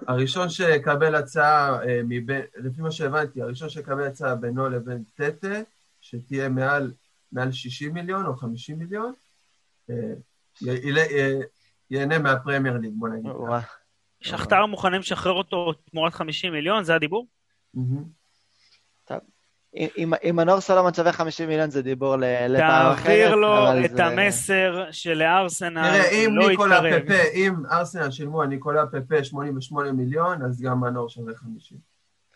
הראשון 0.07 0.49
שיקבל 0.49 1.14
הצעה, 1.14 1.82
אה, 1.84 2.01
מבין, 2.05 2.40
לפי 2.57 2.82
מה 2.82 2.90
שהבנתי, 2.90 3.43
הראשון 3.43 3.68
שיקבל 3.68 4.07
הצעה 4.07 4.34
בינו 4.34 4.68
לבין 4.68 5.05
טטה, 5.14 5.61
שתהיה 6.01 6.49
מעל, 6.49 6.93
מעל 7.32 7.52
60 7.52 7.94
מיליון 7.94 8.26
או 8.26 8.36
50 8.36 8.78
מיליון, 8.78 9.12
אה, 9.90 9.96
ייהנה 11.90 12.18
מהפרמייר 12.18 12.78
ליג, 12.78 12.92
בוא 12.94 13.08
נגיד. 13.08 13.32
שכתר 14.20 14.66
מוכנים 14.66 15.00
לשחרר 15.00 15.32
אותו 15.32 15.72
תמורת 15.90 16.14
50 16.14 16.52
מיליון, 16.52 16.84
זה 16.84 16.94
הדיבור? 16.94 17.26
אם 19.74 20.36
מנור 20.36 20.60
סולומון 20.60 20.94
שווה 20.94 21.12
50 21.12 21.48
מיליון 21.48 21.70
זה 21.70 21.82
דיבור 21.82 22.16
לפעם 22.16 22.92
אחרת. 22.92 23.06
תעביר 23.06 23.34
לו 23.34 23.84
את 23.84 24.00
המסר 24.00 24.84
שלארסנל 24.90 25.80
לא 25.80 25.86
יתקרב. 25.86 26.08
תראה, 26.08 26.26
אם 26.26 26.38
ניקולה 26.38 26.80
פפה, 27.04 27.22
אם 27.34 27.54
ארסנל 27.70 28.10
שילמו 28.10 28.42
על 28.42 28.48
ניקולה 28.48 28.86
פפה 28.86 29.24
88 29.24 29.92
מיליון, 29.92 30.42
אז 30.42 30.60
גם 30.60 30.80
מנור 30.80 31.08
שווה 31.08 31.34
50. 31.34 31.78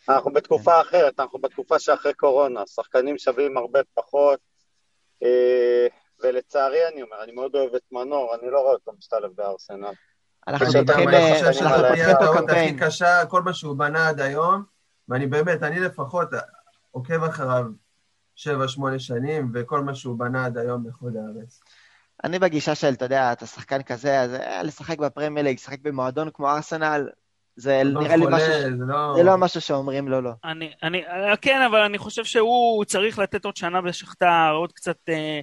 אנחנו 0.09 0.33
בתקופה 0.33 0.81
אחרת, 0.81 1.21
אנחנו 1.21 1.39
בתקופה 1.39 1.79
שאחרי 1.79 2.15
קורונה, 2.15 2.61
שחקנים 2.67 3.19
שווים 3.19 3.57
הרבה 3.57 3.81
פחות, 3.95 4.39
אה, 4.39 4.56
ולצערי 6.23 6.89
אני 6.93 7.03
אומר, 7.03 7.25
אני 7.25 7.33
מאוד 7.33 7.55
אוהב 7.55 7.75
את 7.75 7.83
מנור, 7.93 8.35
אני 8.35 8.51
לא 8.51 8.61
רואה 8.61 8.73
אותו 8.73 8.93
משתלב 8.99 9.31
בארסנל. 9.35 9.93
אנחנו 10.49 10.67
פותחים 10.67 11.09
פה 12.19 12.39
קמפיין. 12.39 12.79
כל 13.29 13.43
מה 13.43 13.55
שהוא 13.55 13.77
בנה 13.77 14.09
עד 14.09 14.21
היום, 14.21 14.65
ואני 15.09 15.27
באמת, 15.27 15.63
אני 15.63 15.81
לפחות 15.81 16.29
עוקב 16.91 17.25
אחריו 17.25 17.65
שבע, 18.35 18.69
שמונה 18.69 18.99
שנים, 18.99 19.51
וכל 19.55 19.81
מה 19.81 19.95
שהוא 19.95 20.19
בנה 20.19 20.45
עד 20.45 20.59
היום 20.59 20.89
יכול 20.89 21.11
להיהרס. 21.15 21.61
אני 22.25 22.39
בגישה 22.39 22.75
של, 22.75 22.93
אתה 22.93 23.05
יודע, 23.05 23.33
אתה 23.33 23.47
שחקן 23.47 23.83
כזה, 23.83 24.21
אז 24.21 24.35
אה, 24.35 24.63
לשחק 24.63 24.99
בפרמייר 24.99 25.47
ליג, 25.47 25.57
לשחק 25.57 25.79
במועדון 25.83 26.31
כמו 26.31 26.51
ארסנל, 26.51 27.09
זה 27.57 27.83
לא 27.85 28.01
נראה 28.01 28.17
לי 28.17 28.27
משהו, 28.31 28.53
זה 28.53 28.71
לא... 28.79 29.13
זה 29.17 29.23
לא 29.23 29.37
משהו 29.39 29.61
שאומרים 29.61 30.09
לו 30.09 30.21
לא. 30.21 30.31
אני, 30.45 30.73
אני, 30.83 31.07
אה, 31.07 31.37
כן, 31.37 31.63
אבל 31.63 31.81
אני 31.81 31.99
חושב 31.99 32.25
שהוא 32.25 32.85
צריך 32.85 33.19
לתת 33.19 33.45
עוד 33.45 33.57
שנה 33.57 33.81
בשכתר, 33.81 34.51
עוד 34.53 34.73
קצת 34.73 34.97
אה, 35.09 35.41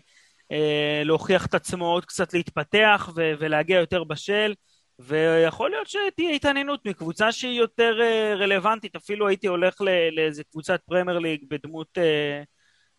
אה, 0.51 1.01
להוכיח 1.05 1.45
את 1.45 1.53
עצמו, 1.53 1.85
עוד 1.85 2.05
קצת 2.05 2.33
להתפתח 2.33 3.09
ו, 3.15 3.33
ולהגיע 3.39 3.79
יותר 3.79 4.03
בשל. 4.03 4.53
ויכול 4.99 5.69
להיות 5.69 5.87
שתהיה 5.87 6.35
התעניינות 6.35 6.85
מקבוצה 6.85 7.31
שהיא 7.31 7.59
יותר 7.59 7.99
uh, 7.99 8.37
רלוונטית, 8.37 8.95
אפילו 8.95 9.27
הייתי 9.27 9.47
הולך 9.47 9.81
לאיזה 10.11 10.43
קבוצת 10.43 10.79
פרמייר 10.85 11.19
ליג 11.19 11.45
בדמות 11.49 11.97
אה, 11.97 12.43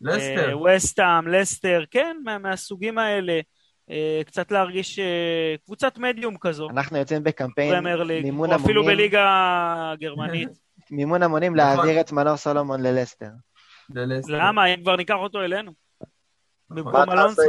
לסטר, 0.01 0.59
ווסטאם, 0.59 1.29
לסטר, 1.29 1.85
כן, 1.91 2.17
מה, 2.25 2.39
מהסוגים 2.39 2.99
האלה. 2.99 3.41
Uh, 3.91 4.25
קצת 4.27 4.51
להרגיש 4.51 4.99
uh, 4.99 5.65
קבוצת 5.65 5.99
מדיום 5.99 6.37
כזו. 6.41 6.71
אנחנו 6.71 6.99
יוצאים 6.99 7.25
בקמפיין 7.25 7.85
מימון 7.85 8.01
המונים. 8.01 8.41
או 8.41 8.57
אפילו 8.57 8.85
בליגה 8.85 9.25
הגרמנית. 9.93 10.49
מימון 10.91 11.23
המונים 11.23 11.57
נכון. 11.57 11.77
להעביר 11.77 12.01
את 12.01 12.13
מנור 12.13 12.37
סולומון 12.37 12.83
ללסטר. 12.83 13.31
למה? 14.29 14.67
אם 14.67 14.83
כבר 14.83 14.97
ניקח 14.97 15.15
אותו 15.15 15.41
אלינו. 15.41 15.73
במקום 16.71 17.11
אלונסו. 17.11 17.43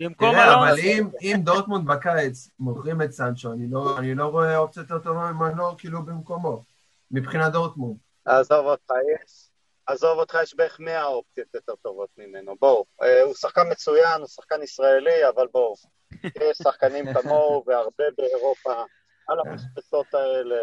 במקום 0.00 0.34
אלונסו. 0.34 0.58
אבל 0.58 0.78
אם, 1.22 1.40
דורטמונד 1.44 1.86
בקיץ 1.86 2.50
מוכרים 2.58 3.02
את 3.02 3.12
סנצ'ו, 3.12 3.52
אני 3.52 3.66
לא, 3.70 3.98
אני 3.98 4.14
לא 4.14 4.26
רואה 4.26 4.56
אופציה 4.56 4.80
יותר 4.80 4.98
טובה 4.98 5.32
ממנו 5.32 5.76
כאילו 5.78 6.02
במקומו, 6.02 6.62
מבחינת 7.10 7.52
דורטמונד. 7.52 7.96
עזוב 8.24 8.66
אותך, 8.66 8.90
יש, 8.90 9.50
עזוב 9.86 10.18
אותך, 10.18 10.38
יש 10.42 10.54
בערך 10.54 10.80
100 10.80 11.04
אופציות 11.04 11.48
יותר 11.54 11.74
טובות 11.82 12.08
ממנו. 12.18 12.56
בואו, 12.60 12.84
אה, 13.02 13.22
הוא 13.22 13.34
שחקן 13.34 13.70
מצוין, 13.70 14.20
הוא 14.20 14.28
שחקן 14.28 14.62
ישראלי, 14.62 15.28
אבל 15.28 15.46
בואו, 15.52 15.74
יש 16.50 16.58
שחקנים 16.62 17.14
כמוהו 17.14 17.64
והרבה 17.66 18.04
באירופה 18.18 18.82
על 19.28 19.38
המספסות 19.40 20.14
האלה. 20.14 20.60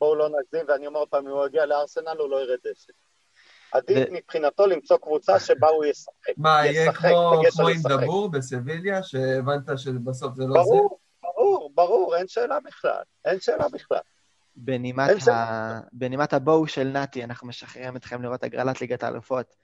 בואו 0.00 0.14
לא 0.14 0.28
נגזים, 0.28 0.66
ואני 0.68 0.86
אומר 0.86 0.98
עוד 0.98 1.08
פעם, 1.08 1.26
אם 1.26 1.32
הוא 1.32 1.46
יגיע 1.46 1.66
לארסנל 1.66 2.16
הוא 2.18 2.30
לא 2.30 2.42
ירד 2.42 2.58
דשא. 2.64 2.92
עדיף 3.72 4.08
מבחינתו 4.10 4.66
למצוא 4.66 4.96
קבוצה 4.96 5.40
שבה 5.40 5.68
הוא 5.68 5.84
ישחק. 5.84 6.32
מה, 6.36 6.66
יהיה 6.66 6.92
כמו 6.92 7.68
עם 7.68 7.82
דבור 7.88 8.30
בסביליה, 8.30 9.02
שהבנת 9.02 9.78
שבסוף 9.78 10.34
זה 10.34 10.44
לא 10.46 10.64
זה? 10.64 10.70
ברור, 10.70 10.98
ברור, 11.22 11.70
ברור, 11.74 12.16
אין 12.16 12.28
שאלה 12.28 12.60
בכלל, 12.60 13.02
אין 13.24 13.40
שאלה 13.40 13.68
בכלל. 13.72 13.98
בנימת, 14.56 15.28
ה... 15.28 15.80
בנימת 15.92 16.32
הבואו 16.32 16.66
של 16.66 16.88
נתי, 16.88 17.24
אנחנו 17.24 17.48
משחררים 17.48 17.96
אתכם 17.96 18.22
לראות 18.22 18.44
הגרלת 18.44 18.80
ליגת 18.80 19.02
האלופות. 19.02 19.56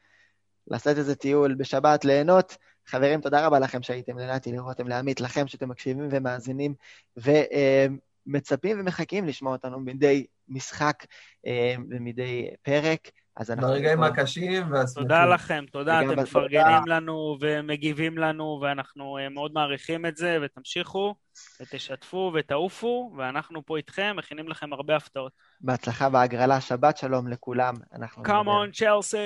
לעשות 0.66 0.98
איזה 0.98 1.14
טיול 1.14 1.54
בשבת, 1.54 2.04
ליהנות. 2.04 2.56
חברים, 2.86 3.20
תודה 3.20 3.46
רבה 3.46 3.58
לכם 3.58 3.82
שהייתם 3.82 4.18
לנתי, 4.18 4.52
לרותם, 4.52 4.88
לעמית, 4.88 5.20
לכם 5.20 5.46
שאתם 5.46 5.68
מקשיבים 5.68 6.08
ומאזינים, 6.10 6.74
ומצפים 7.16 8.80
ומחכים 8.80 9.26
לשמוע 9.26 9.52
אותנו 9.52 9.80
מדי 9.80 10.26
משחק 10.48 11.06
אה, 11.46 11.74
ומדי 11.90 12.48
פרק. 12.62 13.10
אז 13.36 13.50
אנחנו... 13.50 13.68
ברגעים 13.68 14.02
הקשים 14.02 14.72
והשמחים. 14.72 15.02
תודה 15.02 15.26
לכם, 15.26 15.64
תודה, 15.72 16.00
אתם 16.00 16.20
מפרגנים 16.20 16.86
לנו 16.86 17.36
ומגיבים 17.40 18.18
לנו, 18.18 18.58
ואנחנו 18.62 19.18
אה, 19.18 19.28
מאוד 19.28 19.52
מעריכים 19.54 20.06
את 20.06 20.16
זה, 20.16 20.38
ותמשיכו, 20.42 21.14
ותשתפו 21.60 22.32
ותעופו, 22.34 23.12
ואנחנו 23.16 23.66
פה 23.66 23.76
איתכם, 23.76 24.14
מכינים 24.18 24.48
לכם 24.48 24.72
הרבה 24.72 24.96
הפתעות. 24.96 25.32
בהצלחה 25.60 26.08
בהגרלה, 26.08 26.60
שבת 26.60 26.96
שלום 26.96 27.28
לכולם. 27.28 27.74
Come 28.24 28.48
on, 28.48 28.72
צ'לסי! 28.72 29.16